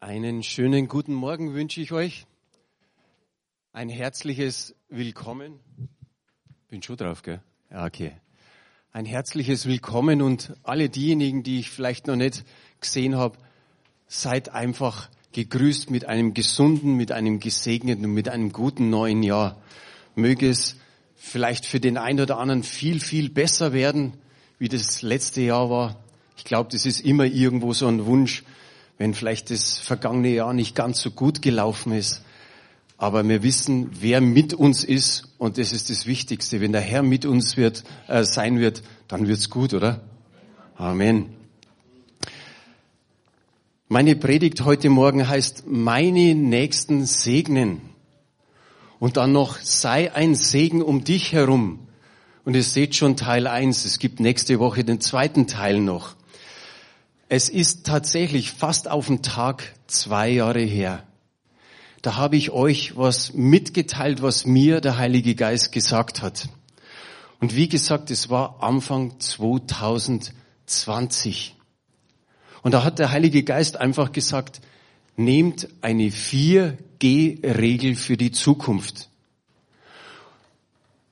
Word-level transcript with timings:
Einen 0.00 0.44
schönen 0.44 0.86
guten 0.86 1.12
Morgen 1.12 1.54
wünsche 1.54 1.80
ich 1.80 1.90
euch. 1.90 2.24
Ein 3.72 3.88
herzliches 3.88 4.76
Willkommen. 4.88 5.58
Bin 6.68 6.84
schon 6.84 6.96
drauf, 6.96 7.22
gell? 7.22 7.40
Ja, 7.68 7.84
okay. 7.84 8.12
Ein 8.92 9.06
herzliches 9.06 9.66
Willkommen 9.66 10.22
und 10.22 10.54
alle 10.62 10.88
diejenigen, 10.88 11.42
die 11.42 11.58
ich 11.58 11.70
vielleicht 11.70 12.06
noch 12.06 12.14
nicht 12.14 12.44
gesehen 12.80 13.16
habe, 13.16 13.38
seid 14.06 14.50
einfach 14.50 15.10
gegrüßt 15.32 15.90
mit 15.90 16.04
einem 16.04 16.32
gesunden, 16.32 16.94
mit 16.94 17.10
einem 17.10 17.40
gesegneten 17.40 18.04
und 18.04 18.14
mit 18.14 18.28
einem 18.28 18.52
guten 18.52 18.90
neuen 18.90 19.24
Jahr. 19.24 19.60
Möge 20.14 20.48
es 20.48 20.76
vielleicht 21.16 21.66
für 21.66 21.80
den 21.80 21.98
einen 21.98 22.20
oder 22.20 22.38
anderen 22.38 22.62
viel, 22.62 23.00
viel 23.00 23.30
besser 23.30 23.72
werden, 23.72 24.12
wie 24.60 24.68
das 24.68 25.02
letzte 25.02 25.40
Jahr 25.40 25.70
war. 25.70 25.96
Ich 26.36 26.44
glaube, 26.44 26.70
das 26.70 26.86
ist 26.86 27.00
immer 27.00 27.24
irgendwo 27.24 27.72
so 27.72 27.88
ein 27.88 28.06
Wunsch, 28.06 28.44
wenn 28.98 29.14
vielleicht 29.14 29.50
das 29.50 29.78
vergangene 29.78 30.30
Jahr 30.30 30.52
nicht 30.52 30.74
ganz 30.74 31.00
so 31.00 31.10
gut 31.10 31.40
gelaufen 31.40 31.92
ist. 31.92 32.22
Aber 32.96 33.26
wir 33.26 33.44
wissen, 33.44 33.90
wer 34.00 34.20
mit 34.20 34.52
uns 34.52 34.82
ist, 34.82 35.28
und 35.38 35.56
das 35.56 35.72
ist 35.72 35.88
das 35.88 36.06
Wichtigste. 36.06 36.60
Wenn 36.60 36.72
der 36.72 36.80
Herr 36.80 37.04
mit 37.04 37.24
uns 37.24 37.56
wird, 37.56 37.84
äh, 38.08 38.24
sein 38.24 38.58
wird, 38.58 38.82
dann 39.06 39.28
wird's 39.28 39.50
gut, 39.50 39.72
oder? 39.72 40.00
Amen. 40.76 41.26
Meine 43.86 44.16
Predigt 44.16 44.64
heute 44.64 44.90
Morgen 44.90 45.28
heißt, 45.28 45.64
meine 45.66 46.34
Nächsten 46.34 47.06
segnen. 47.06 47.80
Und 48.98 49.16
dann 49.16 49.30
noch, 49.30 49.58
sei 49.60 50.12
ein 50.12 50.34
Segen 50.34 50.82
um 50.82 51.04
dich 51.04 51.32
herum. 51.32 51.78
Und 52.44 52.56
ihr 52.56 52.64
seht 52.64 52.96
schon 52.96 53.16
Teil 53.16 53.46
eins. 53.46 53.84
Es 53.84 54.00
gibt 54.00 54.18
nächste 54.18 54.58
Woche 54.58 54.82
den 54.82 55.00
zweiten 55.00 55.46
Teil 55.46 55.80
noch. 55.80 56.17
Es 57.28 57.50
ist 57.50 57.84
tatsächlich 57.84 58.52
fast 58.52 58.90
auf 58.90 59.08
den 59.08 59.20
Tag 59.22 59.74
zwei 59.86 60.30
Jahre 60.30 60.62
her. 60.62 61.02
Da 62.00 62.16
habe 62.16 62.36
ich 62.36 62.52
euch 62.52 62.96
was 62.96 63.34
mitgeteilt, 63.34 64.22
was 64.22 64.46
mir 64.46 64.80
der 64.80 64.96
Heilige 64.96 65.34
Geist 65.34 65.72
gesagt 65.72 66.22
hat. 66.22 66.48
Und 67.40 67.54
wie 67.54 67.68
gesagt, 67.68 68.10
es 68.10 68.30
war 68.30 68.62
Anfang 68.62 69.20
2020. 69.20 71.54
Und 72.62 72.72
da 72.72 72.82
hat 72.82 72.98
der 72.98 73.12
Heilige 73.12 73.42
Geist 73.42 73.76
einfach 73.76 74.12
gesagt, 74.12 74.62
nehmt 75.16 75.68
eine 75.82 76.04
4G-Regel 76.04 77.94
für 77.94 78.16
die 78.16 78.32
Zukunft. 78.32 79.10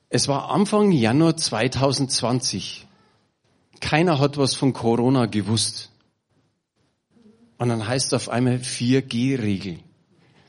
Es 0.09 0.27
war 0.27 0.49
Anfang 0.49 0.91
Januar 0.91 1.37
2020. 1.37 2.87
Keiner 3.81 4.17
hat 4.19 4.37
was 4.37 4.55
von 4.55 4.73
Corona 4.73 5.27
gewusst. 5.27 5.91
Und 7.57 7.69
dann 7.69 7.87
heißt 7.87 8.07
es 8.07 8.13
auf 8.13 8.29
einmal 8.29 8.57
4G-Regel. 8.57 9.79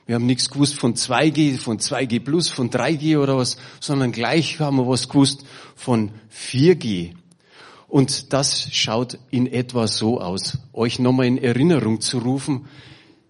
Wir 0.06 0.14
haben 0.14 0.26
nichts 0.26 0.50
gewusst 0.50 0.74
von 0.74 0.94
2G, 0.94 1.58
von 1.58 1.78
2G 1.78 2.20
plus, 2.20 2.48
von 2.48 2.70
3G 2.70 3.18
oder 3.18 3.36
was, 3.36 3.58
sondern 3.78 4.12
gleich 4.12 4.58
haben 4.58 4.76
wir 4.76 4.88
was 4.88 5.08
gewusst 5.08 5.44
von 5.76 6.12
4G. 6.32 7.12
Und 7.88 8.32
das 8.32 8.68
schaut 8.72 9.18
in 9.30 9.46
etwa 9.46 9.86
so 9.86 10.20
aus. 10.20 10.58
Euch 10.72 10.98
nochmal 10.98 11.26
in 11.26 11.38
Erinnerung 11.38 12.00
zu 12.00 12.18
rufen, 12.18 12.68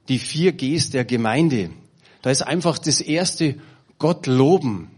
die 0.09 0.21
4Gs 0.21 0.93
der 0.93 1.05
Gemeinde. 1.05 1.71
Da 2.23 2.31
ist 2.31 2.43
einfach 2.43 2.79
das 2.79 3.01
erste 3.01 3.57
Gott 3.99 4.27
loben. 4.27 4.91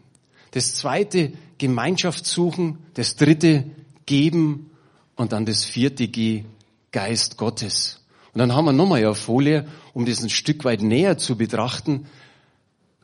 Das 0.52 0.74
zweite 0.74 1.32
Gemeinschaft 1.58 2.26
suchen. 2.26 2.78
Das 2.94 3.16
dritte 3.16 3.64
geben. 4.06 4.70
Und 5.16 5.32
dann 5.32 5.44
das 5.44 5.64
vierte 5.64 6.08
G 6.08 6.44
Geist 6.92 7.36
Gottes. 7.36 7.99
Und 8.32 8.38
dann 8.38 8.54
haben 8.54 8.64
wir 8.64 8.72
nochmal 8.72 9.04
eine 9.04 9.14
Folie, 9.14 9.66
um 9.92 10.06
das 10.06 10.22
ein 10.22 10.30
Stück 10.30 10.64
weit 10.64 10.82
näher 10.82 11.18
zu 11.18 11.36
betrachten. 11.36 12.06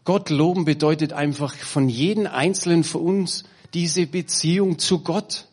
Gott 0.05 0.31
loben 0.31 0.65
bedeutet 0.65 1.13
einfach 1.13 1.55
von 1.55 1.89
jedem 1.89 2.27
Einzelnen 2.27 2.85
von 2.85 3.03
uns 3.03 3.45
diese 3.75 4.07
Beziehung 4.07 4.79
zu 4.79 5.01
Gott. 5.01 5.49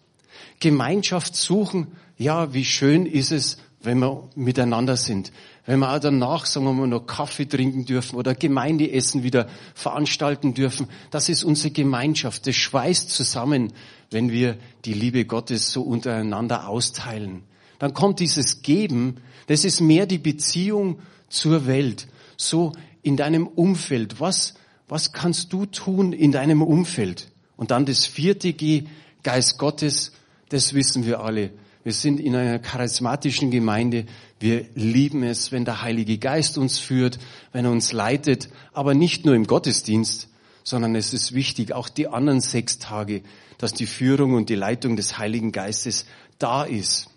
Gemeinschaft 0.60 1.36
suchen. 1.36 1.88
Ja, 2.18 2.54
wie 2.54 2.64
schön 2.64 3.08
ist 3.08 3.32
es, 3.32 3.58
wenn 3.82 4.00
wir 4.00 4.30
miteinander 4.36 4.96
sind. 4.96 5.32
Wenn 5.66 5.80
wir 5.80 5.92
auch 5.92 6.00
danach, 6.00 6.46
sagen 6.46 6.66
wir 6.66 6.74
mal, 6.74 6.88
noch 6.88 7.08
Kaffee 7.08 7.46
trinken 7.46 7.86
dürfen 7.86 8.16
oder 8.16 8.36
Gemeindeessen 8.36 9.24
wieder 9.24 9.48
veranstalten 9.74 10.54
dürfen. 10.54 10.88
Das 11.10 11.30
ist 11.30 11.44
unsere 11.44 11.72
Gemeinschaft. 11.72 12.46
Das 12.46 12.56
schweißt 12.56 13.10
zusammen, 13.10 13.74
wenn 14.12 14.30
wir 14.30 14.58
die 14.86 14.94
Liebe 14.94 15.26
Gottes 15.26 15.72
so 15.72 15.82
untereinander 15.82 16.68
austeilen. 16.68 17.44
Dann 17.80 17.94
kommt 17.94 18.20
dieses 18.20 18.62
Geben, 18.62 19.18
das 19.48 19.66
ist 19.66 19.82
mehr 19.82 20.06
die 20.06 20.18
Beziehung 20.18 21.00
zur 21.30 21.68
Welt. 21.68 22.08
So 22.38 22.74
in 23.02 23.18
deinem 23.18 23.48
Umfeld. 23.48 24.20
Was, 24.20 24.56
was 24.88 25.12
kannst 25.12 25.54
du 25.54 25.66
tun 25.66 26.14
in 26.14 26.32
deinem 26.32 26.62
Umfeld? 26.62 27.32
Und 27.56 27.72
dann 27.72 27.86
das 27.86 28.06
vierte 28.06 28.54
G, 28.54 28.86
Geist 29.22 29.58
Gottes, 29.58 30.14
das 30.50 30.74
wissen 30.74 31.06
wir 31.06 31.22
alle. 31.22 31.52
Wir 31.84 31.94
sind 31.94 32.20
in 32.20 32.36
einer 32.36 32.60
charismatischen 32.60 33.52
Gemeinde. 33.52 34.06
Wir 34.40 34.66
lieben 34.74 35.24
es, 35.24 35.52
wenn 35.52 35.66
der 35.66 35.82
Heilige 35.82 36.18
Geist 36.18 36.58
uns 36.58 36.80
führt, 36.80 37.20
wenn 37.52 37.66
er 37.66 37.72
uns 37.72 37.92
leitet, 37.92 38.50
aber 38.72 38.94
nicht 38.94 39.26
nur 39.26 39.36
im 39.36 39.48
Gottesdienst, 39.48 40.30
sondern 40.64 40.96
es 40.96 41.14
ist 41.14 41.34
wichtig, 41.34 41.74
auch 41.74 41.90
die 41.90 42.08
anderen 42.08 42.40
sechs 42.40 42.80
Tage, 42.80 43.22
dass 43.58 43.74
die 43.74 43.86
Führung 43.86 44.34
und 44.34 44.50
die 44.50 44.56
Leitung 44.56 44.96
des 44.96 45.18
Heiligen 45.18 45.52
Geistes 45.52 46.06
da 46.40 46.64
ist. 46.64 47.10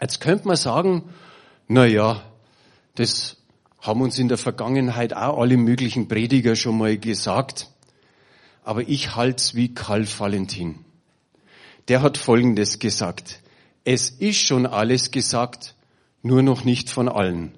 Jetzt 0.00 0.20
könnte 0.20 0.48
man 0.48 0.56
sagen, 0.56 1.04
na 1.68 1.84
ja, 1.86 2.22
das 2.94 3.36
haben 3.80 4.00
uns 4.00 4.18
in 4.18 4.28
der 4.28 4.38
Vergangenheit 4.38 5.14
auch 5.14 5.38
alle 5.38 5.56
möglichen 5.56 6.08
Prediger 6.08 6.56
schon 6.56 6.78
mal 6.78 6.98
gesagt. 6.98 7.70
Aber 8.64 8.88
ich 8.88 9.14
halt's 9.14 9.54
wie 9.54 9.72
Karl 9.72 10.06
Valentin. 10.06 10.84
Der 11.88 12.02
hat 12.02 12.18
Folgendes 12.18 12.78
gesagt. 12.78 13.40
Es 13.84 14.10
ist 14.10 14.38
schon 14.38 14.66
alles 14.66 15.10
gesagt, 15.10 15.74
nur 16.22 16.42
noch 16.42 16.64
nicht 16.64 16.90
von 16.90 17.08
allen. 17.08 17.56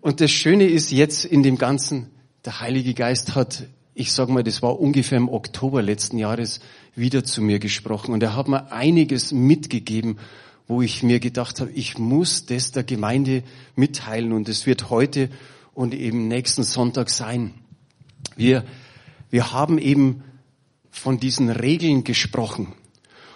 Und 0.00 0.20
das 0.20 0.30
Schöne 0.30 0.64
ist 0.64 0.90
jetzt 0.90 1.24
in 1.24 1.42
dem 1.42 1.56
Ganzen, 1.56 2.10
der 2.44 2.60
Heilige 2.60 2.92
Geist 2.92 3.34
hat, 3.34 3.64
ich 3.94 4.12
sag 4.12 4.28
mal, 4.28 4.42
das 4.42 4.60
war 4.60 4.80
ungefähr 4.80 5.18
im 5.18 5.28
Oktober 5.28 5.82
letzten 5.82 6.18
Jahres, 6.18 6.60
wieder 6.96 7.24
zu 7.24 7.42
mir 7.42 7.58
gesprochen 7.58 8.12
und 8.12 8.22
er 8.22 8.36
hat 8.36 8.48
mir 8.48 8.72
einiges 8.72 9.32
mitgegeben, 9.32 10.18
wo 10.66 10.82
ich 10.82 11.02
mir 11.02 11.20
gedacht 11.20 11.60
habe, 11.60 11.70
ich 11.72 11.98
muss 11.98 12.46
das 12.46 12.72
der 12.72 12.84
Gemeinde 12.84 13.42
mitteilen 13.76 14.32
und 14.32 14.48
es 14.48 14.66
wird 14.66 14.90
heute 14.90 15.28
und 15.74 15.94
eben 15.94 16.28
nächsten 16.28 16.62
Sonntag 16.62 17.10
sein. 17.10 17.54
Wir, 18.36 18.64
wir 19.30 19.52
haben 19.52 19.78
eben 19.78 20.22
von 20.90 21.18
diesen 21.18 21.50
Regeln 21.50 22.04
gesprochen. 22.04 22.72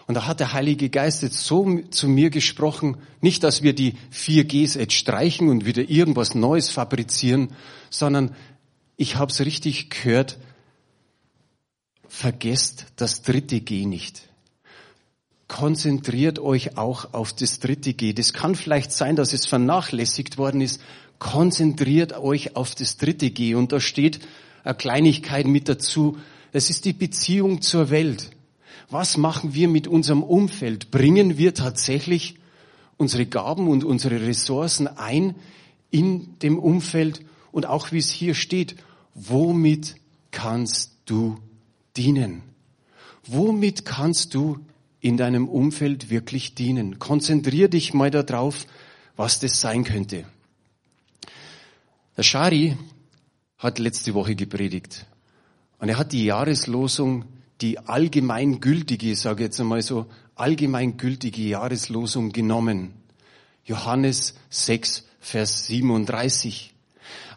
Und 0.07 0.15
da 0.15 0.27
hat 0.27 0.41
der 0.41 0.55
Heilige 0.55 0.89
Geist 0.89 1.23
jetzt 1.23 1.45
so 1.45 1.81
zu 1.91 2.09
mir 2.09 2.31
gesprochen, 2.31 2.97
nicht, 3.21 3.45
dass 3.45 3.63
wir 3.63 3.75
die 3.75 3.95
vier 4.11 4.45
Gs 4.45 4.75
jetzt 4.75 4.95
streichen 4.95 5.51
und 5.51 5.67
wieder 5.67 5.91
irgendwas 5.91 6.35
Neues 6.35 6.71
fabrizieren, 6.71 7.51
sondern 7.91 8.35
ich 8.97 9.17
habe 9.17 9.31
es 9.31 9.45
richtig 9.45 9.91
gehört, 9.91 10.39
vergesst 12.19 12.87
das 12.97 13.23
dritte 13.23 13.61
G 13.61 13.87
nicht. 13.87 14.23
Konzentriert 15.47 16.41
euch 16.41 16.77
auch 16.77 17.15
auf 17.15 17.33
das 17.33 17.61
dritte 17.61 17.95
G. 17.95 18.13
Das 18.13 18.33
kann 18.33 18.57
vielleicht 18.57 18.91
sein, 18.91 19.15
dass 19.15 19.33
es 19.33 19.47
vernachlässigt 19.47 20.37
worden 20.37 20.61
ist. 20.61 20.81
Konzentriert 21.21 22.19
euch 22.19 22.57
auf 22.57 22.75
das 22.75 22.97
dritte 22.97 23.31
G. 23.31 23.55
Und 23.55 23.71
da 23.71 23.79
steht 23.79 24.19
eine 24.65 24.75
Kleinigkeit 24.75 25.47
mit 25.47 25.69
dazu. 25.69 26.19
Es 26.51 26.71
ist 26.71 26.87
die 26.87 26.93
Beziehung 26.93 27.63
zur 27.63 27.89
Welt. 27.89 28.31
Was 28.91 29.17
machen 29.17 29.55
wir 29.55 29.69
mit 29.69 29.87
unserem 29.87 30.25
Umfeld? 30.25 30.91
Bringen 30.91 31.39
wir 31.39 31.55
tatsächlich 31.55 32.35
unsere 32.97 33.27
Gaben 33.27 33.69
und 33.69 33.85
unsere 33.85 34.21
Ressourcen 34.23 34.89
ein 34.89 35.37
in 35.93 36.37
dem 36.41 36.59
Umfeld? 36.59 37.21
Und 37.53 37.67
auch 37.67 37.93
wie 37.93 37.99
es 37.99 38.11
hier 38.11 38.35
steht, 38.35 38.75
womit 39.15 39.95
kannst 40.33 40.97
du 41.07 41.39
dienen? 41.97 42.43
Womit 43.27 43.85
kannst 43.85 44.35
du 44.35 44.59
in 45.01 45.17
deinem 45.17 45.49
Umfeld 45.49 46.11
wirklich 46.11 46.55
dienen? 46.55 46.99
Konzentrier 46.99 47.69
dich 47.69 47.95
mal 47.95 48.11
darauf, 48.11 48.67
was 49.17 49.41
das 49.41 49.61
sein 49.61 49.85
könnte. 49.85 50.25
Der 52.17 52.23
Shari 52.23 52.77
hat 53.59 53.79
letzte 53.79 54.15
Woche 54.15 54.35
gepredigt 54.35 55.07
und 55.79 55.89
er 55.89 55.99
hat 55.99 56.13
die 56.13 56.25
Jahreslosung, 56.25 57.25
die 57.61 57.79
allgemein 57.79 58.61
gültige, 58.61 59.15
sage 59.17 59.45
jetzt 59.45 59.61
einmal 59.61 59.83
so, 59.83 60.07
allgemein 60.35 60.97
gültige 60.97 61.43
Jahreslosung 61.43 62.33
genommen. 62.33 62.95
Johannes 63.65 64.35
6, 64.51 65.05
Vers 65.21 65.67
37. 65.67 66.75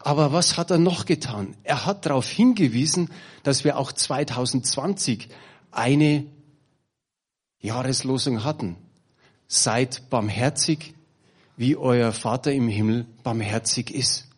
Aber 0.02 0.32
was 0.32 0.56
hat 0.56 0.70
er 0.70 0.78
noch 0.78 1.06
getan? 1.06 1.56
Er 1.62 1.86
hat 1.86 2.06
darauf 2.06 2.28
hingewiesen, 2.28 3.10
dass 3.42 3.64
wir 3.64 3.78
auch 3.78 3.92
2020 3.92 5.28
eine 5.70 6.26
Jahreslosung 7.60 8.44
hatten. 8.44 8.76
Seid 9.46 10.10
barmherzig, 10.10 10.94
wie 11.56 11.76
euer 11.76 12.12
Vater 12.12 12.52
im 12.52 12.68
Himmel 12.68 13.06
barmherzig 13.22 13.90
ist. 13.90 14.28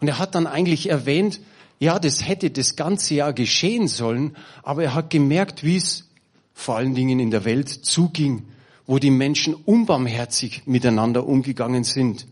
Und 0.00 0.08
er 0.08 0.18
hat 0.18 0.34
dann 0.34 0.46
eigentlich 0.46 0.90
erwähnt, 0.90 1.40
ja, 1.78 1.98
das 1.98 2.26
hätte 2.26 2.50
das 2.50 2.76
ganze 2.76 3.14
Jahr 3.14 3.32
geschehen 3.32 3.88
sollen, 3.88 4.36
aber 4.62 4.84
er 4.84 4.94
hat 4.94 5.10
gemerkt, 5.10 5.64
wie 5.64 5.76
es 5.76 6.08
vor 6.52 6.76
allen 6.76 6.94
Dingen 6.94 7.18
in 7.18 7.30
der 7.30 7.44
Welt 7.44 7.68
zuging, 7.68 8.44
wo 8.86 8.98
die 8.98 9.10
Menschen 9.10 9.54
unbarmherzig 9.54 10.62
miteinander 10.66 11.26
umgegangen 11.26 11.84
sind. 11.84 12.26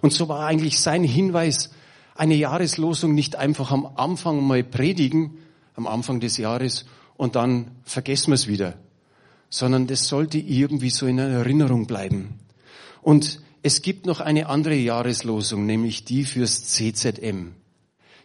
Und 0.00 0.12
so 0.12 0.28
war 0.28 0.46
eigentlich 0.46 0.80
sein 0.80 1.04
Hinweis, 1.04 1.70
eine 2.14 2.34
Jahreslosung 2.34 3.14
nicht 3.14 3.36
einfach 3.36 3.70
am 3.70 3.86
Anfang 3.96 4.46
mal 4.46 4.62
predigen, 4.62 5.38
am 5.74 5.86
Anfang 5.86 6.20
des 6.20 6.36
Jahres, 6.36 6.84
und 7.16 7.36
dann 7.36 7.72
vergessen 7.84 8.28
wir 8.28 8.34
es 8.34 8.46
wieder, 8.46 8.74
sondern 9.50 9.86
das 9.86 10.08
sollte 10.08 10.38
irgendwie 10.38 10.90
so 10.90 11.06
in 11.06 11.18
Erinnerung 11.18 11.86
bleiben. 11.86 12.38
Und 13.02 13.40
es 13.62 13.82
gibt 13.82 14.06
noch 14.06 14.20
eine 14.20 14.48
andere 14.48 14.74
Jahreslosung, 14.74 15.66
nämlich 15.66 16.04
die 16.04 16.24
fürs 16.24 16.64
CZM. 16.64 17.52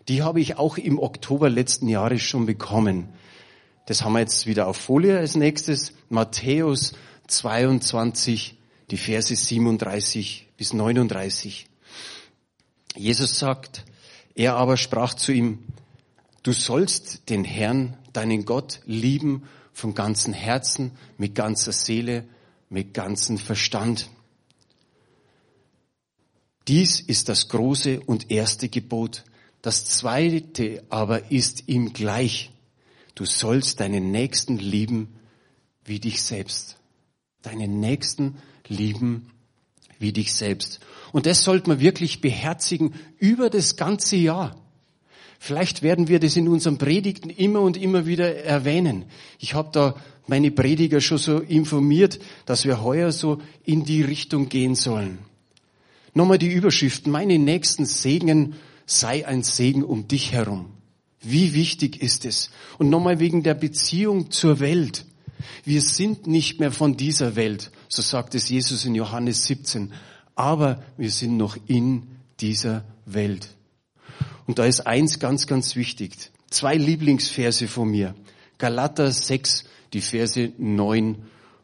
Die 0.08 0.24
habe 0.24 0.40
ich 0.40 0.58
auch 0.58 0.78
im 0.78 1.00
Oktober 1.00 1.50
letzten 1.50 1.90
Jahres 1.90 2.22
schon 2.22 2.46
bekommen. 2.46 3.10
Das 3.86 4.04
haben 4.04 4.14
wir 4.14 4.20
jetzt 4.20 4.48
wieder 4.48 4.68
auf 4.68 4.78
Folie 4.78 5.18
als 5.18 5.36
nächstes. 5.36 5.94
Matthäus 6.10 6.94
22, 7.28 8.58
die 8.92 8.98
Verse 8.98 9.36
37 9.36 10.48
bis 10.58 10.74
39. 10.74 11.68
Jesus 12.96 13.40
sagt, 13.40 13.84
er 14.36 14.56
aber 14.56 14.78
sprach 14.78 15.14
zu 15.14 15.32
ihm, 15.32 15.60
du 16.44 16.54
sollst 16.54 17.30
den 17.30 17.44
Herrn, 17.44 17.98
deinen 18.14 18.46
Gott, 18.46 18.82
lieben 18.86 19.44
von 19.74 19.94
ganzem 19.94 20.34
Herzen, 20.34 20.92
mit 21.18 21.36
ganzer 21.36 21.72
Seele, 21.72 22.26
mit 22.70 22.94
ganzem 22.94 23.38
Verstand. 23.38 24.10
Dies 26.68 27.00
ist 27.00 27.30
das 27.30 27.50
große 27.50 28.00
und 28.02 28.32
erste 28.32 28.70
Gebot. 28.70 29.24
Das 29.62 29.86
zweite 29.86 30.84
aber 30.90 31.32
ist 31.32 31.68
ihm 31.68 31.94
gleich. 31.94 32.52
Du 33.16 33.26
sollst 33.26 33.80
deinen 33.80 34.12
Nächsten 34.12 34.58
lieben 34.58 35.16
wie 35.84 36.00
dich 36.00 36.22
selbst. 36.22 36.78
Deinen 37.42 37.80
Nächsten 37.80 38.26
lieben 38.26 38.55
wie 38.70 40.12
dich 40.12 40.34
selbst. 40.34 40.80
Und 41.12 41.26
das 41.26 41.44
sollte 41.44 41.70
man 41.70 41.80
wirklich 41.80 42.22
beherzigen 42.22 42.94
über 43.20 43.50
das 43.50 43.76
ganze 43.76 44.16
Jahr. 44.16 44.56
Vielleicht 45.40 45.84
werden 45.84 46.08
wir 46.08 46.20
das 46.20 46.36
in 46.38 46.48
unseren 46.48 46.78
Predigten 46.78 47.30
immer 47.30 47.62
und 47.62 47.78
immer 47.78 48.06
wieder 48.06 48.44
erwähnen. 48.44 49.06
Ich 49.40 49.54
habe 49.54 49.70
da 49.72 49.96
meine 50.28 50.52
Prediger 50.52 51.02
schon 51.02 51.18
so 51.18 51.40
informiert, 51.40 52.20
dass 52.46 52.66
wir 52.66 52.82
heuer 52.82 53.12
so 53.12 53.42
in 53.64 53.86
die 53.86 54.02
Richtung 54.02 54.50
gehen 54.50 54.76
sollen. 54.76 55.20
Nochmal 56.14 56.38
die 56.38 56.52
Überschrift, 56.52 57.08
meine 57.08 57.38
nächsten 57.38 57.86
Segen 57.86 58.56
sei 58.86 59.28
ein 59.28 59.44
Segen 59.44 59.84
um 59.84 60.08
dich 60.08 60.32
herum. 60.32 60.68
Wie 61.22 61.54
wichtig 61.54 62.02
ist 62.02 62.26
es? 62.26 62.52
Und 62.78 62.90
nochmal 62.90 63.20
wegen 63.20 63.44
der 63.44 63.56
Beziehung 63.56 64.32
zur 64.32 64.60
Welt. 64.60 65.06
Wir 65.64 65.82
sind 65.82 66.28
nicht 66.28 66.60
mehr 66.60 66.72
von 66.72 66.98
dieser 66.98 67.36
Welt, 67.36 67.72
so 67.88 68.02
sagt 68.02 68.36
es 68.36 68.50
Jesus 68.50 68.86
in 68.86 68.96
Johannes 68.96 69.46
17, 69.46 69.94
aber 70.36 70.84
wir 70.98 71.12
sind 71.12 71.38
noch 71.38 71.58
in 71.68 72.04
dieser 72.40 72.84
Welt. 73.06 73.56
Und 74.48 74.60
da 74.60 74.66
ist 74.66 74.82
eins 74.82 75.20
ganz, 75.20 75.48
ganz 75.48 75.76
wichtig. 75.76 76.32
Zwei 76.50 76.76
Lieblingsverse 76.76 77.68
von 77.68 77.90
mir. 77.90 78.16
Galater 78.58 79.12
6, 79.12 79.66
die 79.94 80.02
Verse 80.02 80.52
9 80.58 81.18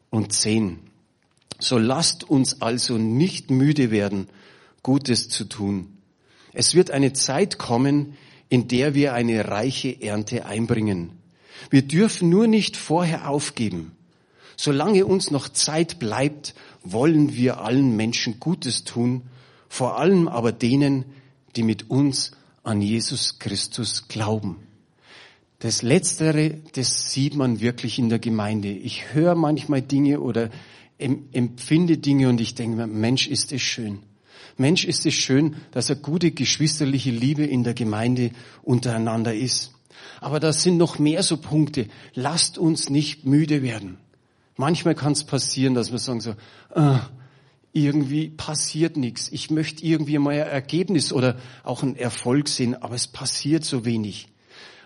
und 0.10 0.34
10. 0.34 0.80
So 1.60 1.78
lasst 1.78 2.24
uns 2.24 2.62
also 2.62 2.98
nicht 2.98 3.52
müde 3.52 3.92
werden, 3.92 4.28
Gutes 4.84 5.30
zu 5.30 5.46
tun. 5.46 5.98
Es 6.54 6.74
wird 6.74 6.92
eine 6.92 7.14
Zeit 7.14 7.58
kommen, 7.58 8.18
in 8.50 8.68
der 8.68 8.96
wir 8.96 9.14
eine 9.14 9.48
reiche 9.48 10.02
Ernte 10.02 10.46
einbringen. 10.46 11.21
Wir 11.70 11.82
dürfen 11.84 12.30
nur 12.30 12.48
nicht 12.48 12.78
vorher 12.78 13.30
aufgeben. 13.30 13.92
Solange 14.58 15.06
uns 15.06 15.32
noch 15.32 15.50
Zeit 15.50 16.00
bleibt, 16.00 16.54
wollen 16.84 17.36
wir 17.36 17.62
allen 17.62 17.96
Menschen 17.96 18.40
Gutes 18.40 18.84
tun, 18.84 19.24
vor 19.70 20.00
allem 20.00 20.28
aber 20.28 20.52
denen, 20.52 21.06
die 21.56 21.64
mit 21.64 21.90
uns 21.90 22.32
an 22.64 22.82
Jesus 22.82 23.40
Christus 23.40 24.08
glauben. 24.08 24.58
Das 25.60 25.84
Letztere, 25.84 26.58
das 26.74 27.12
sieht 27.12 27.36
man 27.36 27.62
wirklich 27.62 28.00
in 28.00 28.10
der 28.10 28.20
Gemeinde. 28.20 28.70
Ich 28.70 29.14
höre 29.14 29.36
manchmal 29.36 29.82
Dinge 29.82 30.20
oder 30.20 30.50
empfinde 30.98 31.98
Dinge 31.98 32.30
und 32.30 32.42
ich 32.42 32.56
denke 32.56 32.78
mir, 32.78 32.88
Mensch, 32.88 33.28
ist 33.28 33.52
es 33.52 33.62
schön. 33.62 34.00
Mensch, 34.58 34.86
ist 34.86 35.06
es 35.06 35.14
schön, 35.14 35.56
dass 35.72 35.90
eine 35.90 36.00
gute 36.00 36.32
geschwisterliche 36.32 37.12
Liebe 37.12 37.46
in 37.46 37.64
der 37.64 37.74
Gemeinde 37.74 38.32
untereinander 38.64 39.34
ist. 39.34 39.72
Aber 40.20 40.40
da 40.40 40.54
sind 40.54 40.78
noch 40.78 41.00
mehr 41.00 41.24
so 41.24 41.38
Punkte. 41.38 41.88
Lasst 42.14 42.58
uns 42.58 42.90
nicht 42.90 43.26
müde 43.26 43.62
werden. 43.64 43.98
Manchmal 44.58 44.96
kann 44.96 45.14
es 45.14 45.24
passieren, 45.24 45.74
dass 45.74 45.92
wir 45.92 46.00
sagen 46.00 46.22
so, 46.22 46.36
äh, 46.76 47.00
irgendwie 47.74 48.30
passiert 48.30 48.98
nichts. 48.98 49.30
Ich 49.32 49.50
möchte 49.50 49.86
irgendwie 49.86 50.18
mal 50.18 50.34
ein 50.34 50.48
Ergebnis 50.48 51.14
oder 51.14 51.38
auch 51.64 51.84
einen 51.84 51.96
Erfolg 51.96 52.48
sehen, 52.48 52.76
aber 52.76 52.96
es 52.96 53.08
passiert 53.08 53.64
so 53.64 53.86
wenig. 53.86 54.28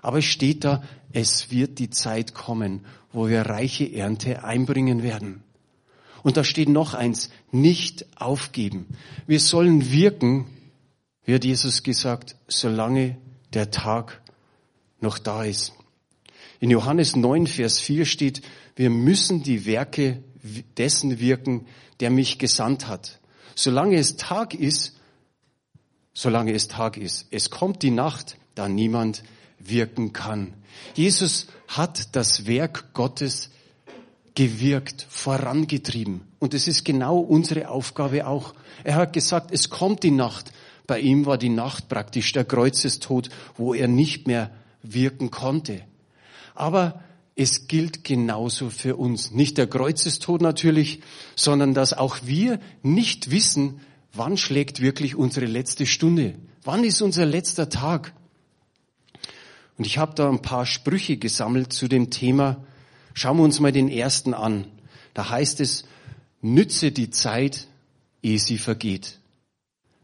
Aber 0.02 0.20
es 0.20 0.26
steht 0.26 0.64
da, 0.64 0.84
es 1.12 1.50
wird 1.50 1.80
die 1.80 1.90
Zeit 1.90 2.36
kommen, 2.36 2.86
wo 3.12 3.28
wir 3.28 3.42
reiche 3.42 3.92
Ernte 3.92 4.44
einbringen 4.44 5.02
werden. 5.02 5.44
Und 6.22 6.38
da 6.38 6.44
steht 6.44 6.70
noch 6.70 6.94
eins, 6.94 7.30
nicht 7.52 8.06
aufgeben. 8.16 8.88
Wir 9.26 9.40
sollen 9.40 9.92
wirken, 9.92 10.46
wird 11.24 11.46
Jesus 11.46 11.84
gesagt, 11.84 12.36
solange 12.48 13.18
der 13.54 13.72
Tag 13.72 14.22
noch 15.06 15.20
da 15.20 15.44
ist. 15.44 15.74
In 16.60 16.72
Johannes 16.72 17.16
9, 17.16 17.48
Vers 17.48 17.80
4 17.80 18.06
steht, 18.06 18.42
wir 18.76 18.90
müssen 18.90 19.44
die 19.44 19.66
Werke 19.66 20.24
dessen 20.78 21.20
wirken, 21.20 21.68
der 22.00 22.10
mich 22.10 22.40
gesandt 22.40 22.88
hat. 22.88 23.20
Solange 23.56 23.98
es 23.98 24.18
Tag 24.18 24.54
ist, 24.54 25.00
solange 26.14 26.54
es 26.54 26.68
Tag 26.68 26.98
ist. 26.98 27.28
Es 27.32 27.50
kommt 27.50 27.84
die 27.84 27.92
Nacht, 27.92 28.38
da 28.56 28.68
niemand 28.68 29.24
wirken 29.60 30.12
kann. 30.12 30.54
Jesus 30.94 31.48
hat 31.68 32.16
das 32.16 32.48
Werk 32.48 32.94
Gottes 32.94 33.52
gewirkt, 34.34 35.06
vorangetrieben. 35.10 36.22
Und 36.40 36.54
es 36.54 36.68
ist 36.68 36.84
genau 36.84 37.20
unsere 37.20 37.70
Aufgabe 37.70 38.28
auch. 38.28 38.54
Er 38.84 38.96
hat 38.96 39.14
gesagt, 39.14 39.52
es 39.52 39.70
kommt 39.70 40.04
die 40.04 40.12
Nacht. 40.12 40.52
Bei 40.88 41.00
ihm 41.00 41.26
war 41.26 41.38
die 41.38 41.50
Nacht 41.50 41.90
praktisch 41.90 42.32
der 42.34 42.46
Kreuzestod, 42.46 43.30
wo 43.56 43.74
er 43.74 43.88
nicht 43.88 44.28
mehr 44.28 44.52
wirken 44.94 45.32
konnte. 45.32 45.82
Aber 46.54 47.02
es 47.36 47.68
gilt 47.68 48.04
genauso 48.04 48.70
für 48.70 48.96
uns. 48.96 49.32
Nicht 49.32 49.58
der 49.58 49.68
Kreuzestod 49.68 50.42
natürlich, 50.42 51.02
sondern 51.36 51.74
dass 51.74 51.94
auch 51.94 52.18
wir 52.24 52.60
nicht 52.82 53.32
wissen, 53.32 53.82
wann 54.14 54.38
schlägt 54.38 54.82
wirklich 54.82 55.16
unsere 55.16 55.46
letzte 55.46 55.86
Stunde. 55.86 56.36
Wann 56.64 56.84
ist 56.84 57.02
unser 57.02 57.26
letzter 57.26 57.70
Tag? 57.70 58.14
Und 59.78 59.86
ich 59.86 59.98
habe 59.98 60.16
da 60.16 60.30
ein 60.30 60.42
paar 60.42 60.66
Sprüche 60.66 61.18
gesammelt 61.18 61.74
zu 61.74 61.88
dem 61.88 62.10
Thema, 62.10 62.66
Schauen 63.18 63.38
wir 63.38 63.44
uns 63.44 63.62
mal 63.62 63.72
den 63.72 63.88
ersten 63.88 64.34
an. 64.34 64.66
Da 65.14 65.30
heißt 65.30 65.62
es, 65.62 65.86
nütze 66.42 66.92
die 66.92 67.10
Zeit, 67.10 67.70
ehe 68.22 68.38
sie 68.38 68.58
vergeht. 68.58 69.20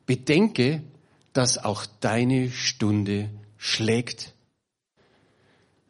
Bedenke, 0.05 0.81
dass 1.33 1.57
auch 1.57 1.85
deine 1.99 2.49
Stunde 2.49 3.29
schlägt. 3.57 4.33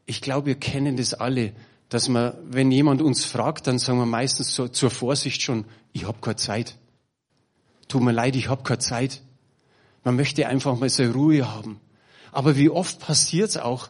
Ich 0.06 0.22
glaube, 0.22 0.48
wir 0.48 0.56
kennen 0.56 0.98
das 0.98 1.14
alle, 1.14 1.54
dass 1.90 2.08
man, 2.08 2.34
wenn 2.46 2.72
jemand 2.72 3.02
uns 3.02 3.26
fragt, 3.26 3.68
dann 3.68 3.80
sagen 3.80 4.00
wir 4.00 4.06
meistens 4.06 4.56
so 4.56 4.68
zur 4.68 4.90
Vorsicht 4.90 5.42
schon, 5.42 5.66
ich 5.94 6.06
habe 6.06 6.20
keine 6.22 6.38
Zeit. 6.38 6.78
Tut 7.88 8.02
mir 8.02 8.14
leid, 8.14 8.36
ich 8.36 8.48
habe 8.48 8.64
keine 8.64 8.80
Zeit. 8.80 9.22
Man 10.04 10.16
möchte 10.16 10.48
einfach 10.48 10.80
mal 10.80 10.90
seine 10.90 11.14
Ruhe 11.14 11.54
haben. 11.54 11.80
Aber 12.32 12.56
wie 12.56 12.70
oft 12.70 13.00
passiert 13.00 13.50
es 13.50 13.58
auch, 13.58 13.90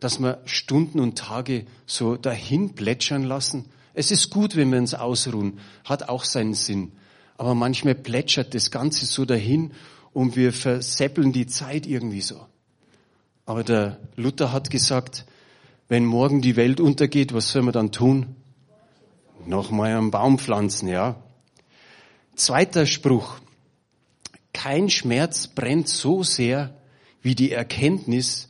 dass 0.00 0.18
wir 0.18 0.42
Stunden 0.44 1.00
und 1.00 1.16
Tage 1.16 1.66
so 1.86 2.16
dahin 2.16 2.74
plätschern 2.74 3.22
lassen. 3.22 3.66
Es 3.94 4.10
ist 4.10 4.30
gut, 4.30 4.56
wenn 4.56 4.70
wir 4.70 4.78
uns 4.78 4.94
ausruhen, 4.94 5.58
hat 5.84 6.08
auch 6.08 6.24
seinen 6.24 6.54
Sinn. 6.54 6.92
Aber 7.38 7.54
manchmal 7.54 7.94
plätschert 7.94 8.54
das 8.54 8.70
Ganze 8.70 9.06
so 9.06 9.24
dahin 9.24 9.72
und 10.12 10.36
wir 10.36 10.52
verseppeln 10.52 11.32
die 11.32 11.46
Zeit 11.46 11.86
irgendwie 11.86 12.20
so. 12.20 12.46
Aber 13.46 13.62
der 13.62 13.98
Luther 14.16 14.52
hat 14.52 14.70
gesagt, 14.70 15.24
wenn 15.88 16.04
morgen 16.04 16.40
die 16.40 16.56
Welt 16.56 16.80
untergeht, 16.80 17.32
was 17.32 17.50
soll 17.50 17.62
man 17.62 17.72
dann 17.72 17.92
tun? 17.92 18.36
Nochmal 19.46 19.96
einen 19.96 20.10
Baum 20.10 20.38
pflanzen, 20.38 20.88
ja. 20.88 21.22
Zweiter 22.34 22.86
Spruch. 22.86 23.38
Kein 24.52 24.90
Schmerz 24.90 25.46
brennt 25.46 25.88
so 25.88 26.22
sehr 26.22 26.74
wie 27.22 27.34
die 27.34 27.52
Erkenntnis, 27.52 28.48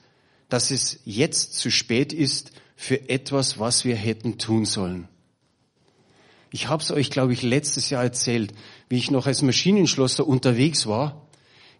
dass 0.49 0.71
es 0.71 1.00
jetzt 1.05 1.55
zu 1.55 1.71
spät 1.71 2.12
ist 2.12 2.52
für 2.76 3.09
etwas, 3.09 3.59
was 3.59 3.85
wir 3.85 3.97
hätten 3.97 4.38
tun 4.38 4.64
sollen. 4.64 5.09
Ich 6.50 6.69
habe 6.69 6.83
es 6.83 6.90
euch, 6.90 7.11
glaube 7.11 7.33
ich, 7.33 7.43
letztes 7.43 7.90
Jahr 7.90 8.02
erzählt, 8.02 8.55
wie 8.88 8.97
ich 8.97 9.11
noch 9.11 9.26
als 9.26 9.43
Maschinenschlosser 9.43 10.26
unterwegs 10.26 10.87
war 10.87 11.26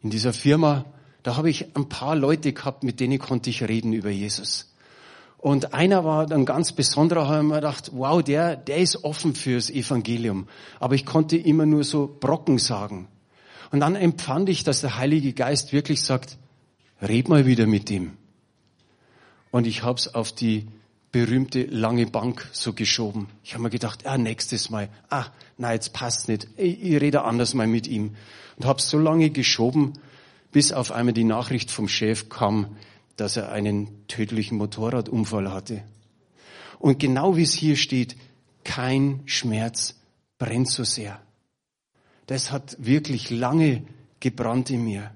in 0.03 0.11
dieser 0.11 0.33
Firma. 0.33 0.85
Da 1.23 1.37
habe 1.37 1.49
ich 1.49 1.77
ein 1.77 1.89
paar 1.89 2.17
Leute 2.17 2.53
gehabt, 2.53 2.83
mit 2.83 3.01
denen 3.01 3.19
konnte 3.19 3.49
ich 3.49 3.63
reden 3.63 3.93
über 3.93 4.11
Jesus. 4.11 4.76
Und 5.39 5.75
einer 5.75 6.05
war 6.05 6.27
dann 6.27 6.45
ganz 6.45 6.73
besonderer, 6.73 7.29
habe 7.29 7.43
ich 7.43 7.49
mir 7.49 7.55
gedacht, 7.57 7.91
wow, 7.93 8.23
der, 8.23 8.57
der 8.57 8.79
ist 8.79 9.05
offen 9.05 9.35
fürs 9.35 9.71
Evangelium. 9.71 10.49
Aber 10.81 10.95
ich 10.95 11.07
konnte 11.07 11.37
immer 11.37 11.67
nur 11.67 11.85
so 11.85 12.17
Brocken 12.21 12.59
sagen. 12.59 13.09
Und 13.71 13.81
dann 13.81 13.97
empfand 13.97 14.49
ich, 14.49 14.65
dass 14.65 14.81
der 14.81 14.97
Heilige 14.97 15.33
Geist 15.33 15.73
wirklich 15.73 16.03
sagt, 16.03 16.39
red 17.03 17.29
mal 17.29 17.47
wieder 17.47 17.67
mit 17.67 17.91
ihm. 17.91 18.13
Und 19.51 19.67
ich 19.67 19.83
habe 19.83 19.99
es 19.99 20.15
auf 20.15 20.33
die 20.33 20.67
berühmte 21.13 21.63
lange 21.65 22.07
Bank 22.07 22.49
so 22.53 22.73
geschoben. 22.73 23.29
Ich 23.43 23.55
habe 23.55 23.63
mir 23.63 23.71
gedacht, 23.71 24.07
ah, 24.07 24.19
nächstes 24.19 24.71
Mal, 24.71 24.89
ah, 25.09 25.27
na, 25.57 25.73
jetzt 25.73 25.93
passt 25.93 26.29
nicht. 26.29 26.49
Ich, 26.57 26.83
ich 26.83 27.01
rede 27.01 27.23
anders 27.23 27.55
mal 27.55 27.67
mit 27.67 27.87
ihm. 27.87 28.17
Und 28.57 28.67
habe 28.67 28.79
es 28.79 28.91
so 28.91 28.99
lange 28.99 29.31
geschoben, 29.31 29.95
bis 30.53 30.73
auf 30.73 30.93
einmal 30.93 31.15
die 31.15 31.25
Nachricht 31.25 31.71
vom 31.71 31.89
Chef 31.89 32.29
kam, 32.29 32.77
dass 33.17 33.37
er 33.37 33.51
einen 33.51 34.07
tödlichen 34.09 34.59
Motorradunfall 34.59 35.53
hatte. 35.53 35.83
Und 36.79 36.99
genau 36.99 37.37
wie 37.37 37.43
es 37.43 37.53
hier 37.53 37.77
steht, 37.77 38.17
kein 38.65 39.23
Schmerz 39.27 39.95
brennt 40.39 40.69
so 40.69 40.85
sehr. 40.85 41.21
Das 42.27 42.51
hat 42.51 42.77
wirklich 42.79 43.31
lange 43.31 43.85
gebrannt 44.21 44.71
in 44.71 44.85
mir. 44.85 45.13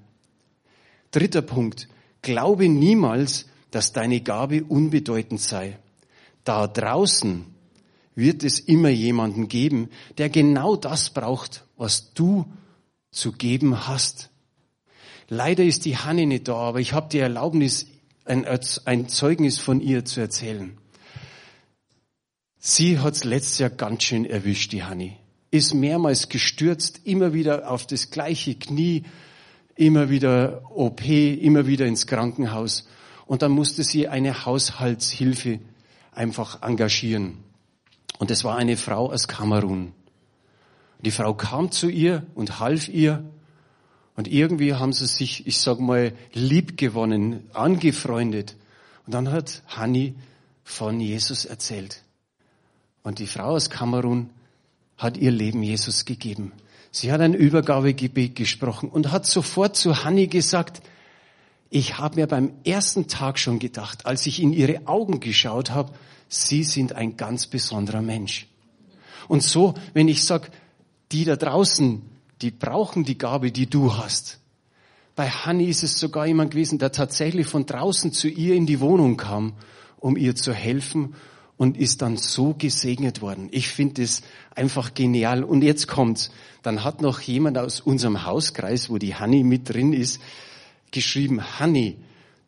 Dritter 1.11 1.41
Punkt. 1.41 1.87
Glaube 2.21 2.69
niemals, 2.69 3.47
dass 3.71 3.93
deine 3.93 4.21
Gabe 4.21 4.63
unbedeutend 4.63 5.41
sei. 5.41 5.77
Da 6.43 6.67
draußen 6.67 7.45
wird 8.15 8.43
es 8.43 8.59
immer 8.59 8.89
jemanden 8.89 9.47
geben, 9.47 9.89
der 10.17 10.29
genau 10.29 10.75
das 10.75 11.09
braucht, 11.09 11.65
was 11.77 12.13
du 12.13 12.45
zu 13.11 13.31
geben 13.31 13.87
hast. 13.87 14.29
Leider 15.27 15.63
ist 15.63 15.85
die 15.85 15.97
Hanne 15.97 16.25
nicht 16.25 16.47
da, 16.47 16.55
aber 16.55 16.79
ich 16.79 16.93
habe 16.93 17.09
die 17.09 17.19
Erlaubnis, 17.19 17.87
ein, 18.31 18.59
ein 18.85 19.09
Zeugnis 19.09 19.59
von 19.59 19.81
ihr 19.81 20.05
zu 20.05 20.21
erzählen. 20.21 20.77
Sie 22.57 22.99
hat's 22.99 23.25
letztes 23.25 23.59
Jahr 23.59 23.69
ganz 23.69 24.03
schön 24.03 24.25
erwischt, 24.25 24.71
die 24.71 24.83
Hanni. 24.83 25.17
Ist 25.51 25.73
mehrmals 25.73 26.29
gestürzt, 26.29 27.01
immer 27.03 27.33
wieder 27.33 27.69
auf 27.69 27.85
das 27.85 28.09
gleiche 28.09 28.55
Knie, 28.55 29.03
immer 29.75 30.09
wieder 30.09 30.61
OP, 30.73 31.05
immer 31.05 31.67
wieder 31.67 31.85
ins 31.85 32.07
Krankenhaus. 32.07 32.87
Und 33.25 33.41
dann 33.41 33.51
musste 33.51 33.83
sie 33.83 34.07
eine 34.07 34.45
Haushaltshilfe 34.45 35.59
einfach 36.13 36.61
engagieren. 36.61 37.39
Und 38.17 38.31
es 38.31 38.45
war 38.45 38.55
eine 38.55 38.77
Frau 38.77 39.11
aus 39.11 39.27
Kamerun. 39.27 39.91
Die 41.03 41.11
Frau 41.11 41.33
kam 41.33 41.71
zu 41.71 41.89
ihr 41.89 42.25
und 42.35 42.59
half 42.59 42.87
ihr 42.87 43.25
und 44.15 44.27
irgendwie 44.27 44.73
haben 44.73 44.93
sie 44.93 45.07
sich, 45.07 45.47
ich 45.47 45.59
sag 45.59 45.79
mal, 45.79 46.13
lieb 46.33 46.77
gewonnen, 46.77 47.49
angefreundet. 47.53 48.55
Und 49.05 49.13
dann 49.13 49.31
hat 49.31 49.63
Hanni 49.67 50.15
von 50.63 50.99
Jesus 50.99 51.45
erzählt. 51.45 52.03
Und 53.03 53.19
die 53.19 53.27
Frau 53.27 53.51
aus 53.55 53.69
Kamerun 53.69 54.29
hat 54.97 55.17
ihr 55.17 55.31
Leben 55.31 55.63
Jesus 55.63 56.05
gegeben. 56.05 56.51
Sie 56.91 57.11
hat 57.11 57.21
ein 57.21 57.33
Übergabegebet 57.33 58.35
gesprochen 58.35 58.89
und 58.89 59.11
hat 59.11 59.25
sofort 59.25 59.75
zu 59.77 60.03
Hanni 60.03 60.27
gesagt, 60.27 60.81
ich 61.69 61.97
habe 61.97 62.17
mir 62.17 62.27
beim 62.27 62.51
ersten 62.65 63.07
Tag 63.07 63.39
schon 63.39 63.57
gedacht, 63.57 64.05
als 64.05 64.25
ich 64.25 64.41
in 64.41 64.51
ihre 64.51 64.87
Augen 64.87 65.21
geschaut 65.21 65.71
habe, 65.71 65.93
Sie 66.27 66.63
sind 66.63 66.93
ein 66.93 67.17
ganz 67.17 67.47
besonderer 67.47 68.01
Mensch. 68.01 68.47
Und 69.27 69.43
so, 69.43 69.73
wenn 69.93 70.07
ich 70.07 70.23
sag, 70.23 70.49
die 71.11 71.25
da 71.25 71.35
draußen, 71.35 72.01
die 72.41 72.51
brauchen 72.51 73.03
die 73.03 73.17
Gabe, 73.17 73.51
die 73.51 73.67
du 73.67 73.95
hast. 73.95 74.39
Bei 75.15 75.29
Hanni 75.29 75.65
ist 75.65 75.83
es 75.83 75.99
sogar 75.99 76.25
jemand 76.25 76.51
gewesen, 76.51 76.79
der 76.79 76.91
tatsächlich 76.91 77.47
von 77.47 77.65
draußen 77.65 78.11
zu 78.13 78.27
ihr 78.27 78.55
in 78.55 78.65
die 78.65 78.79
Wohnung 78.79 79.17
kam, 79.17 79.53
um 79.99 80.17
ihr 80.17 80.35
zu 80.35 80.53
helfen 80.53 81.15
und 81.57 81.77
ist 81.77 82.01
dann 82.01 82.17
so 82.17 82.55
gesegnet 82.57 83.21
worden. 83.21 83.49
Ich 83.51 83.67
finde 83.67 84.01
es 84.01 84.23
einfach 84.55 84.95
genial. 84.95 85.43
Und 85.43 85.63
jetzt 85.63 85.87
kommt's. 85.87 86.31
Dann 86.63 86.83
hat 86.83 87.01
noch 87.01 87.19
jemand 87.21 87.57
aus 87.57 87.81
unserem 87.81 88.25
Hauskreis, 88.25 88.89
wo 88.89 88.97
die 88.97 89.15
Hanni 89.15 89.43
mit 89.43 89.69
drin 89.69 89.93
ist, 89.93 90.19
geschrieben, 90.91 91.59
Hanni, 91.59 91.97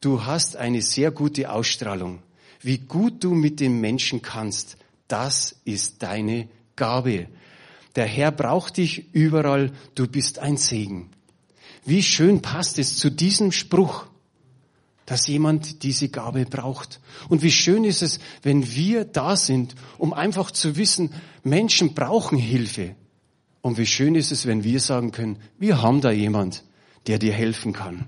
du 0.02 0.26
hast 0.26 0.56
eine 0.56 0.82
sehr 0.82 1.12
gute 1.12 1.52
Ausstrahlung. 1.52 2.24
Wie 2.62 2.80
gut 2.80 3.24
du 3.24 3.36
mit 3.36 3.60
den 3.60 3.82
Menschen 3.82 4.22
kannst, 4.22 4.78
das 5.08 5.58
ist 5.66 6.02
deine 6.02 6.48
Gabe. 6.76 7.28
Der 7.96 8.06
Herr 8.06 8.32
braucht 8.32 8.78
dich 8.78 9.14
überall, 9.14 9.72
du 9.96 10.08
bist 10.08 10.40
ein 10.40 10.58
Segen. 10.58 11.10
Wie 11.86 12.02
schön 12.02 12.42
passt 12.42 12.80
es 12.80 12.98
zu 12.98 13.12
diesem 13.12 13.52
Spruch, 13.52 14.08
dass 15.06 15.28
jemand 15.28 15.84
diese 15.84 16.10
Gabe 16.10 16.46
braucht. 16.46 17.02
Und 17.28 17.44
wie 17.44 17.52
schön 17.52 17.84
ist 17.84 18.02
es, 18.02 18.20
wenn 18.42 18.74
wir 18.74 19.06
da 19.06 19.36
sind, 19.36 19.76
um 19.98 20.14
einfach 20.14 20.50
zu 20.52 20.78
wissen, 20.78 21.12
Menschen 21.44 21.94
brauchen 21.94 22.38
Hilfe. 22.38 22.96
Und 23.62 23.78
wie 23.78 23.86
schön 23.86 24.16
ist 24.16 24.32
es, 24.32 24.46
wenn 24.46 24.64
wir 24.64 24.80
sagen 24.80 25.12
können, 25.12 25.38
wir 25.60 25.82
haben 25.82 26.02
da 26.02 26.12
jemand, 26.12 26.64
der 27.08 27.20
dir 27.20 27.34
helfen 27.34 27.74
kann. 27.74 28.06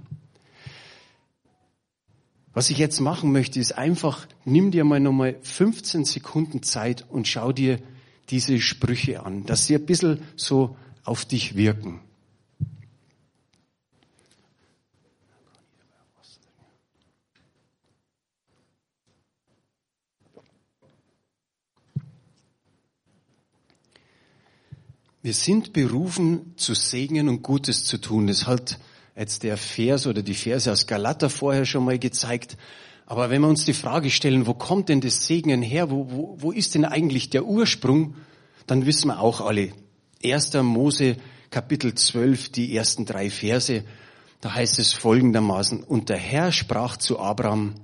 Was 2.53 2.69
ich 2.69 2.77
jetzt 2.77 3.01
machen 3.01 3.33
möchte, 3.33 3.59
ist 3.59 3.77
einfach, 3.77 4.27
nimm 4.45 4.71
dir 4.71 4.85
mal 4.85 5.01
nochmal 5.01 5.35
15 5.41 6.05
Sekunden 6.05 6.63
Zeit 6.63 7.05
und 7.09 7.27
schau 7.27 7.51
dir 7.51 7.79
diese 8.29 8.59
Sprüche 8.59 9.25
an, 9.25 9.45
dass 9.45 9.67
sie 9.67 9.75
ein 9.75 9.85
bisschen 9.85 10.21
so 10.35 10.75
auf 11.03 11.25
dich 11.25 11.55
wirken. 11.55 12.01
Wir 25.25 25.33
sind 25.33 25.73
berufen 25.73 26.53
zu 26.55 26.75
segnen 26.75 27.29
und 27.29 27.41
Gutes 27.41 27.83
zu 27.83 27.97
tun. 27.97 28.27
Das 28.27 28.45
hat 28.45 28.77
jetzt 29.15 29.41
der 29.41 29.57
Vers 29.57 30.05
oder 30.05 30.21
die 30.21 30.35
Verse 30.35 30.71
aus 30.71 30.85
Galater 30.85 31.31
vorher 31.31 31.65
schon 31.65 31.83
mal 31.83 31.97
gezeigt. 31.97 32.57
Aber 33.05 33.29
wenn 33.29 33.41
wir 33.41 33.47
uns 33.47 33.65
die 33.65 33.73
Frage 33.73 34.09
stellen, 34.09 34.47
wo 34.47 34.53
kommt 34.53 34.89
denn 34.89 35.01
das 35.01 35.27
Segnen 35.27 35.61
her? 35.61 35.91
Wo, 35.91 36.09
wo, 36.09 36.37
wo 36.39 36.51
ist 36.51 36.73
denn 36.75 36.85
eigentlich 36.85 37.29
der 37.29 37.45
Ursprung? 37.45 38.15
Dann 38.65 38.85
wissen 38.85 39.09
wir 39.09 39.19
auch 39.19 39.41
alle. 39.41 39.73
1. 40.23 40.53
Mose 40.55 41.17
Kapitel 41.51 41.93
12, 41.93 42.49
die 42.49 42.75
ersten 42.75 43.05
drei 43.05 43.29
Verse. 43.29 43.83
Da 44.41 44.53
heißt 44.53 44.79
es 44.79 44.93
folgendermaßen, 44.93 45.83
und 45.83 46.09
der 46.09 46.17
Herr 46.17 46.51
sprach 46.51 46.97
zu 46.97 47.19
Abraham, 47.19 47.75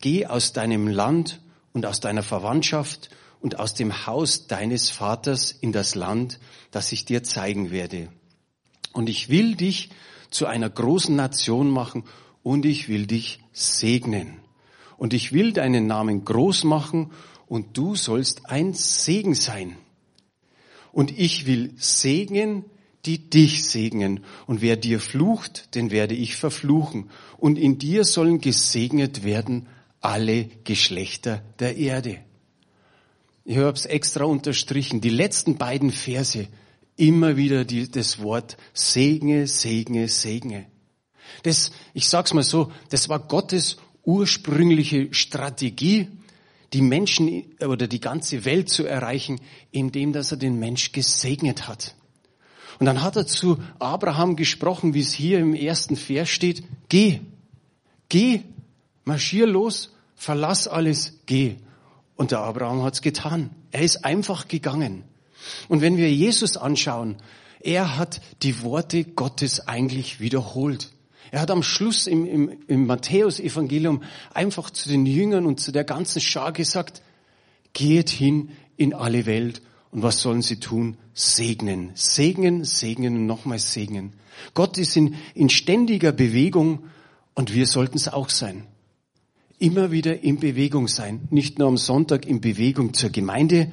geh 0.00 0.26
aus 0.26 0.52
deinem 0.52 0.88
Land 0.88 1.40
und 1.72 1.86
aus 1.86 2.00
deiner 2.00 2.22
Verwandtschaft 2.22 3.10
und 3.40 3.58
aus 3.58 3.74
dem 3.74 4.06
Haus 4.06 4.46
deines 4.48 4.90
Vaters 4.90 5.52
in 5.52 5.72
das 5.72 5.94
Land, 5.94 6.40
das 6.72 6.92
ich 6.92 7.04
dir 7.04 7.22
zeigen 7.22 7.70
werde. 7.70 8.08
Und 8.92 9.08
ich 9.08 9.28
will 9.28 9.54
dich 9.54 9.90
zu 10.30 10.46
einer 10.46 10.68
großen 10.68 11.14
Nation 11.14 11.70
machen 11.70 12.04
und 12.44 12.64
ich 12.66 12.88
will 12.88 13.06
dich 13.06 13.40
segnen. 13.52 14.36
Und 14.96 15.12
ich 15.12 15.32
will 15.32 15.52
deinen 15.52 15.88
Namen 15.88 16.24
groß 16.24 16.62
machen 16.62 17.10
und 17.48 17.76
du 17.76 17.96
sollst 17.96 18.46
ein 18.46 18.74
Segen 18.74 19.34
sein. 19.34 19.76
Und 20.92 21.18
ich 21.18 21.46
will 21.46 21.72
segnen, 21.76 22.64
die 23.06 23.18
dich 23.18 23.64
segnen. 23.64 24.20
Und 24.46 24.62
wer 24.62 24.76
dir 24.76 25.00
flucht, 25.00 25.74
den 25.74 25.90
werde 25.90 26.14
ich 26.14 26.36
verfluchen. 26.36 27.10
Und 27.38 27.58
in 27.58 27.78
dir 27.78 28.04
sollen 28.04 28.40
gesegnet 28.40 29.24
werden 29.24 29.66
alle 30.00 30.44
Geschlechter 30.64 31.42
der 31.58 31.76
Erde. 31.76 32.18
Ich 33.44 33.56
habe 33.56 33.76
es 33.76 33.86
extra 33.86 34.24
unterstrichen. 34.24 35.00
Die 35.00 35.10
letzten 35.10 35.56
beiden 35.56 35.90
Verse, 35.90 36.46
immer 36.96 37.36
wieder 37.36 37.64
die, 37.64 37.90
das 37.90 38.22
Wort 38.22 38.56
Segne, 38.74 39.46
Segne, 39.46 40.08
Segne. 40.08 40.66
Das, 41.42 41.72
ich 41.92 42.08
sag's 42.08 42.34
mal 42.34 42.42
so, 42.42 42.72
das 42.90 43.08
war 43.08 43.18
Gottes 43.18 43.76
ursprüngliche 44.04 45.12
Strategie, 45.12 46.08
die 46.72 46.82
Menschen 46.82 47.44
oder 47.60 47.86
die 47.86 48.00
ganze 48.00 48.44
Welt 48.44 48.68
zu 48.68 48.84
erreichen, 48.84 49.40
indem 49.70 50.12
dass 50.12 50.32
er 50.32 50.36
den 50.36 50.58
Mensch 50.58 50.92
gesegnet 50.92 51.68
hat. 51.68 51.94
Und 52.80 52.86
dann 52.86 53.02
hat 53.02 53.16
er 53.16 53.26
zu 53.26 53.62
Abraham 53.78 54.36
gesprochen, 54.36 54.94
wie 54.94 55.00
es 55.00 55.12
hier 55.12 55.38
im 55.38 55.54
ersten 55.54 55.96
Vers 55.96 56.28
steht, 56.28 56.64
geh, 56.88 57.20
geh, 58.08 58.40
marschier 59.04 59.46
los, 59.46 59.92
verlass 60.16 60.66
alles, 60.66 61.20
geh. 61.26 61.56
Und 62.16 62.32
der 62.32 62.40
Abraham 62.40 62.82
hat's 62.82 63.02
getan. 63.02 63.50
Er 63.70 63.82
ist 63.82 64.04
einfach 64.04 64.48
gegangen. 64.48 65.04
Und 65.68 65.80
wenn 65.80 65.96
wir 65.96 66.12
Jesus 66.12 66.56
anschauen, 66.56 67.16
er 67.60 67.96
hat 67.96 68.20
die 68.42 68.62
Worte 68.62 69.04
Gottes 69.04 69.66
eigentlich 69.68 70.20
wiederholt. 70.20 70.90
Er 71.34 71.40
hat 71.40 71.50
am 71.50 71.64
Schluss 71.64 72.06
im, 72.06 72.26
im, 72.26 72.58
im 72.68 72.86
Matthäus-Evangelium 72.86 74.04
einfach 74.32 74.70
zu 74.70 74.88
den 74.88 75.04
Jüngern 75.04 75.46
und 75.46 75.58
zu 75.58 75.72
der 75.72 75.82
ganzen 75.82 76.20
Schar 76.20 76.52
gesagt, 76.52 77.02
geht 77.72 78.08
hin 78.08 78.50
in 78.76 78.94
alle 78.94 79.26
Welt 79.26 79.60
Und 79.90 80.04
was 80.04 80.20
sollen 80.20 80.42
sie 80.42 80.60
tun? 80.60 80.96
Segnen, 81.12 81.90
segnen, 81.94 82.62
segnen 82.62 83.16
und 83.16 83.26
nochmals 83.26 83.72
segnen. 83.72 84.12
Gott 84.54 84.78
ist 84.78 84.96
in, 84.96 85.16
in 85.34 85.48
ständiger 85.48 86.12
Bewegung 86.12 86.84
und 87.34 87.52
wir 87.52 87.66
sollten 87.66 87.96
es 87.96 88.06
auch 88.06 88.28
sein. 88.28 88.68
Immer 89.58 89.90
wieder 89.90 90.22
in 90.22 90.38
Bewegung 90.38 90.86
sein. 90.86 91.26
Nicht 91.30 91.58
nur 91.58 91.66
am 91.66 91.78
Sonntag 91.78 92.26
in 92.26 92.40
Bewegung 92.42 92.94
zur 92.94 93.10
Gemeinde, 93.10 93.72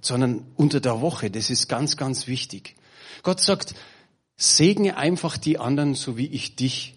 sondern 0.00 0.46
unter 0.56 0.80
der 0.80 1.02
Woche. 1.02 1.30
Das 1.30 1.50
ist 1.50 1.68
ganz, 1.68 1.98
ganz 1.98 2.26
wichtig. 2.26 2.74
Gott 3.22 3.42
sagt, 3.42 3.74
segne 4.38 4.96
einfach 4.96 5.36
die 5.36 5.58
anderen, 5.58 5.94
so 5.94 6.16
wie 6.16 6.28
ich 6.28 6.56
dich 6.56 6.94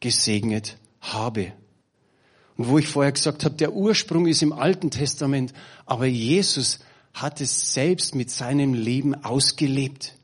gesegnet 0.00 0.76
habe. 1.00 1.52
Und 2.56 2.68
wo 2.68 2.78
ich 2.78 2.88
vorher 2.88 3.12
gesagt 3.12 3.44
habe, 3.44 3.54
der 3.54 3.72
Ursprung 3.72 4.26
ist 4.26 4.42
im 4.42 4.52
Alten 4.52 4.90
Testament, 4.90 5.52
aber 5.86 6.06
Jesus 6.06 6.80
hat 7.14 7.40
es 7.40 7.72
selbst 7.72 8.14
mit 8.14 8.30
seinem 8.30 8.74
Leben 8.74 9.14
ausgelebt. 9.24 10.14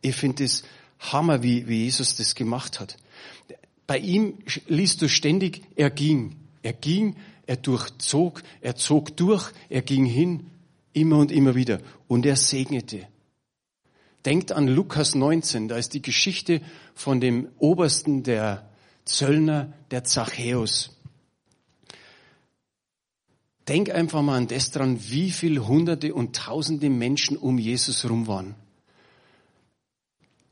Ich 0.00 0.16
finde 0.16 0.44
es 0.44 0.62
Hammer, 0.98 1.42
wie, 1.42 1.68
wie 1.68 1.84
Jesus 1.84 2.16
das 2.16 2.34
gemacht 2.34 2.80
hat. 2.80 2.96
Bei 3.86 3.98
ihm 3.98 4.38
liest 4.68 5.02
du 5.02 5.08
ständig, 5.08 5.62
er 5.74 5.90
ging, 5.90 6.36
er 6.62 6.72
ging, 6.72 7.16
er 7.46 7.56
durchzog, 7.56 8.42
er 8.60 8.76
zog 8.76 9.16
durch, 9.16 9.50
er 9.68 9.82
ging 9.82 10.06
hin, 10.06 10.46
immer 10.92 11.18
und 11.18 11.32
immer 11.32 11.56
wieder. 11.56 11.80
Und 12.06 12.24
er 12.24 12.36
segnete. 12.36 13.08
Denkt 14.24 14.52
an 14.52 14.68
Lukas 14.68 15.14
19, 15.14 15.68
da 15.68 15.76
ist 15.76 15.94
die 15.94 16.02
Geschichte 16.02 16.60
von 16.94 17.20
dem 17.20 17.48
Obersten 17.58 18.22
der 18.22 18.69
Zöllner, 19.10 19.72
der 19.90 20.04
Zachäus. 20.04 20.96
Denk 23.68 23.90
einfach 23.90 24.22
mal 24.22 24.36
an 24.36 24.48
das 24.48 24.70
dran, 24.70 24.98
wie 25.10 25.30
viele 25.30 25.68
Hunderte 25.68 26.14
und 26.14 26.34
Tausende 26.34 26.90
Menschen 26.90 27.36
um 27.36 27.58
Jesus 27.58 28.08
rum 28.08 28.26
waren. 28.26 28.54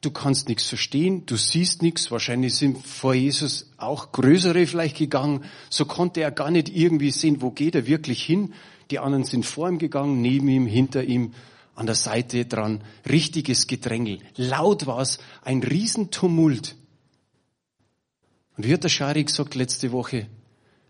Du 0.00 0.12
kannst 0.12 0.48
nichts 0.48 0.68
verstehen, 0.68 1.26
du 1.26 1.36
siehst 1.36 1.82
nichts. 1.82 2.12
Wahrscheinlich 2.12 2.54
sind 2.54 2.86
vor 2.86 3.14
Jesus 3.14 3.72
auch 3.76 4.12
größere 4.12 4.66
vielleicht 4.66 4.96
gegangen. 4.96 5.44
So 5.70 5.86
konnte 5.86 6.20
er 6.20 6.30
gar 6.30 6.52
nicht 6.52 6.68
irgendwie 6.68 7.10
sehen, 7.10 7.42
wo 7.42 7.50
geht 7.50 7.74
er 7.74 7.88
wirklich 7.88 8.22
hin. 8.22 8.54
Die 8.92 9.00
anderen 9.00 9.24
sind 9.24 9.44
vor 9.44 9.68
ihm 9.68 9.78
gegangen, 9.78 10.20
neben 10.20 10.46
ihm, 10.48 10.66
hinter 10.66 11.02
ihm, 11.02 11.34
an 11.74 11.86
der 11.86 11.96
Seite 11.96 12.44
dran. 12.44 12.82
Richtiges 13.08 13.66
Gedrängel. 13.66 14.20
Laut 14.36 14.86
war 14.86 15.00
es, 15.00 15.18
ein 15.42 15.62
Riesentumult. 15.64 16.76
Und 18.58 18.66
wie 18.66 18.74
hat 18.74 18.82
der 18.82 18.88
Schari 18.88 19.22
gesagt 19.22 19.54
letzte 19.54 19.92
Woche? 19.92 20.26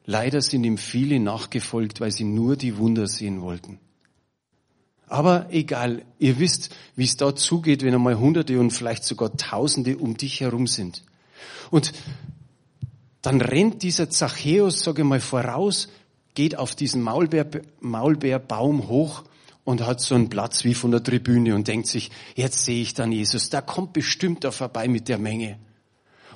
Leider 0.07 0.41
sind 0.41 0.65
ihm 0.65 0.79
viele 0.79 1.21
nachgefolgt, 1.21 2.01
weil 2.01 2.11
sie 2.11 2.25
nur 2.25 2.57
die 2.57 2.79
Wunder 2.79 3.07
sehen 3.07 3.43
wollten. 3.43 3.79
Aber 5.07 5.49
egal, 5.51 6.03
ihr 6.19 6.39
wisst, 6.39 6.75
wie 6.97 7.05
es 7.05 7.19
da 7.19 7.37
zugeht, 7.37 7.83
wenn 7.83 7.95
einmal 7.95 8.19
Hunderte 8.19 8.59
und 8.59 8.71
vielleicht 8.71 9.05
sogar 9.05 9.37
Tausende 9.37 9.99
um 9.99 10.17
dich 10.17 10.41
herum 10.41 10.67
sind. 10.67 11.03
Und 11.71 11.93
dann 13.21 13.43
rennt 13.43 13.83
dieser 13.83 14.09
Zachäus, 14.09 14.83
sage 14.83 15.03
ich 15.03 15.09
mal, 15.09 15.21
voraus, 15.21 15.89
geht 16.33 16.57
auf 16.57 16.75
diesen 16.75 17.03
Maulbeer, 17.03 17.51
Maulbeerbaum 17.81 18.89
hoch 18.89 19.25
und 19.65 19.85
hat 19.85 20.01
so 20.01 20.15
einen 20.15 20.31
Platz 20.31 20.65
wie 20.65 20.73
von 20.73 20.91
der 20.91 21.03
Tribüne 21.03 21.55
und 21.55 21.69
denkt 21.69 21.87
sich, 21.89 22.11
jetzt 22.35 22.65
sehe 22.65 22.81
ich 22.81 22.95
dann 22.95 23.13
Jesus, 23.13 23.51
da 23.51 23.61
kommt 23.61 23.93
bestimmt 23.93 24.45
da 24.45 24.53
vorbei 24.53 24.89
mit 24.89 25.09
der 25.09 25.19
Menge. 25.19 25.59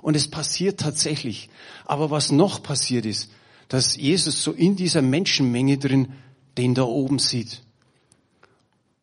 Und 0.03 0.17
es 0.17 0.29
passiert 0.29 0.81
tatsächlich. 0.81 1.49
Aber 1.87 2.11
was 2.11 2.31
noch 2.31 2.63
passiert 2.63 3.07
ist, 3.07 3.31
dass 3.69 3.97
Jesus 3.97 4.43
so 4.43 4.53
in 4.53 4.77
dieser 4.77 5.01
Menschenmenge 5.01 5.79
drin 5.79 6.13
den 6.59 6.75
da 6.75 6.83
oben 6.83 7.19
sieht. 7.19 7.63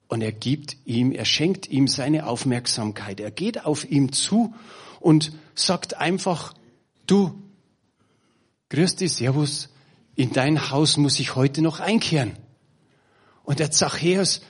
Und 0.07 0.21
er 0.21 0.31
gibt 0.31 0.77
ihm, 0.85 1.11
er 1.11 1.25
schenkt 1.25 1.67
ihm 1.67 1.87
seine 1.87 2.27
Aufmerksamkeit. 2.27 3.19
Er 3.19 3.31
geht 3.31 3.65
auf 3.65 3.89
ihm 3.89 4.11
zu 4.11 4.53
und 4.99 5.31
sagt 5.55 5.95
einfach, 5.97 6.53
du, 7.07 7.41
grüß 8.69 8.97
dich, 8.97 9.13
servus, 9.13 9.69
in 10.15 10.31
dein 10.33 10.69
Haus 10.69 10.97
muss 10.97 11.19
ich 11.19 11.35
heute 11.35 11.61
noch 11.61 11.79
einkehren. 11.79 12.33
Und 13.43 13.59
der 13.59 13.71
Zachäus, 13.71 14.41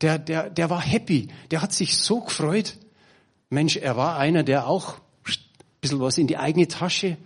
der, 0.00 0.18
der, 0.18 0.50
der 0.50 0.70
war 0.70 0.80
happy, 0.80 1.28
der 1.50 1.62
hat 1.62 1.72
sich 1.72 1.96
so 1.96 2.20
gefreut. 2.20 2.78
Mensch, 3.50 3.76
er 3.76 3.96
war 3.96 4.18
einer, 4.18 4.42
der 4.42 4.66
auch 4.66 5.00
bisschen 5.86 6.00
was 6.00 6.18
in 6.18 6.26
die 6.26 6.36
eigene 6.36 6.68
Tasche, 6.68 7.16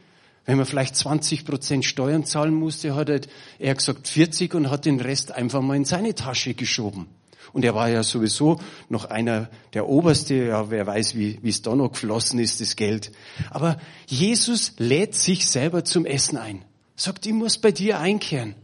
wenn 0.45 0.57
man 0.57 0.67
vielleicht 0.67 0.97
20 0.97 1.45
Prozent 1.45 1.85
Steuern 1.85 2.25
zahlen 2.25 2.55
musste, 2.55 2.95
hat 2.95 3.11
er 3.59 3.75
gesagt 3.75 4.09
40 4.09 4.55
und 4.55 4.71
hat 4.71 4.85
den 4.85 5.01
Rest 5.01 5.33
einfach 5.33 5.63
mal 5.63 5.77
in 5.77 5.85
seine 5.85 6.15
Tasche 6.15 6.55
geschoben. 6.55 7.07
Und 7.53 7.65
er 7.65 7.75
war 7.75 7.89
ja 7.89 8.03
sowieso 8.03 8.61
noch 8.89 9.07
einer 9.07 9.49
der 9.75 9.89
Oberste, 9.89 10.35
ja, 10.35 10.71
wer 10.71 10.87
weiß, 10.87 11.17
wie, 11.17 11.39
wie 11.43 11.49
es 11.49 11.63
da 11.63 11.75
noch 11.75 11.93
geflossen 11.93 12.39
ist, 12.39 12.61
das 12.61 12.77
Geld. 12.77 13.11
Aber 13.51 13.79
Jesus 14.07 14.75
lädt 14.79 15.15
sich 15.15 15.47
selber 15.49 15.85
zum 15.85 16.07
Essen 16.07 16.39
ein. 16.39 16.65
Sagt, 16.97 17.27
ich 17.27 17.33
muss 17.33 17.59
bei 17.59 17.73
dir 17.73 17.99
einkehren. 17.99 18.55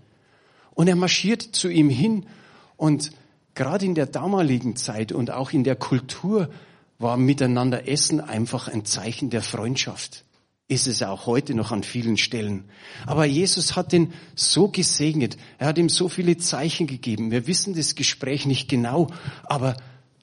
Und 0.75 0.89
er 0.89 0.97
marschiert 0.97 1.43
zu 1.43 1.69
ihm 1.69 1.89
hin 1.89 2.27
und 2.77 3.11
gerade 3.55 3.87
in 3.87 3.95
der 3.95 4.07
damaligen 4.07 4.77
Zeit 4.77 5.11
und 5.11 5.31
auch 5.31 5.53
in 5.53 5.65
der 5.65 5.77
Kultur 5.77 6.51
war 6.99 7.17
miteinander 7.17 7.89
Essen 7.89 8.21
einfach 8.21 8.69
ein 8.69 8.85
Zeichen 8.85 9.31
der 9.31 9.43
Freundschaft 9.43 10.27
ist 10.69 10.87
es 10.87 11.03
auch 11.03 11.27
heute 11.27 11.55
noch 11.55 11.71
an 11.71 11.83
vielen 11.85 12.17
Stellen. 12.17 12.65
Aber 13.07 13.25
Jesus 13.25 13.77
hat 13.77 13.93
ihn 13.93 14.13
so 14.35 14.69
gesegnet. 14.69 15.37
Er 15.59 15.69
hat 15.69 15.79
ihm 15.79 15.89
so 15.89 16.09
viele 16.09 16.39
Zeichen 16.39 16.87
gegeben. 16.87 17.31
Wir 17.31 17.47
wissen 17.47 17.75
das 17.75 17.95
Gespräch 17.95 18.47
nicht 18.47 18.69
genau, 18.69 19.09
aber 19.45 19.77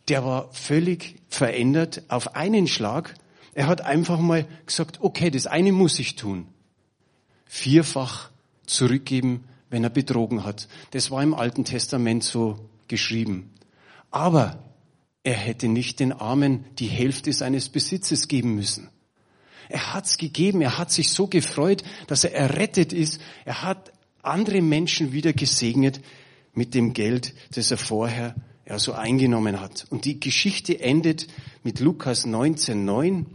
der 0.10 0.26
war 0.26 0.52
völlig 0.52 1.16
verändert 1.30 2.04
auf 2.10 2.36
einen 2.36 2.68
Schlag. 2.68 3.16
Er 3.54 3.68
hat 3.68 3.82
einfach 3.82 4.20
mal 4.20 4.46
gesagt, 4.66 5.00
okay, 5.02 5.32
das 5.32 5.48
eine 5.48 5.72
muss 5.72 5.98
ich 6.00 6.18
tun. 6.18 6.48
Vierfach 7.46 8.30
zurückgeben, 8.66 9.46
wenn 9.70 9.84
er 9.84 9.90
betrogen 9.90 10.44
hat. 10.44 10.68
Das 10.92 11.10
war 11.10 11.24
im 11.24 11.34
Alten 11.34 11.64
Testament 11.64 12.24
so 12.24 12.60
geschrieben. 12.90 13.54
Aber 14.12 14.60
er 15.24 15.36
hätte 15.36 15.70
nicht 15.70 16.00
den 16.00 16.12
Armen 16.12 16.66
die 16.80 16.88
Hälfte 16.88 17.32
seines 17.32 17.70
Besitzes 17.70 18.28
geben 18.28 18.56
müssen. 18.56 18.90
Er 19.70 19.94
hat's 19.94 20.18
gegeben. 20.18 20.62
Er 20.62 20.78
hat 20.78 20.92
sich 20.92 21.10
so 21.10 21.28
gefreut, 21.28 21.84
dass 22.08 22.26
er 22.26 22.34
errettet 22.34 22.92
ist. 22.92 23.22
Er 23.46 23.64
hat 23.64 23.94
andere 24.22 24.62
Menschen 24.62 25.14
wieder 25.14 25.34
gesegnet 25.34 26.02
mit 26.54 26.74
dem 26.76 26.94
Geld, 26.94 27.34
das 27.56 27.72
er 27.72 27.78
vorher 27.78 28.36
ja, 28.68 28.78
so 28.78 28.94
eingenommen 28.94 29.60
hat. 29.60 29.86
Und 29.90 30.06
die 30.06 30.20
Geschichte 30.20 30.80
endet 30.80 31.28
mit 31.64 31.80
Lukas 31.80 32.26
19,9. 32.26 33.26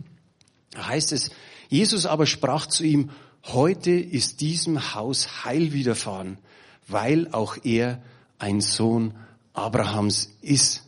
Da 0.73 0.89
heißt 0.89 1.13
es, 1.13 1.31
Jesus 1.69 2.07
aber 2.07 2.27
sprach 2.27 2.67
zu 2.67 2.85
ihm, 2.85 3.11
heute 3.45 3.91
ist 3.91 4.41
diesem 4.41 4.95
Haus 4.95 5.45
Heil 5.45 5.73
widerfahren, 5.73 6.39
weil 6.87 7.29
auch 7.33 7.57
er 7.65 8.03
ein 8.39 8.61
Sohn 8.61 9.15
Abrahams 9.53 10.37
ist. 10.41 10.88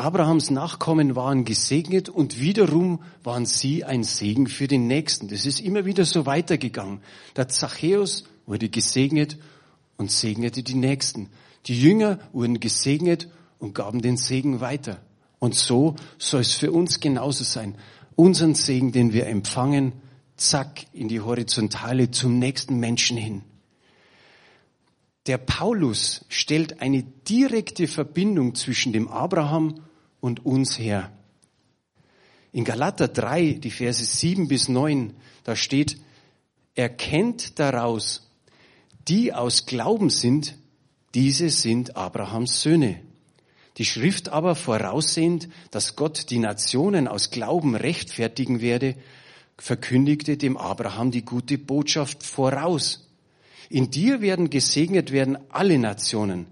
Abrahams 0.00 0.50
Nachkommen 0.50 1.14
waren 1.14 1.44
gesegnet 1.44 2.08
und 2.08 2.40
wiederum 2.40 3.02
waren 3.22 3.44
sie 3.44 3.84
ein 3.84 4.02
Segen 4.02 4.46
für 4.46 4.66
den 4.66 4.86
Nächsten. 4.86 5.28
Das 5.28 5.44
ist 5.44 5.60
immer 5.60 5.84
wieder 5.84 6.04
so 6.06 6.24
weitergegangen. 6.24 7.02
Der 7.36 7.48
Zachäus 7.48 8.24
wurde 8.46 8.70
gesegnet 8.70 9.38
und 9.98 10.10
segnete 10.10 10.62
die 10.62 10.74
Nächsten. 10.74 11.28
Die 11.66 11.78
Jünger 11.78 12.18
wurden 12.32 12.60
gesegnet 12.60 13.28
und 13.58 13.74
gaben 13.74 14.00
den 14.00 14.16
Segen 14.16 14.60
weiter. 14.60 15.02
Und 15.38 15.54
so 15.54 15.96
soll 16.18 16.40
es 16.40 16.54
für 16.54 16.72
uns 16.72 17.00
genauso 17.00 17.44
sein. 17.44 17.76
Unseren 18.16 18.54
Segen, 18.54 18.92
den 18.92 19.12
wir 19.12 19.26
empfangen, 19.26 19.92
zack, 20.36 20.86
in 20.94 21.08
die 21.08 21.20
Horizontale 21.20 22.10
zum 22.10 22.38
nächsten 22.38 22.80
Menschen 22.80 23.18
hin. 23.18 23.42
Der 25.26 25.36
Paulus 25.36 26.24
stellt 26.28 26.80
eine 26.80 27.02
direkte 27.02 27.86
Verbindung 27.86 28.54
zwischen 28.54 28.94
dem 28.94 29.06
Abraham 29.06 29.74
und 30.20 30.44
uns 30.44 30.78
her. 30.78 31.12
In 32.52 32.64
Galater 32.64 33.08
3, 33.08 33.54
die 33.54 33.70
Verse 33.70 34.04
7 34.04 34.48
bis 34.48 34.68
9, 34.68 35.14
da 35.44 35.54
steht, 35.54 35.98
erkennt 36.74 37.58
daraus, 37.58 38.30
die 39.08 39.32
aus 39.32 39.66
Glauben 39.66 40.10
sind, 40.10 40.56
diese 41.14 41.50
sind 41.50 41.96
Abrahams 41.96 42.62
Söhne. 42.62 43.00
Die 43.76 43.84
Schrift 43.84 44.28
aber 44.28 44.54
voraussehend, 44.54 45.48
dass 45.70 45.96
Gott 45.96 46.30
die 46.30 46.38
Nationen 46.38 47.08
aus 47.08 47.30
Glauben 47.30 47.74
rechtfertigen 47.74 48.60
werde, 48.60 48.96
verkündigte 49.56 50.36
dem 50.36 50.56
Abraham 50.56 51.10
die 51.10 51.24
gute 51.24 51.58
Botschaft 51.58 52.22
voraus. 52.22 53.08
In 53.68 53.90
dir 53.90 54.20
werden 54.20 54.50
gesegnet 54.50 55.12
werden 55.12 55.38
alle 55.50 55.78
Nationen. 55.78 56.46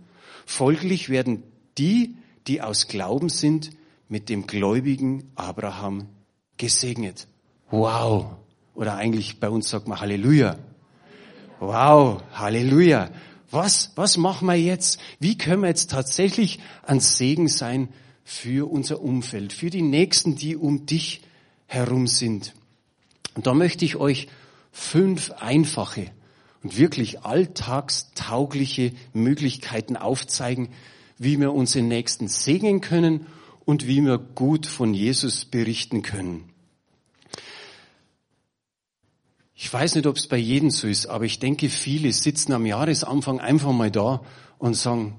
Folglich 0.47 1.09
werden 1.09 1.43
die, 1.77 2.17
die 2.49 2.63
aus 2.63 2.89
Glauben 2.89 3.29
sind, 3.29 3.71
mit 4.09 4.29
dem 4.29 4.47
gläubigen 4.47 5.31
Abraham 5.35 6.09
gesegnet. 6.57 7.29
Wow. 7.71 8.37
Oder 8.75 8.97
eigentlich 8.97 9.39
bei 9.39 9.51
uns 9.51 9.69
sagt 9.69 9.87
man 9.87 10.01
Halleluja. 10.01 10.59
Wow, 11.61 12.23
Halleluja. 12.33 13.11
Was, 13.51 13.93
was 13.97 14.17
machen 14.17 14.47
wir 14.47 14.55
jetzt? 14.55 14.99
Wie 15.21 15.37
können 15.37 15.63
wir 15.63 15.69
jetzt 15.69 15.91
tatsächlich 15.91 16.59
ein 16.83 17.01
Segen 17.01 17.49
sein 17.49 17.89
für 18.25 18.71
unser 18.71 19.01
Umfeld, 19.01 19.53
für 19.53 19.71
die 19.71 19.83
Nächsten, 19.83 20.37
die 20.37 20.57
um 20.57 20.87
dich 20.87 21.23
herum 21.67 22.07
sind? 22.07 22.55
Und 23.35 23.47
da 23.47 23.55
möchte 23.55 23.85
ich 23.85 23.97
euch 23.97 24.29
fünf 24.73 25.33
einfache 25.33 26.11
und 26.63 26.79
wirklich 26.79 27.23
alltagstaugliche 27.23 28.93
Möglichkeiten 29.13 29.97
aufzeigen, 29.97 30.69
wie 31.19 31.39
wir 31.39 31.53
unsere 31.53 31.85
Nächsten 31.85 32.29
segnen 32.29 32.81
können 32.81 33.27
und 33.65 33.87
wie 33.87 34.01
wir 34.03 34.19
gut 34.19 34.67
von 34.67 34.95
Jesus 34.95 35.45
berichten 35.45 36.03
können. 36.03 36.49
Ich 39.55 39.73
weiß 39.73 39.97
nicht, 39.97 40.07
ob 40.07 40.17
es 40.17 40.29
bei 40.29 40.37
jedem 40.37 40.71
so 40.71 40.87
ist, 40.87 41.07
aber 41.07 41.25
ich 41.25 41.41
denke, 41.41 41.69
viele 41.69 42.13
sitzen 42.13 42.53
am 42.53 42.65
Jahresanfang 42.65 43.41
einfach 43.41 43.73
mal 43.73 43.91
da 43.91 44.23
und 44.59 44.75
sagen, 44.75 45.17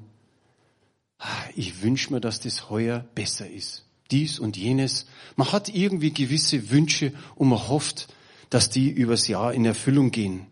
ah, 1.19 1.27
ich 1.55 1.83
wünsche 1.83 2.13
mir, 2.13 2.21
dass 2.21 2.39
das 2.39 2.69
heuer 2.69 3.05
besser 3.15 3.49
ist. 3.49 3.83
Dies 4.11 4.39
und 4.39 4.57
jenes. 4.57 5.05
Man 5.35 5.51
hat 5.51 5.69
irgendwie 5.69 6.13
gewisse 6.13 6.71
Wünsche 6.71 7.11
und 7.35 7.49
man 7.49 7.67
hofft, 7.67 8.07
dass 8.49 8.69
die 8.69 8.89
übers 8.89 9.27
Jahr 9.27 9.53
in 9.53 9.65
Erfüllung 9.65 10.09
gehen. 10.09 10.47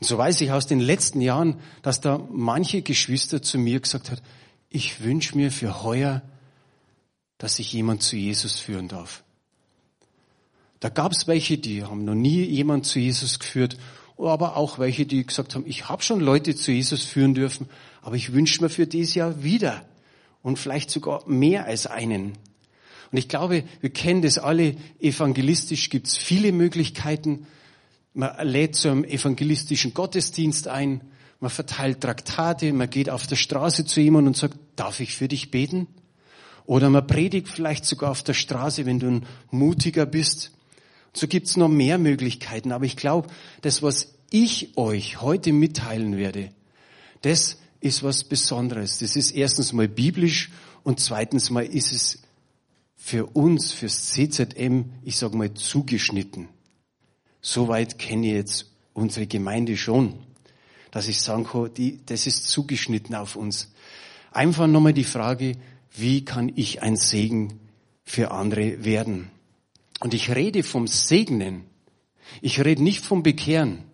Und 0.00 0.06
so 0.06 0.18
weiß 0.18 0.40
ich 0.40 0.50
aus 0.50 0.66
den 0.66 0.80
letzten 0.80 1.20
Jahren, 1.20 1.60
dass 1.82 2.00
da 2.00 2.26
manche 2.32 2.82
Geschwister 2.82 3.42
zu 3.42 3.58
mir 3.58 3.78
gesagt 3.78 4.10
hat, 4.10 4.22
ich 4.72 5.02
wünsche 5.02 5.36
mir 5.36 5.52
für 5.52 5.82
heuer, 5.82 6.22
dass 7.38 7.58
ich 7.58 7.72
jemand 7.72 8.02
zu 8.02 8.16
Jesus 8.16 8.58
führen 8.58 8.88
darf. 8.88 9.22
Da 10.80 10.88
gab 10.88 11.12
es 11.12 11.26
welche, 11.28 11.58
die 11.58 11.84
haben 11.84 12.04
noch 12.04 12.14
nie 12.14 12.42
jemand 12.42 12.86
zu 12.86 12.98
Jesus 12.98 13.38
geführt, 13.38 13.76
aber 14.18 14.56
auch 14.56 14.78
welche, 14.78 15.06
die 15.06 15.26
gesagt 15.26 15.54
haben, 15.54 15.64
ich 15.66 15.88
habe 15.88 16.02
schon 16.02 16.20
Leute 16.20 16.54
zu 16.54 16.72
Jesus 16.72 17.04
führen 17.04 17.34
dürfen, 17.34 17.68
aber 18.00 18.16
ich 18.16 18.32
wünsche 18.32 18.62
mir 18.62 18.68
für 18.68 18.86
dieses 18.86 19.14
Jahr 19.14 19.42
wieder 19.42 19.84
und 20.42 20.58
vielleicht 20.58 20.90
sogar 20.90 21.26
mehr 21.28 21.66
als 21.66 21.86
einen. 21.86 22.32
Und 23.10 23.18
ich 23.18 23.28
glaube, 23.28 23.64
wir 23.80 23.90
kennen 23.90 24.22
das 24.22 24.38
alle, 24.38 24.76
evangelistisch 25.00 25.90
gibt 25.90 26.08
es 26.08 26.16
viele 26.16 26.50
Möglichkeiten. 26.50 27.46
Man 28.14 28.34
lädt 28.46 28.74
zu 28.74 28.88
einem 28.88 29.04
evangelistischen 29.04 29.94
Gottesdienst 29.94 30.68
ein, 30.68 31.02
man 31.40 31.50
verteilt 31.50 32.00
Traktate, 32.00 32.72
man 32.72 32.88
geht 32.88 33.10
auf 33.10 33.26
der 33.26 33.36
Straße 33.36 33.84
zu 33.84 34.00
jemandem 34.00 34.28
und 34.28 34.36
sagt, 34.36 34.56
darf 34.76 35.00
ich 35.00 35.14
für 35.14 35.28
dich 35.28 35.50
beten? 35.50 35.86
Oder 36.64 36.90
man 36.90 37.06
predigt 37.06 37.48
vielleicht 37.48 37.84
sogar 37.84 38.10
auf 38.10 38.22
der 38.22 38.34
Straße, 38.34 38.86
wenn 38.86 38.98
du 38.98 39.08
ein 39.08 39.26
Mutiger 39.50 40.06
bist. 40.06 40.52
So 41.12 41.26
gibt's 41.26 41.56
noch 41.56 41.68
mehr 41.68 41.98
Möglichkeiten, 41.98 42.72
aber 42.72 42.84
ich 42.84 42.96
glaube, 42.96 43.28
das, 43.60 43.82
was 43.82 44.14
ich 44.30 44.76
euch 44.76 45.20
heute 45.20 45.52
mitteilen 45.52 46.16
werde, 46.16 46.52
das 47.22 47.58
ist 47.80 48.02
was 48.02 48.24
Besonderes. 48.24 48.98
Das 48.98 49.16
ist 49.16 49.32
erstens 49.32 49.72
mal 49.72 49.88
biblisch 49.88 50.50
und 50.84 51.00
zweitens 51.00 51.50
mal 51.50 51.66
ist 51.66 51.92
es 51.92 52.22
für 52.96 53.26
uns, 53.26 53.72
fürs 53.72 54.06
CZM, 54.06 54.84
ich 55.02 55.16
sage 55.16 55.36
mal, 55.36 55.52
zugeschnitten. 55.52 56.48
Soweit 57.40 57.98
kenne 57.98 58.28
ich 58.28 58.32
jetzt 58.32 58.72
unsere 58.92 59.26
Gemeinde 59.26 59.76
schon, 59.76 60.14
dass 60.92 61.08
ich 61.08 61.20
sagen 61.20 61.44
kann, 61.44 61.74
die, 61.74 62.00
das 62.06 62.28
ist 62.28 62.48
zugeschnitten 62.48 63.16
auf 63.16 63.34
uns. 63.34 63.71
Einfach 64.32 64.66
nochmal 64.66 64.92
die 64.94 65.04
Frage, 65.04 65.56
wie 65.94 66.24
kann 66.24 66.50
ich 66.54 66.82
ein 66.82 66.96
Segen 66.96 67.60
für 68.04 68.30
andere 68.30 68.84
werden? 68.84 69.30
Und 70.00 70.14
ich 70.14 70.34
rede 70.34 70.62
vom 70.62 70.86
Segnen. 70.86 71.64
Ich 72.40 72.64
rede 72.64 72.82
nicht 72.82 73.04
vom 73.04 73.22
Bekehren. 73.22 73.84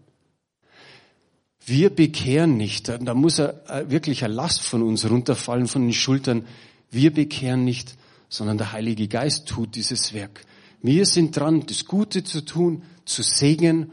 Wir 1.67 1.91
bekehren 1.91 2.57
nicht. 2.57 2.89
Da 2.89 3.15
muss 3.15 3.39
er 3.39 3.91
wirklich 3.91 4.25
eine 4.25 4.33
Last 4.33 4.63
von 4.63 4.83
uns 4.83 5.09
runterfallen, 5.09 5.67
von 5.67 5.83
den 5.83 5.93
Schultern. 5.93 6.47
Wir 6.91 7.13
bekehren 7.13 7.65
nicht, 7.65 7.97
sondern 8.29 8.59
der 8.59 8.73
Heilige 8.73 9.09
Geist 9.09 9.49
tut 9.49 9.75
dieses 9.75 10.15
Werk. 10.15 10.47
Wir 10.81 11.05
sind 11.05 11.37
dran, 11.37 11.67
das 11.67 11.85
Gute 11.85 12.23
zu 12.25 12.45
tun, 12.45 12.85
zu 13.05 13.23
segnen 13.23 13.93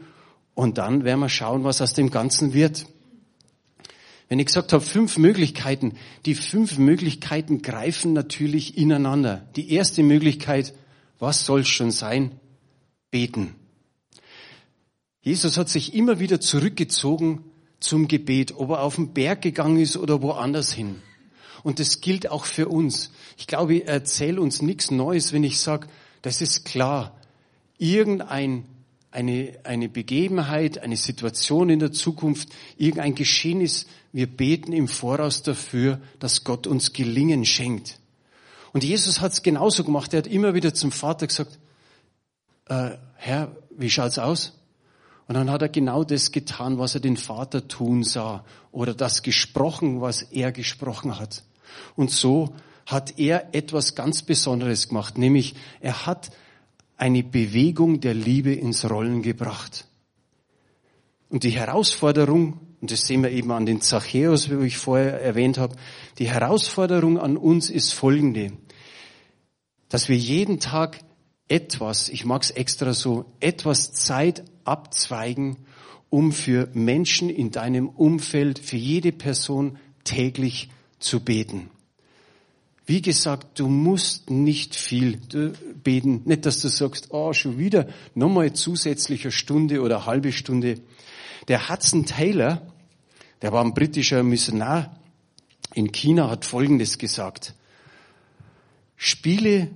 und 0.54 0.78
dann 0.78 1.04
werden 1.04 1.20
wir 1.20 1.28
schauen, 1.28 1.64
was 1.64 1.82
aus 1.82 1.92
dem 1.92 2.10
Ganzen 2.10 2.54
wird. 2.54 2.86
Wenn 4.28 4.38
ich 4.40 4.46
gesagt 4.46 4.72
habe, 4.72 4.84
fünf 4.84 5.18
Möglichkeiten, 5.18 5.94
die 6.24 6.34
fünf 6.34 6.78
Möglichkeiten 6.78 7.62
greifen 7.62 8.12
natürlich 8.12 8.76
ineinander. 8.76 9.46
Die 9.54 9.72
erste 9.72 10.02
Möglichkeit, 10.02 10.74
was 11.18 11.46
soll's 11.46 11.68
schon 11.68 11.92
sein? 11.92 12.32
Beten. 13.10 13.54
Jesus 15.20 15.58
hat 15.58 15.68
sich 15.68 15.94
immer 15.94 16.18
wieder 16.18 16.40
zurückgezogen 16.40 17.44
zum 17.78 18.08
Gebet, 18.08 18.56
ob 18.56 18.70
er 18.70 18.82
auf 18.82 18.96
den 18.96 19.12
Berg 19.12 19.42
gegangen 19.42 19.78
ist 19.78 19.96
oder 19.96 20.22
woanders 20.22 20.72
hin. 20.72 21.02
Und 21.62 21.78
das 21.78 22.00
gilt 22.00 22.30
auch 22.30 22.44
für 22.44 22.68
uns. 22.68 23.10
Ich 23.36 23.46
glaube, 23.46 23.74
ich 23.74 23.86
erzähle 23.86 24.40
uns 24.40 24.62
nichts 24.62 24.90
Neues, 24.90 25.32
wenn 25.32 25.44
ich 25.44 25.58
sage, 25.60 25.88
das 26.22 26.40
ist 26.40 26.64
klar. 26.64 27.16
Irgendein 27.78 28.64
eine, 29.10 29.58
eine 29.64 29.88
Begebenheit, 29.88 30.78
eine 30.78 30.96
Situation 30.96 31.70
in 31.70 31.78
der 31.78 31.90
Zukunft, 31.90 32.50
irgendein 32.76 33.14
Geschehnis, 33.14 33.86
wir 34.16 34.34
beten 34.34 34.72
im 34.72 34.88
Voraus 34.88 35.42
dafür, 35.42 36.00
dass 36.20 36.42
Gott 36.42 36.66
uns 36.66 36.94
Gelingen 36.94 37.44
schenkt. 37.44 37.98
Und 38.72 38.82
Jesus 38.82 39.20
hat 39.20 39.32
es 39.32 39.42
genauso 39.42 39.84
gemacht. 39.84 40.14
Er 40.14 40.20
hat 40.20 40.26
immer 40.26 40.54
wieder 40.54 40.72
zum 40.72 40.90
Vater 40.90 41.26
gesagt, 41.26 41.58
äh, 42.70 42.92
Herr, 43.16 43.54
wie 43.76 43.90
schaut's 43.90 44.18
aus? 44.18 44.58
Und 45.28 45.34
dann 45.34 45.50
hat 45.50 45.60
er 45.60 45.68
genau 45.68 46.02
das 46.02 46.32
getan, 46.32 46.78
was 46.78 46.94
er 46.94 47.02
den 47.02 47.18
Vater 47.18 47.68
tun 47.68 48.04
sah 48.04 48.42
oder 48.72 48.94
das 48.94 49.22
gesprochen, 49.22 50.00
was 50.00 50.22
er 50.22 50.50
gesprochen 50.50 51.18
hat. 51.18 51.42
Und 51.94 52.10
so 52.10 52.54
hat 52.86 53.18
er 53.18 53.54
etwas 53.54 53.94
ganz 53.94 54.22
Besonderes 54.22 54.88
gemacht, 54.88 55.18
nämlich 55.18 55.56
er 55.80 56.06
hat 56.06 56.30
eine 56.96 57.22
Bewegung 57.22 58.00
der 58.00 58.14
Liebe 58.14 58.54
ins 58.54 58.88
Rollen 58.88 59.20
gebracht. 59.20 59.86
Und 61.28 61.44
die 61.44 61.50
Herausforderung, 61.50 62.65
und 62.80 62.90
das 62.90 63.02
sehen 63.02 63.22
wir 63.22 63.30
eben 63.30 63.50
an 63.52 63.66
den 63.66 63.80
Zachäus, 63.80 64.50
wie 64.50 64.66
ich 64.66 64.78
vorher 64.78 65.20
erwähnt 65.20 65.58
habe, 65.58 65.76
die 66.18 66.28
Herausforderung 66.28 67.18
an 67.18 67.36
uns 67.36 67.70
ist 67.70 67.92
folgende 67.92 68.52
dass 69.88 70.08
wir 70.08 70.16
jeden 70.16 70.60
Tag 70.60 70.98
etwas, 71.48 72.08
ich 72.08 72.24
mag 72.24 72.42
es 72.42 72.50
extra 72.50 72.92
so, 72.92 73.26
etwas 73.40 73.92
Zeit 73.92 74.44
abzweigen, 74.64 75.58
um 76.10 76.32
für 76.32 76.68
Menschen 76.72 77.30
in 77.30 77.50
deinem 77.50 77.88
Umfeld, 77.88 78.58
für 78.58 78.76
jede 78.76 79.12
Person 79.12 79.78
täglich 80.04 80.70
zu 80.98 81.20
beten. 81.20 81.70
Wie 82.84 83.02
gesagt, 83.02 83.58
du 83.58 83.68
musst 83.68 84.30
nicht 84.30 84.76
viel 84.76 85.18
beten. 85.82 86.22
Nicht, 86.24 86.46
dass 86.46 86.60
du 86.60 86.68
sagst, 86.68 87.08
oh, 87.10 87.32
schon 87.32 87.58
wieder 87.58 87.88
nochmal 88.14 88.52
zusätzliche 88.52 89.32
Stunde 89.32 89.82
oder 89.82 90.06
halbe 90.06 90.30
Stunde. 90.30 90.80
Der 91.48 91.68
Hudson 91.68 92.06
Taylor, 92.06 92.62
der 93.42 93.52
war 93.52 93.64
ein 93.64 93.74
britischer 93.74 94.22
Missionar 94.22 94.98
in 95.74 95.92
China, 95.92 96.28
hat 96.28 96.44
Folgendes 96.44 96.98
gesagt. 96.98 97.54
Spiele 98.96 99.70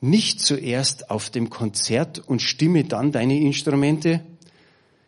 nicht 0.00 0.40
zuerst 0.40 1.10
auf 1.10 1.30
dem 1.30 1.48
Konzert 1.48 2.18
und 2.18 2.42
stimme 2.42 2.84
dann 2.84 3.12
deine 3.12 3.38
Instrumente. 3.38 4.24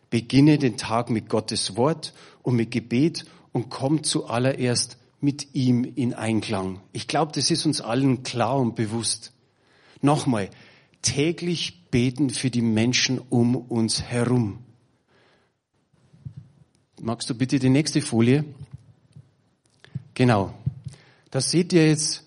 Beginne 0.08 0.58
den 0.58 0.76
Tag 0.76 1.10
mit 1.10 1.28
Gottes 1.28 1.76
Wort 1.76 2.14
und 2.42 2.56
mit 2.56 2.70
Gebet 2.70 3.26
und 3.52 3.70
komm 3.70 4.02
zuallererst 4.02 4.96
mit 5.20 5.54
ihm 5.54 5.84
in 5.84 6.14
Einklang. 6.14 6.80
Ich 6.92 7.06
glaube, 7.08 7.32
das 7.34 7.50
ist 7.50 7.66
uns 7.66 7.80
allen 7.80 8.22
klar 8.22 8.58
und 8.58 8.74
bewusst. 8.74 9.32
Nochmal, 10.00 10.48
täglich 11.02 11.90
beten 11.90 12.30
für 12.30 12.50
die 12.50 12.62
Menschen 12.62 13.18
um 13.18 13.54
uns 13.54 14.02
herum. 14.02 14.60
Magst 17.02 17.30
du 17.30 17.34
bitte 17.34 17.58
die 17.58 17.70
nächste 17.70 18.02
Folie? 18.02 18.44
Genau. 20.12 20.52
Da 21.30 21.40
seht 21.40 21.72
ihr 21.72 21.88
jetzt 21.88 22.24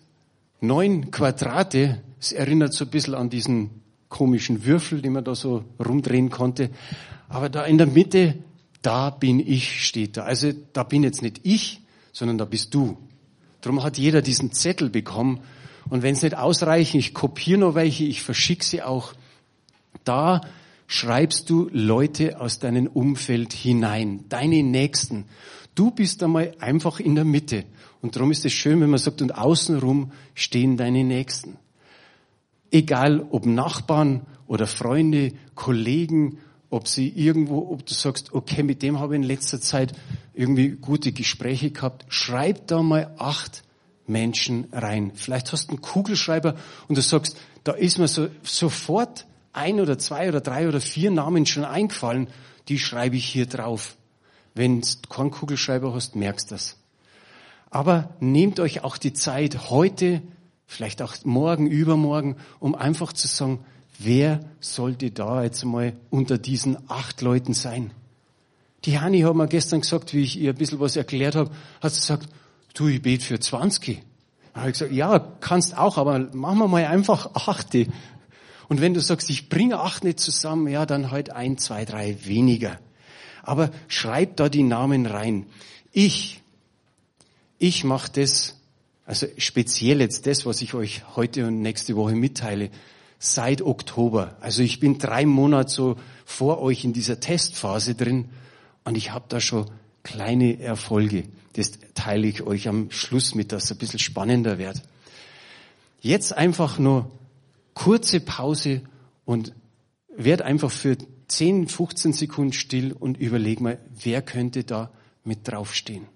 neun 0.61 1.11
Quadrate. 1.11 2.01
Es 2.19 2.31
erinnert 2.31 2.73
so 2.73 2.85
ein 2.85 2.89
bisschen 2.89 3.13
an 3.13 3.29
diesen 3.29 3.69
komischen 4.09 4.65
Würfel, 4.65 5.03
den 5.03 5.13
man 5.13 5.23
da 5.23 5.35
so 5.35 5.63
rumdrehen 5.79 6.31
konnte. 6.31 6.71
Aber 7.29 7.49
da 7.49 7.65
in 7.65 7.77
der 7.77 7.85
Mitte, 7.85 8.39
da 8.81 9.11
bin 9.11 9.39
ich, 9.39 9.85
steht 9.85 10.17
da. 10.17 10.23
Also 10.23 10.51
da 10.73 10.81
bin 10.81 11.03
jetzt 11.03 11.21
nicht 11.21 11.41
ich, 11.43 11.81
sondern 12.11 12.39
da 12.39 12.45
bist 12.45 12.73
du. 12.73 12.97
Darum 13.61 13.83
hat 13.83 13.99
jeder 13.99 14.23
diesen 14.23 14.53
Zettel 14.53 14.89
bekommen. 14.89 15.41
Und 15.87 16.01
wenn 16.01 16.15
es 16.15 16.23
nicht 16.23 16.35
ausreicht, 16.35 16.95
ich 16.95 17.13
kopiere 17.13 17.59
noch 17.59 17.75
welche, 17.75 18.05
ich 18.05 18.23
verschicke 18.23 18.65
sie 18.65 18.81
auch. 18.81 19.13
Da 20.03 20.41
schreibst 20.87 21.49
du 21.49 21.69
Leute 21.71 22.39
aus 22.39 22.59
deinem 22.59 22.87
Umfeld 22.87 23.53
hinein, 23.53 24.25
deine 24.29 24.63
Nächsten. 24.63 25.25
Du 25.75 25.91
bist 25.91 26.21
einmal 26.23 26.53
einfach 26.59 26.99
in 26.99 27.15
der 27.15 27.25
Mitte. 27.25 27.65
Und 28.01 28.15
darum 28.15 28.31
ist 28.31 28.45
es 28.45 28.53
schön, 28.53 28.81
wenn 28.81 28.89
man 28.89 28.99
sagt, 28.99 29.21
und 29.21 29.37
außenrum 29.37 30.11
stehen 30.35 30.77
deine 30.77 31.03
Nächsten. 31.03 31.57
Egal 32.69 33.25
ob 33.29 33.45
Nachbarn 33.45 34.25
oder 34.47 34.67
Freunde, 34.67 35.31
Kollegen, 35.55 36.39
ob 36.69 36.87
sie 36.87 37.07
irgendwo, 37.09 37.69
ob 37.71 37.85
du 37.85 37.93
sagst, 37.93 38.33
okay, 38.33 38.63
mit 38.63 38.81
dem 38.81 38.99
habe 38.99 39.13
ich 39.15 39.21
in 39.21 39.27
letzter 39.27 39.61
Zeit 39.61 39.93
irgendwie 40.33 40.69
gute 40.69 41.11
Gespräche 41.11 41.71
gehabt. 41.71 42.05
Schreib 42.09 42.67
da 42.67 42.81
mal 42.81 43.13
acht 43.19 43.63
Menschen 44.07 44.67
rein. 44.71 45.11
Vielleicht 45.13 45.51
hast 45.51 45.67
du 45.67 45.73
einen 45.73 45.81
Kugelschreiber 45.81 46.55
und 46.87 46.97
du 46.97 47.01
sagst, 47.01 47.37
da 47.63 47.73
ist 47.73 47.99
mir 47.99 48.07
so, 48.07 48.27
sofort 48.41 49.25
ein 49.53 49.79
oder 49.79 49.97
zwei 49.97 50.27
oder 50.27 50.41
drei 50.41 50.67
oder 50.67 50.81
vier 50.81 51.11
Namen 51.11 51.45
schon 51.45 51.65
eingefallen, 51.65 52.27
die 52.67 52.79
schreibe 52.79 53.15
ich 53.15 53.25
hier 53.25 53.45
drauf. 53.45 53.95
Wenn 54.55 54.81
du 54.81 54.87
keinen 55.09 55.31
Kugelschreiber 55.31 55.93
hast, 55.93 56.15
merkst 56.15 56.51
das. 56.51 56.77
Aber 57.69 58.09
nehmt 58.19 58.59
euch 58.59 58.83
auch 58.83 58.97
die 58.97 59.13
Zeit 59.13 59.69
heute, 59.69 60.21
vielleicht 60.67 61.01
auch 61.01 61.15
morgen, 61.23 61.67
übermorgen, 61.67 62.35
um 62.59 62.75
einfach 62.75 63.13
zu 63.13 63.27
sagen, 63.27 63.65
wer 63.97 64.41
sollte 64.59 65.11
da 65.11 65.43
jetzt 65.43 65.63
mal 65.65 65.93
unter 66.09 66.37
diesen 66.37 66.77
acht 66.89 67.21
Leuten 67.21 67.53
sein? 67.53 67.91
Die 68.85 68.99
Hani 68.99 69.21
hat 69.21 69.35
mir 69.35 69.47
gestern 69.47 69.81
gesagt, 69.81 70.13
wie 70.13 70.21
ich 70.21 70.37
ihr 70.39 70.51
ein 70.51 70.57
bisschen 70.57 70.79
was 70.79 70.95
erklärt 70.95 71.35
habe, 71.35 71.51
hat 71.81 71.93
sie 71.93 72.01
gesagt, 72.01 72.27
du, 72.73 72.87
ich 72.87 73.01
bete 73.01 73.23
für 73.23 73.39
20. 73.39 74.03
Da 74.53 74.59
habe 74.59 74.69
ich 74.69 74.73
gesagt, 74.77 74.91
ja, 74.91 75.19
kannst 75.39 75.77
auch, 75.77 75.97
aber 75.97 76.19
machen 76.33 76.59
wir 76.59 76.67
mal 76.67 76.85
einfach 76.85 77.31
achte. 77.33 77.87
Und 78.73 78.81
wenn 78.81 78.95
du 78.95 79.01
sagst, 79.01 79.29
ich 79.29 79.49
bringe 79.49 79.81
acht 79.81 80.03
nicht 80.03 80.19
zusammen, 80.19 80.67
ja, 80.67 80.87
dann 80.87 81.11
halt 81.11 81.29
ein, 81.29 81.59
zwei, 81.59 81.85
drei 81.85 82.17
weniger. 82.25 82.79
Aber 83.43 83.69
schreib 83.87 84.35
da 84.37 84.49
die 84.49 84.63
Namen 84.63 85.05
rein. 85.05 85.45
Ich, 85.91 86.41
ich 87.59 87.83
mache 87.83 88.11
das, 88.11 88.59
also 89.05 89.27
speziell 89.37 90.01
jetzt 90.01 90.25
das, 90.25 90.47
was 90.47 90.59
ich 90.63 90.73
euch 90.73 91.03
heute 91.15 91.45
und 91.45 91.61
nächste 91.61 91.95
Woche 91.95 92.15
mitteile, 92.15 92.71
seit 93.19 93.61
Oktober. 93.61 94.37
Also 94.41 94.63
ich 94.63 94.79
bin 94.79 94.97
drei 94.97 95.27
Monate 95.27 95.69
so 95.69 95.97
vor 96.25 96.59
euch 96.59 96.83
in 96.83 96.93
dieser 96.93 97.19
Testphase 97.19 97.93
drin 97.93 98.29
und 98.85 98.97
ich 98.97 99.11
habe 99.11 99.25
da 99.29 99.39
schon 99.39 99.69
kleine 100.01 100.59
Erfolge. 100.59 101.25
Das 101.55 101.73
teile 101.93 102.25
ich 102.25 102.41
euch 102.41 102.67
am 102.67 102.89
Schluss 102.89 103.35
mit, 103.35 103.51
dass 103.51 103.65
es 103.65 103.71
ein 103.71 103.77
bisschen 103.77 103.99
spannender 103.99 104.57
wird. 104.57 104.81
Jetzt 106.01 106.35
einfach 106.35 106.79
nur 106.79 107.11
kurze 107.73 108.19
Pause 108.19 108.81
und 109.25 109.53
werd 110.15 110.41
einfach 110.41 110.71
für 110.71 110.97
10, 111.27 111.67
15 111.67 112.13
Sekunden 112.13 112.53
still 112.53 112.93
und 112.93 113.17
überleg 113.17 113.61
mal, 113.61 113.79
wer 114.03 114.21
könnte 114.21 114.63
da 114.63 114.91
mit 115.23 115.47
draufstehen. 115.47 116.07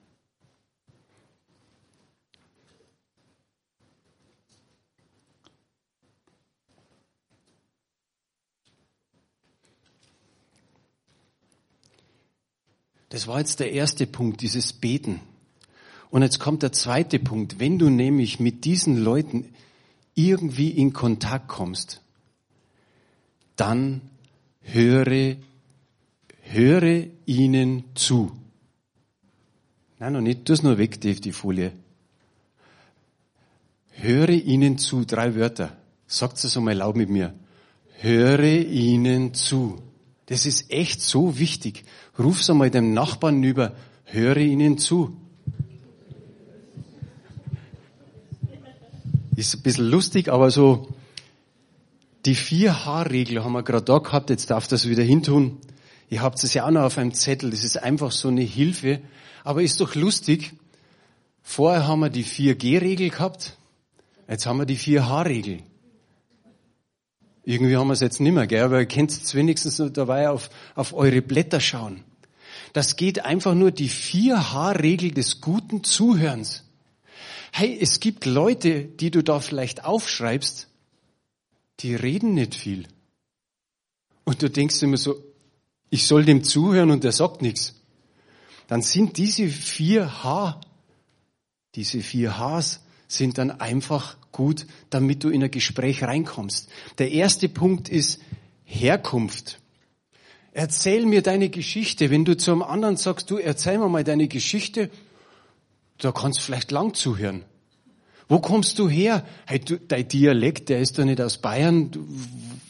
Das 13.09 13.25
war 13.25 13.39
jetzt 13.39 13.59
der 13.61 13.71
erste 13.71 14.05
Punkt, 14.05 14.41
dieses 14.41 14.73
Beten. 14.73 15.21
Und 16.09 16.21
jetzt 16.21 16.39
kommt 16.39 16.61
der 16.61 16.71
zweite 16.71 17.19
Punkt. 17.19 17.59
Wenn 17.59 17.79
du 17.79 17.89
nämlich 17.89 18.39
mit 18.39 18.65
diesen 18.65 18.97
Leuten 18.97 19.53
irgendwie 20.17 20.71
in 20.71 20.93
Kontakt 20.93 21.47
kommst, 21.47 22.01
dann 23.56 24.01
höre, 24.62 25.38
höre 26.41 27.06
ihnen 27.25 27.84
zu. 27.93 28.32
Nein, 29.99 30.13
noch 30.13 30.21
nicht, 30.21 30.45
tu 30.45 30.53
es 30.53 30.63
nur 30.63 30.77
weg, 30.77 30.99
Dave, 31.01 31.21
die 31.21 31.32
Folie. 31.32 31.71
Höre 33.91 34.30
ihnen 34.30 34.77
zu, 34.77 35.06
drei 35.06 35.36
Wörter. 35.36 35.77
Sagt 36.08 36.43
es 36.43 36.58
einmal 36.58 36.75
laut 36.75 36.95
mit 36.95 37.10
mir. 37.10 37.34
Höre 37.99 38.43
ihnen 38.43 39.34
zu. 39.34 39.82
Das 40.27 40.45
ist 40.45 40.71
echt 40.71 41.01
so 41.01 41.38
wichtig. 41.38 41.84
Ruf's 42.17 42.49
einmal 42.49 42.71
dem 42.71 42.93
Nachbarn 42.93 43.43
über, 43.43 43.75
höre 44.06 44.38
ihnen 44.38 44.77
zu. 44.77 45.15
Ist 49.38 49.54
ein 49.54 49.62
bisschen 49.62 49.86
lustig, 49.86 50.30
aber 50.30 50.50
so, 50.50 50.88
die 52.26 52.34
vier 52.34 52.86
H-Regel 52.86 53.43
haben 53.43 53.54
wir 53.54 53.62
gerade 53.62 53.86
da 53.86 54.00
gehabt, 54.00 54.32
jetzt 54.32 54.50
darf 54.50 54.67
das 54.67 54.89
wieder 54.89 55.04
hintun. 55.04 55.60
Ihr 56.10 56.23
habt 56.23 56.43
es 56.43 56.56
ja 56.56 56.65
auch 56.65 56.71
noch 56.71 56.82
auf 56.82 56.97
einem 56.97 57.13
Zettel, 57.13 57.52
das 57.52 57.63
ist 57.63 57.78
einfach 57.78 58.12
so 58.12 58.30
eine 58.30 58.41
Hilfe. 58.41 59.00
Aber 59.43 59.62
ist 59.62 59.80
doch 59.80 59.93
lustig. 59.93 60.54
Vorher 61.43 61.88
haben 61.88 62.00
wir 62.00 62.10
die 62.10 62.26
4G-Regel 62.26 63.12
gehabt, 63.12 63.58
jetzt 64.28 64.47
haben 64.47 64.58
wir 64.58 64.65
die 64.65 64.78
4H-Regel. 64.78 65.60
Irgendwie 67.43 67.78
haben 67.78 67.88
wir 67.88 67.93
es 67.93 68.00
jetzt 68.00 68.19
nicht 68.19 68.34
mehr, 68.34 68.47
gell? 68.47 68.63
aber 68.63 68.80
ihr 68.80 68.88
könnt 68.88 69.12
es 69.12 69.36
wenigstens 69.36 69.78
nur 69.78 69.91
dabei 69.91 70.32
auf, 70.32 70.50
auf 70.73 70.93
eure 70.93 71.21
Blätter 71.21 71.60
schauen. 71.60 72.04
Das 72.73 72.95
geht 72.95 73.23
einfach 73.23 73.54
nur 73.54 73.69
die 73.69 73.91
4H-Regel 73.91 75.12
des 75.12 75.41
guten 75.41 75.84
Zuhörens. 75.84 76.66
Hey, 77.51 77.77
es 77.79 77.99
gibt 77.99 78.25
Leute, 78.25 78.83
die 78.83 79.12
du 79.12 79.23
da 79.23 79.39
vielleicht 79.39 79.83
aufschreibst, 79.83 80.67
die 81.79 81.95
reden 81.95 82.33
nicht 82.33 82.55
viel. 82.55 82.88
Und 84.23 84.41
du 84.41 84.49
denkst 84.49 84.81
immer 84.81 84.97
so, 84.97 85.23
ich 85.89 86.05
soll 86.05 86.25
dem 86.25 86.43
zuhören 86.43 86.91
und 86.91 87.03
der 87.03 87.12
sagt 87.12 87.41
nichts. 87.41 87.75
Dann 88.67 88.81
sind 88.81 89.17
diese 89.17 89.47
vier 89.47 90.23
H, 90.23 90.60
diese 91.75 92.01
vier 92.01 92.38
Hs 92.38 92.81
sind 93.07 93.38
dann 93.38 93.51
einfach 93.51 94.17
gut, 94.31 94.67
damit 94.89 95.23
du 95.23 95.29
in 95.29 95.43
ein 95.43 95.51
Gespräch 95.51 96.03
reinkommst. 96.03 96.69
Der 96.97 97.12
erste 97.12 97.47
Punkt 97.47 97.88
ist 97.88 98.19
Herkunft. 98.65 99.60
Erzähl 100.51 101.05
mir 101.05 101.21
deine 101.21 101.49
Geschichte. 101.49 102.10
Wenn 102.10 102.25
du 102.25 102.36
zu 102.36 102.51
einem 102.51 102.63
anderen 102.63 102.97
sagst, 102.97 103.31
du 103.31 103.38
erzähl 103.38 103.77
mir 103.77 103.88
mal 103.88 104.03
deine 104.03 104.27
Geschichte, 104.27 104.89
da 105.99 106.12
kannst 106.12 106.39
du 106.39 106.43
vielleicht 106.43 106.71
lang 106.71 106.93
zuhören. 106.93 107.43
Wo 108.29 108.39
kommst 108.39 108.77
du 108.77 108.89
her? 108.89 109.23
Hey, 109.45 109.60
du, 109.60 109.79
dein 109.79 110.07
Dialekt, 110.07 110.69
der 110.69 110.79
ist 110.79 110.99
doch 110.99 111.05
nicht 111.05 111.21
aus 111.21 111.38
Bayern. 111.38 111.91
Du, 111.91 112.05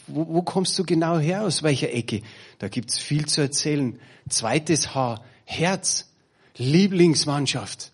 wo, 0.06 0.26
wo 0.28 0.42
kommst 0.42 0.78
du 0.78 0.84
genau 0.84 1.18
her? 1.18 1.42
Aus 1.42 1.62
welcher 1.62 1.92
Ecke? 1.92 2.22
Da 2.58 2.68
gibt's 2.68 2.98
viel 2.98 3.26
zu 3.26 3.40
erzählen. 3.40 3.98
Zweites 4.28 4.94
Haar, 4.94 5.24
Herz, 5.44 6.12
Lieblingsmannschaft. 6.56 7.92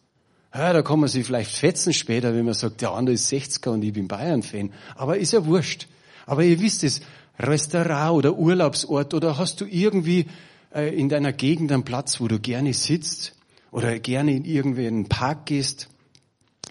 Ja, 0.54 0.72
da 0.72 0.82
kann 0.82 1.00
man 1.00 1.08
sich 1.08 1.26
vielleicht 1.26 1.50
fetzen 1.50 1.92
später, 1.92 2.34
wenn 2.34 2.44
man 2.44 2.54
sagt, 2.54 2.80
der 2.80 2.92
andere 2.92 3.14
ist 3.14 3.32
60er 3.32 3.70
und 3.70 3.82
ich 3.82 3.92
bin 3.92 4.08
Bayern-Fan. 4.08 4.72
Aber 4.94 5.16
ist 5.16 5.32
ja 5.32 5.44
wurscht. 5.46 5.88
Aber 6.26 6.44
ihr 6.44 6.60
wisst 6.60 6.84
es, 6.84 7.00
Restaurant 7.38 8.12
oder 8.12 8.36
Urlaubsort 8.36 9.14
oder 9.14 9.38
hast 9.38 9.60
du 9.60 9.64
irgendwie 9.64 10.26
äh, 10.72 10.94
in 10.94 11.08
deiner 11.08 11.32
Gegend 11.32 11.72
einen 11.72 11.84
Platz, 11.84 12.20
wo 12.20 12.28
du 12.28 12.38
gerne 12.38 12.72
sitzt 12.72 13.33
oder 13.74 13.98
gerne 13.98 14.36
in 14.36 14.44
irgendeinen 14.44 15.08
Park 15.08 15.46
gehst. 15.46 15.88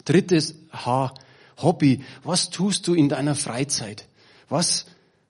Drittes 0.05 0.55
H, 0.71 1.13
Hobby. 1.57 2.01
Was 2.23 2.49
tust 2.49 2.87
du 2.87 2.93
in 2.93 3.09
deiner 3.09 3.35
Freizeit? 3.35 4.07
Was 4.47 4.85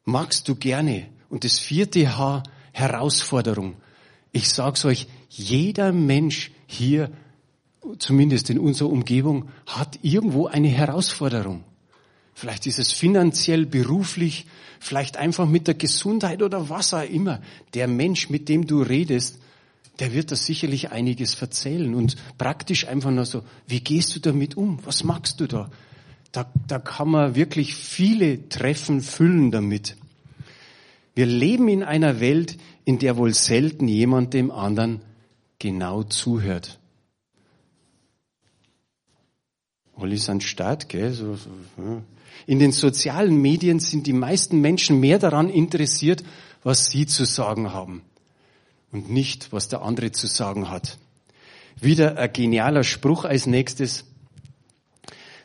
magst 0.05 0.47
du 0.47 0.53
gerne? 0.53 1.07
Und 1.29 1.45
das 1.45 1.57
vierte 1.57 2.15
H, 2.15 2.43
Herausforderung. 2.73 3.73
Ich 4.31 4.49
sag's 4.49 4.85
euch, 4.85 5.07
jeder 5.29 5.91
Mensch 5.91 6.51
hier 6.67 7.09
zumindest 7.97 8.51
in 8.51 8.59
unserer 8.59 8.91
Umgebung, 8.91 9.49
hat 9.65 9.97
irgendwo 10.03 10.45
eine 10.45 10.67
Herausforderung. 10.67 11.63
Vielleicht 12.35 12.67
ist 12.67 12.77
es 12.77 12.93
finanziell, 12.93 13.65
beruflich, 13.65 14.45
vielleicht 14.79 15.17
einfach 15.17 15.47
mit 15.47 15.65
der 15.65 15.73
Gesundheit 15.73 16.43
oder 16.43 16.69
was 16.69 16.93
auch 16.93 17.01
immer. 17.01 17.41
Der 17.73 17.87
Mensch, 17.87 18.29
mit 18.29 18.47
dem 18.47 18.67
du 18.67 18.83
redest, 18.83 19.39
der 19.99 20.13
wird 20.13 20.31
da 20.31 20.35
sicherlich 20.35 20.91
einiges 20.91 21.39
erzählen 21.39 21.93
und 21.93 22.15
praktisch 22.37 22.87
einfach 22.87 23.11
nur 23.11 23.25
so, 23.25 23.43
wie 23.67 23.79
gehst 23.79 24.15
du 24.15 24.19
damit 24.19 24.57
um? 24.57 24.79
Was 24.85 25.03
magst 25.03 25.39
du 25.39 25.47
da? 25.47 25.69
Da, 26.31 26.51
da 26.67 26.79
kann 26.79 27.09
man 27.09 27.35
wirklich 27.35 27.75
viele 27.75 28.49
Treffen 28.49 29.01
füllen 29.01 29.51
damit. 29.51 29.95
Wir 31.13 31.27
leben 31.27 31.67
in 31.67 31.83
einer 31.83 32.19
Welt, 32.19 32.57
in 32.85 32.97
der 32.97 33.17
wohl 33.17 33.35
selten 33.35 33.87
jemand 33.87 34.33
dem 34.33 34.49
anderen 34.49 35.01
genau 35.59 36.01
zuhört. 36.01 36.79
Olli 39.95 40.15
ist 40.15 40.27
ein 40.27 40.41
Staat, 40.41 40.89
gell? 40.89 41.13
So, 41.13 41.35
so, 41.35 41.49
ja. 41.77 42.01
In 42.47 42.57
den 42.57 42.71
sozialen 42.71 43.39
Medien 43.39 43.79
sind 43.79 44.07
die 44.07 44.13
meisten 44.13 44.59
Menschen 44.59 44.99
mehr 44.99 45.19
daran 45.19 45.49
interessiert, 45.51 46.23
was 46.63 46.87
sie 46.87 47.05
zu 47.05 47.25
sagen 47.25 47.73
haben 47.73 48.01
und 48.93 49.09
nicht, 49.09 49.51
was 49.51 49.67
der 49.67 49.81
andere 49.81 50.11
zu 50.11 50.27
sagen 50.27 50.69
hat. 50.69 50.97
Wieder 51.81 52.17
ein 52.17 52.31
genialer 52.31 52.83
Spruch 52.83 53.25
als 53.25 53.47
nächstes. 53.47 54.05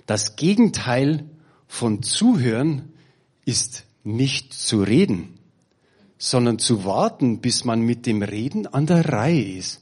Das 0.06 0.36
Gegenteil 0.36 1.24
von 1.66 2.02
Zuhören 2.02 2.92
ist 3.44 3.84
nicht 4.04 4.52
zu 4.52 4.82
reden, 4.82 5.38
sondern 6.18 6.58
zu 6.58 6.84
warten, 6.84 7.40
bis 7.40 7.64
man 7.64 7.80
mit 7.80 8.06
dem 8.06 8.22
Reden 8.22 8.66
an 8.66 8.86
der 8.86 9.08
Reihe 9.08 9.56
ist. 9.56 9.80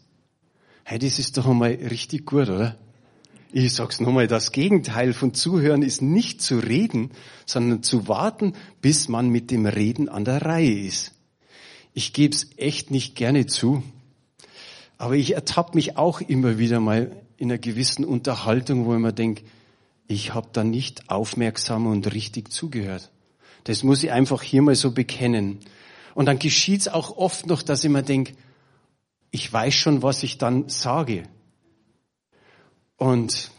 Hey, 0.84 0.98
das 0.98 1.18
ist 1.18 1.36
doch 1.36 1.46
einmal 1.46 1.72
richtig 1.72 2.26
gut, 2.26 2.48
oder? 2.48 2.76
Ich 3.52 3.72
sag's 3.74 4.00
nochmal, 4.00 4.28
das 4.28 4.52
Gegenteil 4.52 5.12
von 5.12 5.34
Zuhören 5.34 5.82
ist 5.82 6.02
nicht 6.02 6.42
zu 6.42 6.58
reden, 6.58 7.10
sondern 7.46 7.82
zu 7.82 8.06
warten, 8.06 8.52
bis 8.80 9.08
man 9.08 9.28
mit 9.28 9.50
dem 9.50 9.66
Reden 9.66 10.08
an 10.08 10.24
der 10.24 10.42
Reihe 10.42 10.86
ist. 10.86 11.15
Ich 11.98 12.12
geb's 12.12 12.50
echt 12.58 12.90
nicht 12.90 13.16
gerne 13.16 13.46
zu, 13.46 13.82
Aber 14.98 15.14
ich 15.14 15.32
ertappe 15.32 15.74
mich 15.74 15.96
auch 15.96 16.20
immer 16.20 16.58
wieder 16.58 16.78
mal 16.78 17.10
in 17.38 17.50
einer 17.50 17.58
gewissen 17.58 18.04
Unterhaltung, 18.04 18.84
wo 18.84 18.94
ich 18.94 19.00
mir 19.00 19.14
denke, 19.14 19.44
ich 20.06 20.34
habe 20.34 20.48
da 20.52 20.62
nicht 20.62 21.08
aufmerksam 21.08 21.86
und 21.86 22.12
richtig 22.12 22.52
zugehört. 22.52 23.10
Das 23.64 23.82
muss 23.82 24.02
ich 24.02 24.12
einfach 24.12 24.42
hier 24.42 24.60
mal 24.60 24.74
so 24.74 24.90
bekennen. 24.90 25.60
Und 26.14 26.26
dann 26.26 26.38
geschieht's 26.38 26.86
auch 26.86 27.16
oft 27.16 27.46
noch, 27.46 27.62
dass 27.62 27.82
ich 27.82 27.88
mir 27.88 28.02
denke, 28.02 28.34
ich 29.30 29.50
weiß 29.50 29.72
schon, 29.72 30.02
was 30.02 30.22
ich 30.22 30.36
dann 30.36 30.68
sage. 30.68 31.22
Und 32.98 33.50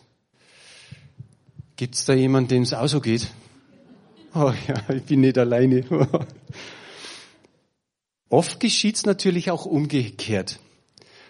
gibt's 1.76 2.06
da 2.06 2.13
jemanden, 2.13 2.50
dem 2.50 2.62
es 2.62 2.76
auch 2.76 2.88
so 2.88 3.02
geht? 3.02 3.32
Oh 4.36 4.54
ja, 4.67 4.93
ich 4.93 5.02
bin 5.06 5.21
nicht 5.21 5.39
alleine. 5.39 5.84
Oft 8.29 8.59
geschieht's 8.59 9.05
natürlich 9.05 9.51
auch 9.51 9.65
umgekehrt. 9.65 10.59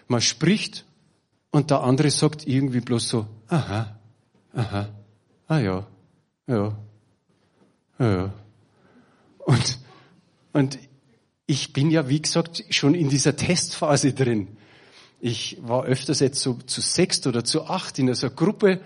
Man 0.08 0.20
spricht 0.20 0.84
und 1.50 1.70
der 1.70 1.82
andere 1.82 2.10
sagt 2.10 2.46
irgendwie 2.46 2.80
bloß 2.80 3.08
so, 3.08 3.26
aha, 3.48 3.98
aha, 4.52 4.88
ah 5.46 5.58
ja, 5.58 5.86
ja, 6.46 6.76
ja. 7.98 8.32
Und, 9.38 9.78
und 10.52 10.78
ich 11.46 11.72
bin 11.72 11.90
ja, 11.90 12.08
wie 12.08 12.20
gesagt, 12.20 12.64
schon 12.70 12.94
in 12.94 13.08
dieser 13.08 13.36
Testphase 13.36 14.12
drin. 14.12 14.48
Ich 15.20 15.58
war 15.62 15.84
öfters 15.84 16.20
jetzt 16.20 16.40
so 16.40 16.54
zu 16.54 16.80
sechst 16.80 17.26
oder 17.26 17.44
zu 17.44 17.64
acht 17.64 17.98
in 17.98 18.12
so 18.14 18.26
einer 18.26 18.36
Gruppe 18.36 18.80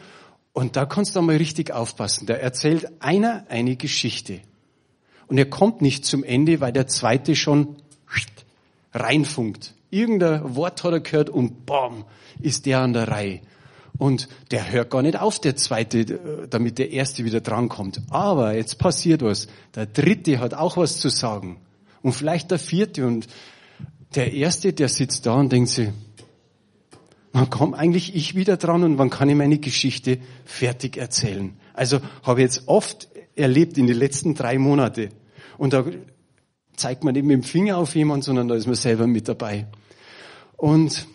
und 0.53 0.77
da 0.77 0.87
kannst 0.87 1.16
du 1.16 1.22
mal 1.22 1.37
richtig 1.37 1.72
aufpassen. 1.72 2.27
Da 2.27 2.35
erzählt 2.35 3.03
einer 3.03 3.46
eine 3.48 3.77
Geschichte. 3.77 4.40
Und 5.27 5.38
er 5.38 5.48
kommt 5.48 5.83
nicht 5.83 6.05
zum 6.05 6.25
Ende, 6.25 6.61
weil 6.61 6.72
der 6.72 6.87
zweite 6.87 7.35
schon 7.35 7.82
reinfunkt. 8.92 9.74
Irgendein 9.90 10.57
Wort 10.57 10.85
hat 10.85 10.92
er 10.92 11.00
gehört 11.00 11.31
und 11.31 11.66
bam, 11.66 12.05
ist 12.40 12.66
der 12.66 12.81
an 12.81 12.92
der 12.92 13.09
Reihe. 13.09 13.40
Und 13.98 14.28
der 14.50 14.72
hört 14.72 14.90
gar 14.90 15.02
nicht 15.02 15.20
auf, 15.20 15.38
der 15.38 15.55
zweite, 15.55 16.46
damit 16.50 16.78
der 16.78 16.92
erste 16.92 17.24
wieder 17.24 17.40
drankommt. 17.40 18.00
Aber 18.11 18.55
jetzt 18.55 18.78
passiert 18.78 19.22
was. 19.22 19.48
Der 19.74 19.87
dritte 19.87 20.40
hat 20.40 20.55
auch 20.55 20.76
was 20.76 20.98
zu 20.98 21.09
sagen. 21.09 21.59
Und 22.00 22.12
vielleicht 22.12 22.50
der 22.50 22.59
vierte. 22.59 23.07
Und 23.07 23.28
der 24.14 24.33
erste, 24.33 24.72
der 24.72 24.88
sitzt 24.88 25.26
da 25.26 25.35
und 25.35 25.52
denkt 25.52 25.70
sich, 25.70 25.90
wann 27.33 27.50
komme 27.50 27.76
eigentlich 27.76 28.14
ich 28.14 28.35
wieder 28.35 28.57
dran 28.57 28.83
und 28.83 28.98
wann 28.98 29.11
kann 29.11 29.28
ich 29.28 29.37
meine 29.37 29.59
Geschichte 29.59 30.18
fertig 30.44 30.96
erzählen? 30.96 31.55
Also 31.74 32.00
habe 32.22 32.40
ich 32.40 32.44
jetzt 32.44 32.64
oft 32.66 33.09
erlebt 33.37 33.78
in 33.78 33.87
den 33.87 33.96
letzten 33.96 34.35
drei 34.35 34.59
Monate. 34.59 35.11
Und 35.59 35.72
da 35.74 35.85
zeigt 36.83 37.05
man 37.05 37.14
nicht 37.14 37.25
mit 37.25 37.35
dem 37.35 37.42
Finger 37.45 37.79
auf 37.79 37.95
jemanden, 37.95 38.23
sondern 38.23 38.49
da 38.49 38.57
ist 38.57 38.66
man 38.66 38.75
selber 38.75 39.07
mit 39.07 39.29
dabei. 39.29 39.66
Und 40.57 41.07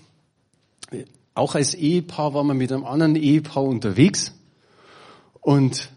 auch 1.33 1.55
als 1.55 1.75
Ehepaar 1.75 2.33
waren 2.33 2.47
wir 2.47 2.53
mit 2.53 2.71
einem 2.71 2.85
anderen 2.85 3.15
Ehepaar 3.15 3.63
unterwegs. 3.63 4.33
Und 5.41 5.91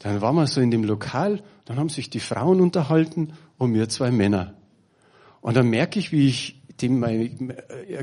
dann 0.00 0.20
waren 0.20 0.34
wir 0.34 0.46
so 0.46 0.60
in 0.60 0.70
dem 0.70 0.84
Lokal, 0.84 1.42
dann 1.64 1.78
haben 1.78 1.88
sich 1.88 2.10
die 2.10 2.20
Frauen 2.20 2.60
unterhalten 2.60 3.32
und 3.56 3.72
wir 3.72 3.88
zwei 3.88 4.10
Männer. 4.10 4.54
Und 5.40 5.56
dann 5.56 5.68
merke 5.68 5.98
ich, 5.98 6.12
wie 6.12 6.26
ich 6.26 6.60
dem 6.82 6.98
meine 6.98 7.30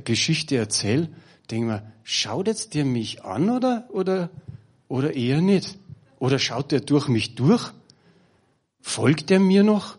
Geschichte 0.04 0.56
erzähle, 0.56 1.10
denke 1.52 1.68
mir, 1.68 1.92
schaut 2.04 2.48
jetzt 2.48 2.74
der 2.74 2.86
mich 2.86 3.24
an 3.26 3.50
oder, 3.50 3.88
oder, 3.92 4.30
oder 4.88 5.14
eher 5.14 5.42
nicht? 5.42 5.78
Oder 6.20 6.40
schaut 6.40 6.72
der 6.72 6.80
durch 6.80 7.10
mich 7.10 7.36
durch? 7.36 7.72
Folgt 8.80 9.30
er 9.30 9.40
mir 9.40 9.64
noch? 9.64 9.98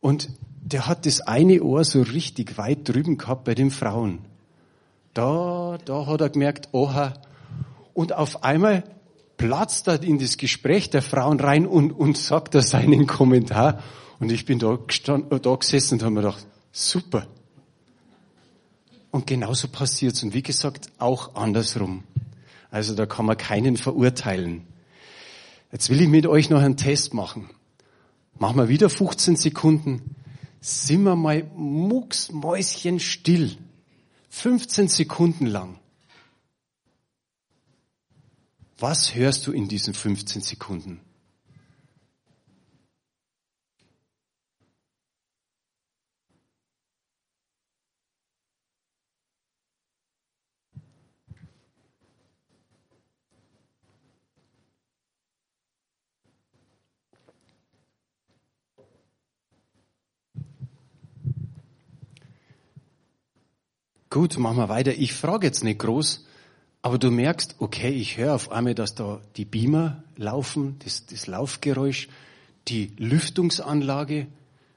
Und 0.00 0.28
der 0.60 0.86
hat 0.86 1.06
das 1.06 1.20
eine 1.20 1.62
Ohr 1.62 1.84
so 1.84 2.02
richtig 2.02 2.58
weit 2.58 2.88
drüben 2.88 3.18
gehabt 3.18 3.44
bei 3.44 3.54
den 3.54 3.70
Frauen. 3.70 4.20
Da, 5.14 5.78
da 5.84 6.06
hat 6.06 6.20
er 6.20 6.28
gemerkt, 6.28 6.68
oha. 6.72 7.14
Und 7.94 8.12
auf 8.12 8.44
einmal 8.44 8.84
platzt 9.36 9.88
er 9.88 10.02
in 10.02 10.18
das 10.18 10.36
Gespräch 10.36 10.90
der 10.90 11.02
Frauen 11.02 11.40
rein 11.40 11.66
und, 11.66 11.92
und 11.92 12.18
sagt 12.18 12.54
da 12.54 12.62
seinen 12.62 13.06
Kommentar. 13.06 13.82
Und 14.20 14.30
ich 14.30 14.44
bin 14.44 14.58
da, 14.58 14.78
gestanden, 14.86 15.40
da 15.40 15.54
gesessen 15.54 15.94
und 15.94 16.02
habe 16.02 16.14
mir 16.14 16.20
gedacht, 16.22 16.46
super. 16.72 17.26
Und 19.10 19.26
genauso 19.26 19.68
passiert's. 19.68 20.22
Und 20.22 20.34
wie 20.34 20.42
gesagt, 20.42 20.90
auch 20.98 21.34
andersrum. 21.34 22.04
Also 22.70 22.94
da 22.94 23.06
kann 23.06 23.26
man 23.26 23.36
keinen 23.36 23.76
verurteilen. 23.76 24.66
Jetzt 25.72 25.88
will 25.88 26.00
ich 26.00 26.08
mit 26.08 26.26
euch 26.26 26.50
noch 26.50 26.60
einen 26.60 26.76
Test 26.76 27.14
machen. 27.14 27.48
Machen 28.38 28.56
wir 28.56 28.68
wieder 28.68 28.88
15 28.88 29.36
Sekunden. 29.36 30.14
Sind 30.60 31.02
wir 31.04 31.16
mal 31.16 31.44
mucksmäuschen 31.54 33.00
still. 33.00 33.56
15 34.30 34.88
Sekunden 34.88 35.46
lang. 35.46 35.78
Was 38.78 39.14
hörst 39.14 39.46
du 39.46 39.52
in 39.52 39.66
diesen 39.66 39.92
15 39.94 40.42
Sekunden? 40.42 41.00
Gut, 64.10 64.38
machen 64.38 64.56
wir 64.56 64.70
weiter. 64.70 64.94
Ich 64.94 65.12
frage 65.12 65.46
jetzt 65.46 65.64
nicht 65.64 65.80
groß, 65.80 66.24
aber 66.80 66.98
du 66.98 67.10
merkst, 67.10 67.56
okay, 67.58 67.90
ich 67.90 68.16
höre 68.16 68.34
auf 68.34 68.50
einmal, 68.50 68.74
dass 68.74 68.94
da 68.94 69.20
die 69.36 69.44
Beamer 69.44 70.02
laufen, 70.16 70.76
das, 70.82 71.04
das 71.04 71.26
Laufgeräusch, 71.26 72.08
die 72.68 72.92
Lüftungsanlage. 72.96 74.26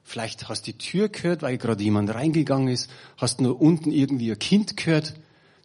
Vielleicht 0.04 0.50
hast 0.50 0.66
du 0.66 0.72
die 0.72 0.78
Tür 0.78 1.08
gehört, 1.08 1.40
weil 1.40 1.56
gerade 1.56 1.82
jemand 1.82 2.14
reingegangen 2.14 2.68
ist. 2.68 2.90
Hast 3.16 3.40
nur 3.40 3.60
unten 3.60 3.90
irgendwie 3.90 4.32
ein 4.32 4.38
Kind 4.38 4.76
gehört. 4.76 5.14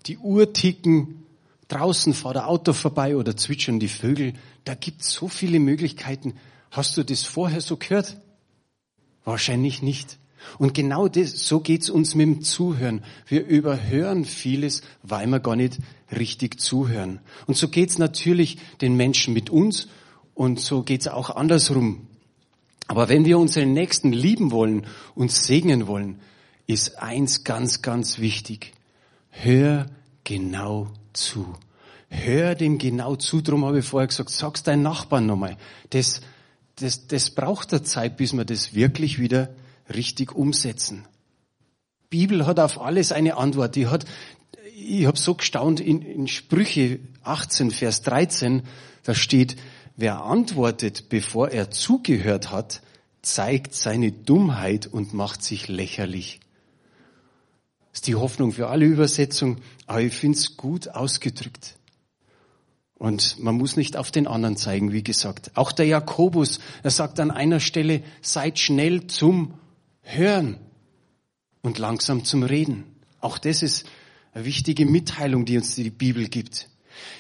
Die 0.05 0.17
Uhr 0.17 0.53
ticken. 0.53 1.25
Draußen 1.67 2.13
fährt 2.13 2.37
ein 2.37 2.43
Auto 2.43 2.71
vorbei 2.71 3.17
oder 3.17 3.35
zwitschern 3.35 3.79
die 3.79 3.89
Vögel. 3.89 4.33
Da 4.63 4.75
gibt 4.75 5.01
es 5.01 5.11
so 5.11 5.27
viele 5.27 5.59
Möglichkeiten. 5.59 6.35
Hast 6.71 6.95
du 6.95 7.03
das 7.03 7.23
vorher 7.23 7.59
so 7.59 7.75
gehört? 7.75 8.15
Wahrscheinlich 9.25 9.81
nicht. 9.81 10.17
Und 10.57 10.73
genau 10.73 11.07
das, 11.07 11.47
so 11.47 11.59
geht's 11.59 11.89
uns 11.89 12.15
mit 12.15 12.27
dem 12.27 12.41
Zuhören. 12.41 13.03
Wir 13.27 13.45
überhören 13.45 14.25
vieles, 14.25 14.81
weil 15.03 15.27
wir 15.27 15.39
gar 15.39 15.55
nicht 15.55 15.79
richtig 16.17 16.59
zuhören. 16.59 17.19
Und 17.45 17.57
so 17.57 17.67
geht's 17.67 17.97
natürlich 17.97 18.57
den 18.81 18.95
Menschen 18.95 19.33
mit 19.33 19.49
uns 19.49 19.87
und 20.33 20.59
so 20.59 20.83
geht's 20.83 21.07
auch 21.07 21.35
andersrum. 21.35 22.07
Aber 22.87 23.09
wenn 23.09 23.25
wir 23.25 23.37
unseren 23.37 23.73
Nächsten 23.73 24.13
lieben 24.13 24.51
wollen 24.51 24.85
und 25.13 25.31
segnen 25.31 25.87
wollen, 25.87 26.19
ist 26.67 27.01
eins 27.01 27.43
ganz, 27.43 27.81
ganz 27.81 28.19
wichtig. 28.19 28.73
Hör 29.29 29.87
genau 30.23 30.87
zu. 31.13 31.55
Hör 32.09 32.55
dem 32.55 32.77
genau 32.77 33.15
zu. 33.15 33.41
Drum 33.41 33.65
habe 33.65 33.79
ich 33.79 33.85
vorher 33.85 34.07
gesagt, 34.07 34.29
sag's 34.29 34.63
deinen 34.63 34.83
Nachbarn 34.83 35.25
nochmal. 35.25 35.57
Das, 35.89 36.21
das, 36.77 37.07
das 37.07 37.31
braucht 37.31 37.71
der 37.71 37.83
Zeit, 37.83 38.17
bis 38.17 38.33
man 38.33 38.45
das 38.45 38.73
wirklich 38.73 39.19
wieder 39.19 39.49
richtig 39.93 40.35
umsetzen. 40.35 41.05
Bibel 42.09 42.45
hat 42.45 42.59
auf 42.59 42.79
alles 42.79 43.11
eine 43.11 43.37
Antwort. 43.37 43.75
Die 43.75 43.87
hat, 43.87 44.05
ich 44.75 45.05
habe 45.05 45.17
so 45.17 45.35
gestaunt 45.35 45.79
in, 45.79 46.01
in 46.01 46.27
Sprüche 46.27 46.99
18, 47.23 47.71
Vers 47.71 48.01
13, 48.03 48.63
da 49.03 49.13
steht, 49.13 49.57
wer 49.95 50.23
antwortet, 50.23 51.09
bevor 51.09 51.49
er 51.49 51.71
zugehört 51.71 52.51
hat, 52.51 52.81
zeigt 53.21 53.75
seine 53.75 54.11
Dummheit 54.11 54.87
und 54.87 55.13
macht 55.13 55.43
sich 55.43 55.67
lächerlich. 55.67 56.39
Das 57.91 57.99
ist 57.99 58.07
die 58.07 58.15
Hoffnung 58.15 58.53
für 58.53 58.67
alle 58.69 58.85
Übersetzungen, 58.85 59.61
aber 59.85 60.01
ich 60.01 60.13
finde 60.13 60.37
es 60.37 60.55
gut 60.55 60.87
ausgedrückt. 60.89 61.75
Und 62.95 63.37
man 63.39 63.55
muss 63.55 63.75
nicht 63.75 63.97
auf 63.97 64.11
den 64.11 64.27
anderen 64.27 64.57
zeigen, 64.57 64.91
wie 64.91 65.03
gesagt. 65.03 65.51
Auch 65.55 65.71
der 65.71 65.85
Jakobus, 65.85 66.59
er 66.83 66.89
sagt 66.91 67.19
an 67.19 67.31
einer 67.31 67.59
Stelle, 67.59 68.01
seid 68.21 68.57
schnell 68.59 69.07
zum 69.07 69.53
Hören 70.09 70.57
und 71.61 71.79
langsam 71.79 72.23
zum 72.23 72.43
Reden. 72.43 72.85
Auch 73.19 73.37
das 73.37 73.61
ist 73.61 73.85
eine 74.33 74.45
wichtige 74.45 74.85
Mitteilung, 74.85 75.43
die 75.43 75.57
uns 75.57 75.75
die 75.75 75.89
Bibel 75.89 76.29
gibt. 76.29 76.69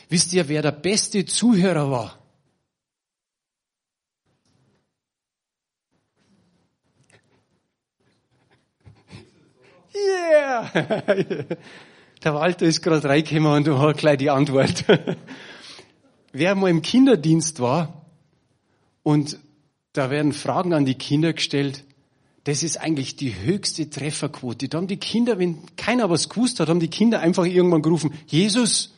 Wisst 0.07 0.31
ihr, 0.31 0.47
wer 0.47 0.61
der 0.61 0.71
beste 0.71 1.25
Zuhörer 1.25 1.91
war? 1.91 2.17
Yeah! 9.93 10.71
Der 12.23 12.33
Walter 12.33 12.65
ist 12.65 12.81
gerade 12.81 13.07
reingekommen 13.07 13.51
und 13.51 13.67
du 13.67 13.77
hast 13.77 13.97
gleich 13.97 14.17
die 14.17 14.29
Antwort. 14.29 14.85
Wer 16.31 16.55
mal 16.55 16.69
im 16.69 16.81
Kinderdienst 16.81 17.59
war 17.59 18.05
und 19.03 19.39
da 19.93 20.09
werden 20.09 20.33
Fragen 20.33 20.73
an 20.73 20.85
die 20.85 20.95
Kinder 20.95 21.33
gestellt, 21.33 21.83
das 22.47 22.63
ist 22.63 22.77
eigentlich 22.77 23.17
die 23.17 23.35
höchste 23.35 23.89
Trefferquote. 23.89 24.69
Da 24.69 24.77
haben 24.77 24.87
die 24.87 24.95
Kinder, 24.95 25.37
wenn 25.37 25.57
keiner 25.75 26.09
was 26.09 26.29
gewusst 26.29 26.61
hat, 26.61 26.69
haben 26.69 26.79
die 26.79 26.87
Kinder 26.87 27.19
einfach 27.19 27.43
irgendwann 27.43 27.81
gerufen, 27.81 28.13
Jesus. 28.25 28.93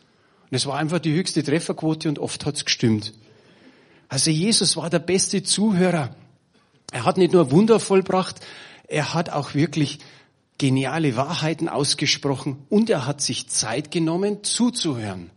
Und 0.51 0.55
es 0.55 0.67
war 0.67 0.77
einfach 0.77 0.99
die 0.99 1.13
höchste 1.13 1.41
Trefferquote 1.41 2.09
und 2.09 2.19
oft 2.19 2.45
hat's 2.45 2.63
gestimmt. 2.63 3.11
Also 4.07 4.29
Jesus 4.29 4.77
war 4.77 4.91
der 4.91 4.99
beste 4.99 5.41
Zuhörer. 5.41 6.15
Er 6.91 7.05
hat 7.05 7.17
nicht 7.17 7.33
nur 7.33 7.49
Wunder 7.49 7.79
vollbracht, 7.79 8.39
er 8.87 9.15
hat 9.15 9.31
auch 9.31 9.55
wirklich 9.55 9.97
geniale 10.59 11.15
Wahrheiten 11.15 11.69
ausgesprochen 11.69 12.57
und 12.69 12.91
er 12.91 13.07
hat 13.07 13.19
sich 13.19 13.47
Zeit 13.47 13.89
genommen 13.89 14.43
zuzuhören. 14.43 15.31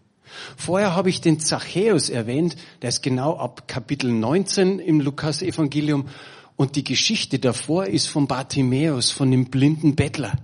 Vorher 0.58 0.94
habe 0.94 1.08
ich 1.08 1.22
den 1.22 1.40
Zachäus 1.40 2.10
erwähnt, 2.10 2.56
der 2.82 2.90
ist 2.90 3.02
genau 3.02 3.38
ab 3.38 3.68
Kapitel 3.68 4.12
19 4.12 4.80
im 4.80 5.00
Lukas-Evangelium 5.00 6.08
und 6.56 6.76
die 6.76 6.84
Geschichte 6.84 7.38
davor 7.38 7.86
ist 7.86 8.06
von 8.06 8.26
Bartimäus, 8.26 9.10
von 9.10 9.30
dem 9.30 9.46
blinden 9.46 9.96
Bettler. 9.96 10.38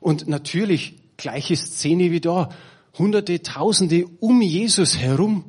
Und 0.00 0.28
natürlich 0.28 0.94
gleiche 1.16 1.56
Szene 1.56 2.10
wie 2.10 2.20
da. 2.20 2.50
Hunderte, 2.98 3.42
Tausende 3.42 4.06
um 4.20 4.40
Jesus 4.40 4.98
herum. 4.98 5.44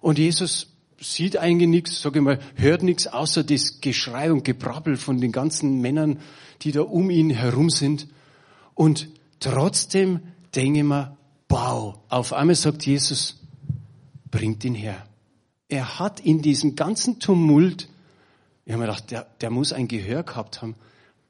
Und 0.00 0.18
Jesus 0.18 0.68
sieht 1.00 1.36
eigentlich 1.36 1.68
nichts, 1.68 2.02
sage 2.02 2.18
ich 2.18 2.24
mal, 2.24 2.38
hört 2.54 2.82
nichts 2.82 3.06
außer 3.06 3.44
das 3.44 3.80
Geschrei 3.80 4.32
und 4.32 4.44
Gebrabbel 4.44 4.96
von 4.96 5.20
den 5.20 5.32
ganzen 5.32 5.80
Männern, 5.80 6.20
die 6.62 6.72
da 6.72 6.82
um 6.82 7.10
ihn 7.10 7.30
herum 7.30 7.70
sind. 7.70 8.08
Und 8.74 9.08
trotzdem 9.40 10.20
denke 10.54 10.80
ich 10.80 10.84
mir, 10.84 11.16
wow, 11.48 11.98
auf 12.08 12.32
einmal 12.32 12.56
sagt 12.56 12.86
Jesus, 12.86 13.40
bringt 14.30 14.64
ihn 14.64 14.74
her. 14.74 15.04
Er 15.68 15.98
hat 15.98 16.20
in 16.20 16.42
diesem 16.42 16.76
ganzen 16.76 17.20
Tumult, 17.20 17.88
ich 18.68 18.74
habe 18.74 18.82
mir 18.82 18.88
gedacht, 18.88 19.10
der, 19.10 19.26
der 19.40 19.48
muss 19.48 19.72
ein 19.72 19.88
Gehör 19.88 20.22
gehabt 20.24 20.60
haben, 20.60 20.74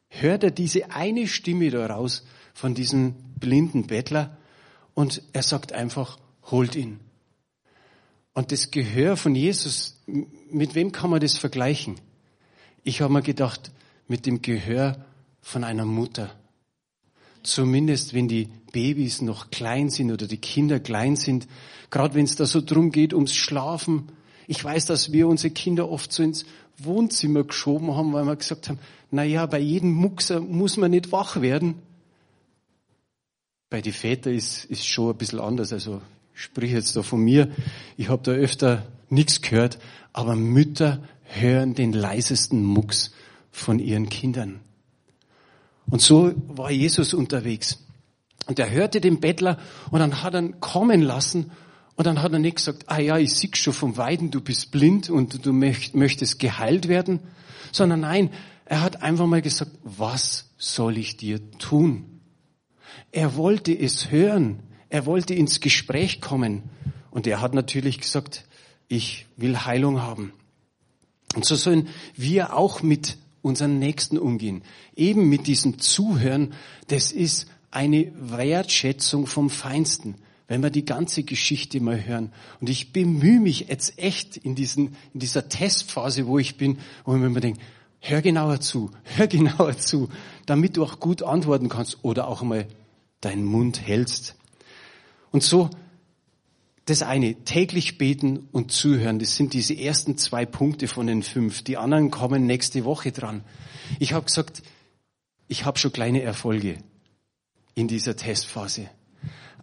hört 0.09 0.43
er 0.43 0.51
diese 0.51 0.91
eine 0.91 1.29
Stimme 1.29 1.71
da 1.71 1.87
raus 1.87 2.27
von 2.53 2.75
diesem 2.75 3.15
blinden 3.39 3.87
Bettler 3.87 4.37
und 4.95 5.23
er 5.33 5.45
sagt 5.45 5.73
einfach, 5.73 6.19
holt 6.51 6.75
ihn. 6.75 6.99
Und 8.35 8.51
das 8.51 8.73
Gehör 8.73 9.17
von 9.17 9.37
Jesus, 9.37 10.03
mit 10.51 10.75
wem 10.75 10.91
kann 10.91 11.11
man 11.11 11.21
das 11.21 11.39
vergleichen? 11.39 12.01
Ich 12.83 13.03
habe 13.03 13.13
mir 13.13 13.23
gedacht, 13.23 13.71
mit 14.09 14.27
dem 14.27 14.43
Gehör 14.43 15.07
von 15.41 15.63
einer 15.63 15.85
Mutter. 15.85 16.35
Zumindest 17.45 18.15
wenn 18.15 18.27
die 18.27 18.49
Babys 18.73 19.23
noch 19.23 19.53
klein 19.53 19.91
sind 19.91 20.11
oder 20.11 20.27
die 20.27 20.39
Kinder 20.39 20.81
klein 20.81 21.15
sind, 21.15 21.47
gerade 21.91 22.17
wenn 22.17 22.25
es 22.25 22.35
da 22.35 22.47
so 22.47 22.61
drum 22.61 22.91
geht 22.91 23.15
ums 23.15 23.37
Schlafen. 23.37 24.09
Ich 24.49 24.65
weiß, 24.65 24.87
dass 24.87 25.13
wir 25.13 25.29
unsere 25.29 25.55
Kinder 25.55 25.89
oft 25.89 26.13
so 26.13 26.25
ins 26.25 26.45
Wohnzimmer 26.79 27.45
geschoben 27.45 27.95
haben, 27.97 28.13
weil 28.13 28.25
wir 28.25 28.37
gesagt 28.37 28.69
haben, 28.69 28.79
na 29.11 29.25
ja, 29.25 29.47
bei 29.47 29.59
jedem 29.59 29.93
Muxer 29.93 30.41
muss 30.41 30.77
man 30.77 30.91
nicht 30.91 31.13
wach 31.13 31.41
werden. 31.41 31.77
Bei 33.71 33.81
den 33.81 33.93
Vätern 33.93 34.35
ist, 34.35 34.65
ist 34.67 34.87
schon 34.87 35.11
ein 35.11 35.19
bisschen 35.19 35.41
anders. 35.41 35.73
Also 35.73 36.01
ich 36.35 36.43
sprich 36.43 36.73
jetzt 36.73 36.95
da 36.97 37.03
von 37.03 37.21
mir. 37.21 37.51
Ich 37.97 38.09
habe 38.09 38.23
da 38.23 38.33
öfter 38.33 38.87
nichts 39.11 39.43
gehört, 39.43 39.79
aber 40.13 40.37
Mütter 40.37 41.03
hören 41.25 41.75
den 41.75 41.93
leisesten 41.93 42.63
Mucks 42.63 43.13
von 43.51 43.79
ihren 43.79 44.09
Kindern. 44.09 44.61
Und 45.91 46.03
so 46.03 46.33
war 46.49 46.71
Jesus 46.71 47.15
unterwegs. 47.15 47.79
Und 48.47 48.59
er 48.59 48.71
hörte 48.71 49.01
den 49.01 49.21
Bettler 49.21 49.59
und 49.91 50.01
dann 50.01 50.23
hat 50.23 50.35
er 50.35 50.43
ihn 50.43 50.61
kommen 50.61 51.03
lassen 51.03 51.51
und 51.99 52.07
dann 52.07 52.23
hat 52.23 52.33
er 52.33 52.39
nicht 52.39 52.59
gesagt, 52.59 52.85
ah 52.87 53.01
ja, 53.01 53.19
ich 53.19 53.35
sieg 53.35 53.57
schon 53.57 53.73
vom 53.73 53.97
Weiden, 53.97 54.31
du 54.31 54.41
bist 54.41 54.71
blind 54.71 55.11
und 55.11 55.45
du 55.45 55.53
möchtest 55.53 56.39
geheilt 56.39 56.87
werden, 56.87 57.19
sondern 57.73 58.01
nein, 58.03 58.31
er 58.67 58.83
hat 58.83 59.03
einfach 59.03 59.27
mal 59.27 59.43
gesagt, 59.43 59.73
was 59.83 60.45
soll 60.59 60.97
ich 60.97 61.17
dir 61.17 61.41
tun? 61.59 62.21
Er 63.11 63.35
wollte 63.35 63.77
es 63.77 64.13
hören. 64.13 64.63
Er 64.91 65.07
wollte 65.07 65.35
ins 65.35 65.59
Gespräch 65.59 66.21
kommen. 66.21 66.71
Und 67.11 67.27
er 67.27 67.41
hat 67.41 67.53
natürlich 67.53 67.99
gesagt, 67.99 68.45
ich 68.87 69.27
will 69.37 69.65
Heilung 69.65 70.01
haben. 70.01 70.33
Und 71.35 71.47
so 71.47 71.57
sollen 71.57 71.89
wir 72.15 72.57
auch 72.57 72.81
mit 72.81 73.17
unseren 73.43 73.81
Nächsten 73.81 74.19
umgehen. 74.19 74.63
Eben 74.95 75.29
mit 75.29 75.49
diesem 75.49 75.81
Zuhören, 75.81 76.55
das 76.87 77.11
ist 77.11 77.49
eine 77.73 78.13
Wertschätzung 78.15 79.27
vom 79.27 79.51
Feinsten, 79.51 80.15
wenn 80.49 80.63
wir 80.63 80.71
die 80.71 80.85
ganze 80.85 81.23
Geschichte 81.23 81.81
mal 81.81 82.05
hören. 82.05 82.33
Und 82.61 82.71
ich 82.71 82.93
bemühe 82.93 83.39
mich 83.39 83.69
jetzt 83.69 83.99
echt 83.99 84.37
in, 84.39 84.55
diesen, 84.55 84.97
in 85.15 85.21
dieser 85.21 85.49
Testphase, 85.49 86.27
wo 86.27 86.39
ich 86.39 86.57
bin, 86.57 86.79
wo 87.05 87.15
ich 87.15 87.21
mir 87.21 87.41
denke, 87.41 87.61
hör 88.01 88.23
genauer 88.23 88.61
zu, 88.61 88.91
hör 89.17 89.27
genauer 89.29 89.77
zu, 89.77 90.09
damit 90.47 90.77
du 90.77 90.83
auch 90.83 90.99
gut 90.99 91.23
antworten 91.23 91.69
kannst 91.69 91.99
oder 92.03 92.27
auch 92.27 92.43
mal 92.43 92.67
deinen 93.21 93.45
Mund 93.45 93.87
hältst. 93.87 94.35
Und 95.31 95.43
so 95.43 95.71
das 96.87 97.03
eine, 97.03 97.35
täglich 97.45 97.99
beten 97.99 98.49
und 98.51 98.73
zuhören, 98.73 99.19
das 99.19 99.37
sind 99.37 99.53
diese 99.53 99.79
ersten 99.79 100.17
zwei 100.17 100.47
Punkte 100.47 100.89
von 100.89 101.07
den 101.07 101.23
fünf. 101.23 101.63
Die 101.63 101.77
anderen 101.77 102.11
kommen 102.11 102.47
nächste 102.47 102.87
Woche 102.87 103.13
dran. 103.13 103.45
Ich 103.99 104.15
habe 104.15 104.25
gesagt, 104.25 104.63
ich 105.49 105.67
habe 105.67 105.79
schon 105.79 105.93
kleine 105.93 106.23
Erfolge 106.23 106.79
in 107.75 107.89
dieser 107.89 108.17
Testphase. 108.17 108.89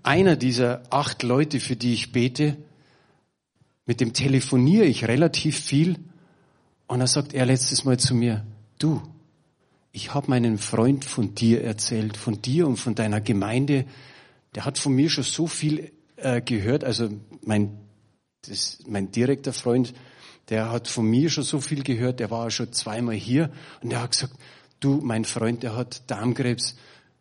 Einer 0.05 0.35
dieser 0.35 0.83
acht 0.91 1.23
Leute, 1.23 1.59
für 1.59 1.75
die 1.75 1.91
ich 1.91 2.11
bete, 2.11 2.57
mit 3.87 3.99
dem 4.01 4.13
telefoniere 4.13 4.85
ich 4.85 5.07
relativ 5.07 5.59
viel 5.59 5.97
und 6.85 6.99
da 6.99 7.07
sagt 7.07 7.33
er 7.33 7.47
letztes 7.47 7.85
Mal 7.85 7.97
zu 7.97 8.13
mir, 8.13 8.45
du, 8.77 9.01
ich 9.91 10.13
habe 10.13 10.29
meinen 10.29 10.59
Freund 10.59 11.05
von 11.05 11.33
dir 11.33 11.63
erzählt, 11.63 12.17
von 12.17 12.39
dir 12.39 12.67
und 12.67 12.77
von 12.77 12.93
deiner 12.93 13.19
Gemeinde. 13.19 13.85
Der 14.53 14.63
hat 14.63 14.77
von 14.77 14.93
mir 14.93 15.09
schon 15.09 15.23
so 15.23 15.47
viel 15.47 15.91
äh, 16.17 16.39
gehört, 16.39 16.83
also 16.83 17.09
mein, 17.41 17.75
das, 18.47 18.77
mein 18.85 19.11
direkter 19.11 19.53
Freund, 19.53 19.95
der 20.49 20.71
hat 20.71 20.87
von 20.87 21.07
mir 21.07 21.31
schon 21.31 21.43
so 21.43 21.59
viel 21.61 21.81
gehört, 21.81 22.19
der 22.19 22.29
war 22.29 22.51
schon 22.51 22.71
zweimal 22.73 23.15
hier 23.15 23.49
und 23.81 23.91
der 23.91 24.03
hat 24.03 24.11
gesagt, 24.11 24.35
du, 24.79 25.01
mein 25.01 25.25
Freund, 25.25 25.63
der 25.63 25.75
hat 25.75 26.03
Darmkrebs, 26.11 26.75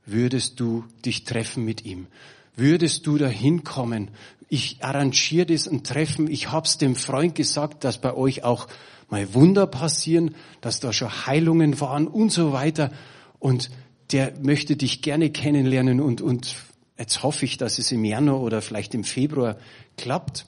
würdest 0.05 0.61
du 0.61 0.85
dich 1.03 1.25
treffen 1.25 1.65
mit 1.65 1.87
ihm? 1.87 2.09
Würdest 2.57 3.07
du 3.07 3.19
da 3.19 3.27
hinkommen? 3.27 4.11
Ich 4.49 4.79
arrangiere 4.81 5.47
das 5.47 5.67
ein 5.67 5.83
Treffen. 5.83 6.31
Ich 6.31 6.53
hab's 6.53 6.79
dem 6.79 6.95
Freund 6.97 7.35
gesagt, 7.35 7.85
dass 7.85 7.99
bei 7.99 8.15
euch 8.15 8.45
auch 8.45 8.69
mal 9.11 9.35
Wunder 9.35 9.67
passieren, 9.67 10.35
dass 10.61 10.81
da 10.81 10.93
schon 10.93 11.27
Heilungen 11.27 11.81
waren 11.81 12.07
und 12.07 12.31
so 12.31 12.53
weiter. 12.53 12.91
Und 13.39 13.71
der 14.13 14.35
möchte 14.41 14.77
dich 14.77 15.03
gerne 15.03 15.31
kennenlernen 15.31 16.01
und, 16.01 16.21
und 16.21 16.55
Jetzt 16.99 17.23
hoffe 17.23 17.45
ich, 17.45 17.57
dass 17.57 17.79
es 17.79 17.91
im 17.91 18.05
Januar 18.05 18.41
oder 18.41 18.63
vielleicht 18.63 18.95
im 18.95 19.05
Februar 19.05 19.57
klappt. 19.97 20.47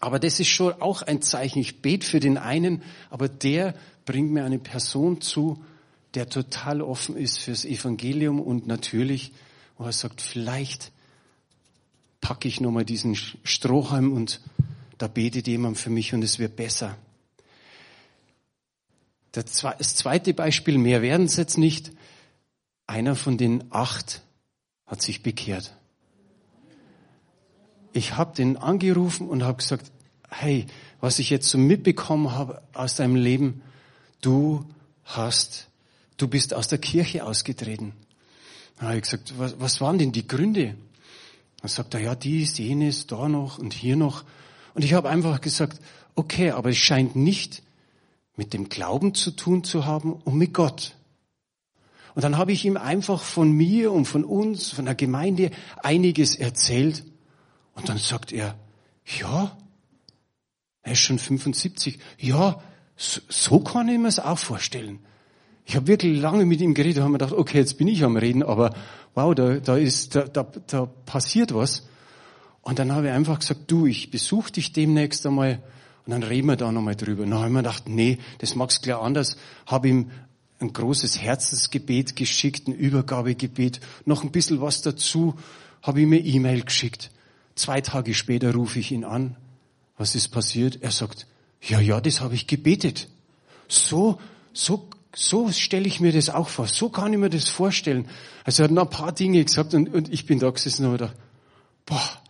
Aber 0.00 0.18
das 0.18 0.40
ist 0.40 0.48
schon 0.48 0.72
auch 0.80 1.02
ein 1.02 1.22
Zeichen. 1.22 1.60
Ich 1.60 1.80
bete 1.80 2.04
für 2.04 2.18
den 2.18 2.36
einen, 2.36 2.82
aber 3.10 3.28
der 3.28 3.74
bringt 4.04 4.32
mir 4.32 4.44
eine 4.44 4.58
Person 4.58 5.20
zu, 5.20 5.62
der 6.14 6.28
total 6.28 6.82
offen 6.82 7.16
ist 7.16 7.38
fürs 7.38 7.64
Evangelium 7.64 8.40
und 8.40 8.66
natürlich, 8.66 9.32
wo 9.78 9.84
er 9.84 9.92
sagt, 9.92 10.20
vielleicht 10.20 10.90
packe 12.22 12.48
ich 12.48 12.62
nochmal 12.62 12.86
diesen 12.86 13.14
Strohhalm 13.14 14.12
und 14.12 14.40
da 14.96 15.08
betet 15.08 15.46
jemand 15.48 15.76
für 15.76 15.90
mich 15.90 16.14
und 16.14 16.22
es 16.22 16.38
wird 16.38 16.56
besser. 16.56 16.96
Das 19.32 19.96
zweite 19.96 20.32
Beispiel, 20.32 20.78
mehr 20.78 21.02
werden 21.02 21.26
es 21.26 21.36
jetzt 21.36 21.58
nicht. 21.58 21.90
Einer 22.86 23.16
von 23.16 23.36
den 23.36 23.64
acht 23.70 24.22
hat 24.86 25.02
sich 25.02 25.22
bekehrt. 25.22 25.74
Ich 27.92 28.16
habe 28.16 28.34
den 28.34 28.56
angerufen 28.56 29.28
und 29.28 29.42
habe 29.42 29.58
gesagt, 29.58 29.90
hey, 30.30 30.66
was 31.00 31.18
ich 31.18 31.28
jetzt 31.30 31.48
so 31.48 31.58
mitbekommen 31.58 32.32
habe 32.32 32.62
aus 32.72 32.94
deinem 32.94 33.16
Leben, 33.16 33.62
du 34.20 34.64
hast, 35.04 35.68
du 36.18 36.28
bist 36.28 36.54
aus 36.54 36.68
der 36.68 36.78
Kirche 36.78 37.24
ausgetreten. 37.24 37.94
Dann 38.76 38.88
habe 38.88 38.98
ich 38.98 39.02
gesagt, 39.02 39.34
was, 39.38 39.58
was 39.58 39.80
waren 39.80 39.98
denn 39.98 40.12
die 40.12 40.26
Gründe? 40.26 40.76
Dann 41.62 41.68
sagt 41.68 41.94
er, 41.94 42.00
ja, 42.00 42.14
dies, 42.16 42.58
jenes, 42.58 43.06
da 43.06 43.28
noch 43.28 43.58
und 43.58 43.72
hier 43.72 43.96
noch. 43.96 44.24
Und 44.74 44.84
ich 44.84 44.94
habe 44.94 45.08
einfach 45.08 45.40
gesagt, 45.40 45.80
okay, 46.16 46.50
aber 46.50 46.70
es 46.70 46.76
scheint 46.76 47.14
nicht 47.14 47.62
mit 48.36 48.52
dem 48.52 48.68
Glauben 48.68 49.14
zu 49.14 49.30
tun 49.30 49.62
zu 49.62 49.86
haben 49.86 50.12
und 50.12 50.36
mit 50.36 50.52
Gott. 50.52 50.96
Und 52.14 52.22
dann 52.24 52.36
habe 52.36 52.52
ich 52.52 52.64
ihm 52.64 52.76
einfach 52.76 53.22
von 53.22 53.52
mir 53.52 53.92
und 53.92 54.06
von 54.06 54.24
uns, 54.24 54.70
von 54.70 54.84
der 54.84 54.96
Gemeinde 54.96 55.50
einiges 55.82 56.34
erzählt. 56.34 57.04
Und 57.74 57.88
dann 57.88 57.96
sagt 57.96 58.32
er, 58.32 58.56
ja, 59.20 59.56
er 60.82 60.92
ist 60.92 60.98
schon 60.98 61.18
75. 61.20 61.98
Ja, 62.18 62.60
so, 62.96 63.20
so 63.28 63.60
kann 63.60 63.88
ich 63.88 63.98
mir 63.98 64.08
es 64.08 64.18
auch 64.18 64.38
vorstellen. 64.38 64.98
Ich 65.64 65.76
habe 65.76 65.86
wirklich 65.86 66.20
lange 66.20 66.44
mit 66.44 66.60
ihm 66.60 66.74
geredet 66.74 66.98
und 66.98 67.02
habe 67.04 67.12
mir 67.12 67.18
gedacht, 67.18 67.34
okay, 67.34 67.58
jetzt 67.58 67.78
bin 67.78 67.88
ich 67.88 68.02
am 68.04 68.16
Reden, 68.16 68.42
aber 68.42 68.74
wow, 69.14 69.34
da, 69.34 69.54
da, 69.56 69.76
ist, 69.76 70.14
da, 70.14 70.22
da, 70.22 70.46
da 70.66 70.86
passiert 71.06 71.54
was. 71.54 71.86
Und 72.62 72.78
dann 72.78 72.92
habe 72.92 73.08
ich 73.08 73.12
einfach 73.12 73.38
gesagt, 73.38 73.70
du, 73.70 73.86
ich 73.86 74.10
besuche 74.10 74.52
dich 74.52 74.72
demnächst 74.72 75.26
einmal 75.26 75.62
und 76.04 76.10
dann 76.12 76.22
reden 76.22 76.48
wir 76.48 76.56
da 76.56 76.72
nochmal 76.72 76.96
drüber. 76.96 77.22
Und 77.22 77.30
dann 77.30 77.38
habe 77.38 77.48
ich 77.48 77.52
mir 77.52 77.62
gedacht, 77.62 77.88
nee, 77.88 78.18
das 78.38 78.54
magst 78.54 78.82
gleich 78.82 78.96
anders. 78.96 79.36
Habe 79.66 79.88
ihm 79.88 80.10
ein 80.60 80.72
großes 80.72 81.20
Herzensgebet 81.20 82.16
geschickt, 82.16 82.68
ein 82.68 82.74
Übergabegebet, 82.74 83.80
noch 84.04 84.22
ein 84.22 84.30
bisschen 84.30 84.60
was 84.60 84.82
dazu, 84.82 85.34
habe 85.82 86.00
ich 86.00 86.06
mir 86.06 86.18
E-Mail 86.18 86.62
geschickt. 86.62 87.10
Zwei 87.54 87.80
Tage 87.80 88.14
später 88.14 88.54
rufe 88.54 88.78
ich 88.78 88.92
ihn 88.92 89.04
an. 89.04 89.36
Was 89.98 90.14
ist 90.14 90.28
passiert? 90.28 90.78
Er 90.82 90.90
sagt, 90.90 91.26
ja, 91.60 91.80
ja, 91.80 92.00
das 92.00 92.20
habe 92.20 92.34
ich 92.34 92.46
gebetet. 92.46 93.08
So, 93.68 94.18
so, 94.52 94.88
so 95.14 95.50
stelle 95.50 95.86
ich 95.86 96.00
mir 96.00 96.12
das 96.12 96.30
auch 96.30 96.48
vor. 96.48 96.66
So 96.66 96.88
kann 96.88 97.12
ich 97.12 97.18
mir 97.18 97.30
das 97.30 97.48
vorstellen. 97.48 98.08
Also 98.44 98.62
er 98.62 98.64
hat 98.64 98.70
noch 98.72 98.84
ein 98.84 98.90
paar 98.90 99.12
Dinge 99.12 99.44
gesagt 99.44 99.74
und, 99.74 99.92
und 99.92 100.12
ich 100.12 100.26
bin 100.26 100.38
da 100.38 100.50
gesessen 100.50 100.86
und 100.86 100.92
habe 100.92 100.98
gedacht, 100.98 101.16
boah, 101.86 102.22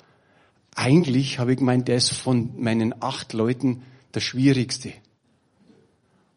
eigentlich 0.75 1.39
habe 1.39 1.53
ich 1.53 1.59
gemeint, 1.59 1.89
der 1.89 1.97
ist 1.97 2.13
von 2.13 2.61
meinen 2.61 2.95
acht 3.03 3.33
Leuten 3.33 3.83
der 4.15 4.21
schwierigste. 4.21 4.93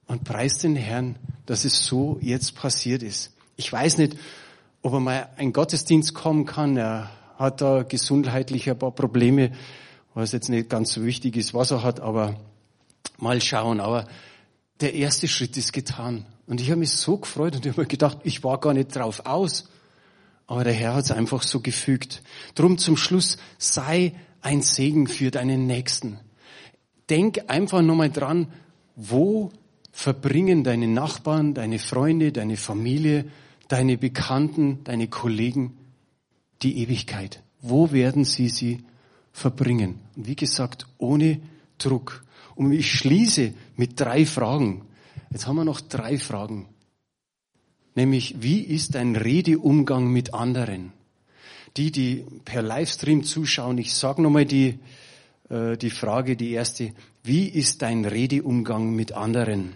Und 0.07 0.23
preis 0.23 0.59
den 0.59 0.75
Herrn, 0.75 1.15
dass 1.45 1.65
es 1.65 1.85
so 1.85 2.19
jetzt 2.21 2.55
passiert 2.55 3.01
ist. 3.01 3.33
Ich 3.55 3.71
weiß 3.71 3.97
nicht, 3.97 4.17
ob 4.81 4.93
er 4.93 4.99
mal 4.99 5.29
ein 5.37 5.51
Gottesdienst 5.51 6.13
kommen 6.13 6.45
kann. 6.45 6.77
Er 6.77 7.09
hat 7.39 7.61
da 7.61 7.83
gesundheitlich 7.83 8.69
ein 8.69 8.77
paar 8.77 8.91
Probleme, 8.91 9.51
was 10.13 10.31
jetzt 10.31 10.49
nicht 10.49 10.69
ganz 10.69 10.93
so 10.93 11.03
wichtig 11.03 11.37
ist, 11.37 11.53
was 11.53 11.71
er 11.71 11.81
hat, 11.81 11.99
aber 11.99 12.39
mal 13.17 13.41
schauen. 13.41 13.79
Aber 13.79 14.07
der 14.81 14.93
erste 14.93 15.27
Schritt 15.27 15.57
ist 15.57 15.73
getan. 15.73 16.25
Und 16.47 16.61
ich 16.61 16.69
habe 16.69 16.79
mich 16.79 16.91
so 16.91 17.17
gefreut 17.17 17.55
und 17.55 17.77
mir 17.77 17.85
gedacht, 17.85 18.19
ich 18.23 18.43
war 18.43 18.59
gar 18.59 18.73
nicht 18.73 18.95
drauf 18.95 19.25
aus. 19.25 19.69
Aber 20.47 20.63
der 20.63 20.73
Herr 20.73 20.93
hat 20.93 21.05
es 21.05 21.11
einfach 21.11 21.41
so 21.41 21.59
gefügt. 21.59 22.21
Drum 22.53 22.77
zum 22.77 22.97
Schluss, 22.97 23.37
sei 23.57 24.13
ein 24.41 24.61
Segen 24.61 25.07
für 25.07 25.31
deinen 25.31 25.65
Nächsten. 25.65 26.19
Denk 27.09 27.45
einfach 27.47 27.81
nochmal 27.81 28.11
dran, 28.11 28.47
wo 28.95 29.51
verbringen 29.91 30.63
deine 30.63 30.87
Nachbarn, 30.87 31.53
deine 31.53 31.79
Freunde, 31.79 32.31
deine 32.31 32.57
Familie, 32.57 33.25
deine 33.67 33.97
Bekannten, 33.97 34.83
deine 34.83 35.07
Kollegen 35.07 35.77
die 36.61 36.79
Ewigkeit? 36.79 37.41
Wo 37.61 37.91
werden 37.91 38.25
sie 38.25 38.49
sie 38.49 38.83
verbringen? 39.31 39.99
Und 40.15 40.27
wie 40.27 40.35
gesagt, 40.35 40.87
ohne 40.97 41.39
Druck. 41.77 42.23
Und 42.55 42.71
ich 42.71 42.91
schließe 42.91 43.53
mit 43.75 43.99
drei 43.99 44.25
Fragen. 44.25 44.83
Jetzt 45.35 45.47
haben 45.47 45.57
wir 45.57 45.65
noch 45.65 45.81
drei 45.81 46.17
Fragen. 46.17 46.65
Nämlich, 47.93 48.35
wie 48.39 48.61
ist 48.61 48.95
dein 48.95 49.17
Redeumgang 49.17 50.07
mit 50.07 50.33
anderen? 50.33 50.93
Die, 51.75 51.91
die 51.91 52.25
per 52.45 52.61
Livestream 52.61 53.25
zuschauen, 53.25 53.77
ich 53.77 53.93
sage 53.93 54.21
nochmal 54.21 54.45
die, 54.45 54.79
äh, 55.49 55.75
die 55.75 55.89
Frage, 55.89 56.37
die 56.37 56.51
erste. 56.51 56.93
Wie 57.21 57.49
ist 57.49 57.81
dein 57.81 58.05
Redeumgang 58.05 58.95
mit 58.95 59.11
anderen? 59.11 59.73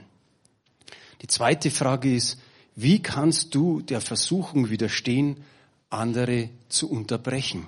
Die 1.22 1.28
zweite 1.28 1.72
Frage 1.72 2.16
ist, 2.16 2.40
wie 2.78 3.02
kannst 3.02 3.54
du 3.54 3.82
der 3.82 4.00
Versuchung 4.00 4.70
widerstehen, 4.70 5.44
andere 5.90 6.48
zu 6.70 6.90
unterbrechen? 6.90 7.68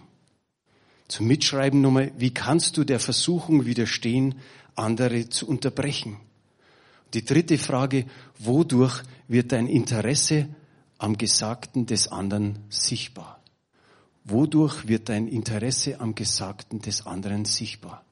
Zum 1.09 1.27
Mitschreiben 1.27 1.81
nochmal, 1.81 2.13
wie 2.17 2.33
kannst 2.33 2.77
du 2.77 2.85
der 2.85 3.01
Versuchung 3.01 3.65
widerstehen, 3.65 4.35
andere 4.77 5.27
zu 5.27 5.45
unterbrechen? 5.45 6.15
Die 7.13 7.25
dritte 7.25 7.57
Frage, 7.57 8.05
wodurch 8.39 9.03
wird 9.27 9.51
dein 9.51 9.67
Interesse 9.67 10.47
am 10.97 11.17
Gesagten 11.17 11.85
des 11.85 12.07
anderen 12.07 12.59
sichtbar? 12.69 13.41
Wodurch 14.23 14.87
wird 14.87 15.09
dein 15.09 15.27
Interesse 15.27 15.99
am 15.99 16.15
Gesagten 16.15 16.79
des 16.81 17.05
anderen 17.05 17.45
sichtbar? 17.45 18.05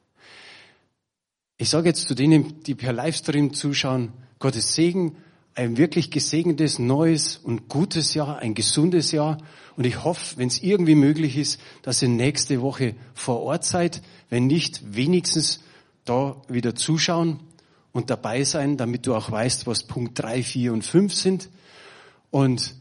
Ich 1.56 1.70
sage 1.70 1.88
jetzt 1.88 2.08
zu 2.08 2.14
denen, 2.14 2.62
die 2.64 2.74
per 2.74 2.92
Livestream 2.92 3.54
zuschauen, 3.54 4.12
Gottes 4.38 4.74
Segen, 4.74 5.16
ein 5.54 5.76
wirklich 5.76 6.10
gesegnetes, 6.10 6.78
neues 6.78 7.36
und 7.36 7.68
gutes 7.68 8.14
Jahr, 8.14 8.38
ein 8.38 8.54
gesundes 8.54 9.12
Jahr. 9.12 9.38
Und 9.76 9.84
ich 9.84 10.04
hoffe, 10.04 10.38
wenn 10.38 10.48
es 10.48 10.62
irgendwie 10.62 10.94
möglich 10.94 11.36
ist, 11.36 11.60
dass 11.82 12.02
ihr 12.02 12.08
nächste 12.08 12.62
Woche 12.62 12.94
vor 13.14 13.40
Ort 13.42 13.64
seid. 13.64 14.02
Wenn 14.30 14.46
nicht, 14.46 14.94
wenigstens 14.96 15.60
da 16.04 16.40
wieder 16.48 16.74
zuschauen 16.74 17.40
und 17.92 18.10
dabei 18.10 18.44
sein, 18.44 18.76
damit 18.76 19.06
du 19.06 19.14
auch 19.14 19.30
weißt, 19.30 19.66
was 19.66 19.84
Punkt 19.84 20.18
3, 20.18 20.42
4 20.42 20.72
und 20.72 20.84
5 20.84 21.14
sind. 21.14 21.50
Und 22.30 22.74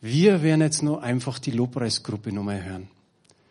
wir 0.00 0.42
werden 0.42 0.60
jetzt 0.60 0.82
nur 0.82 1.02
einfach 1.02 1.38
die 1.38 1.50
Lobpreisgruppe 1.50 2.32
nochmal 2.32 2.64
hören. 2.64 2.88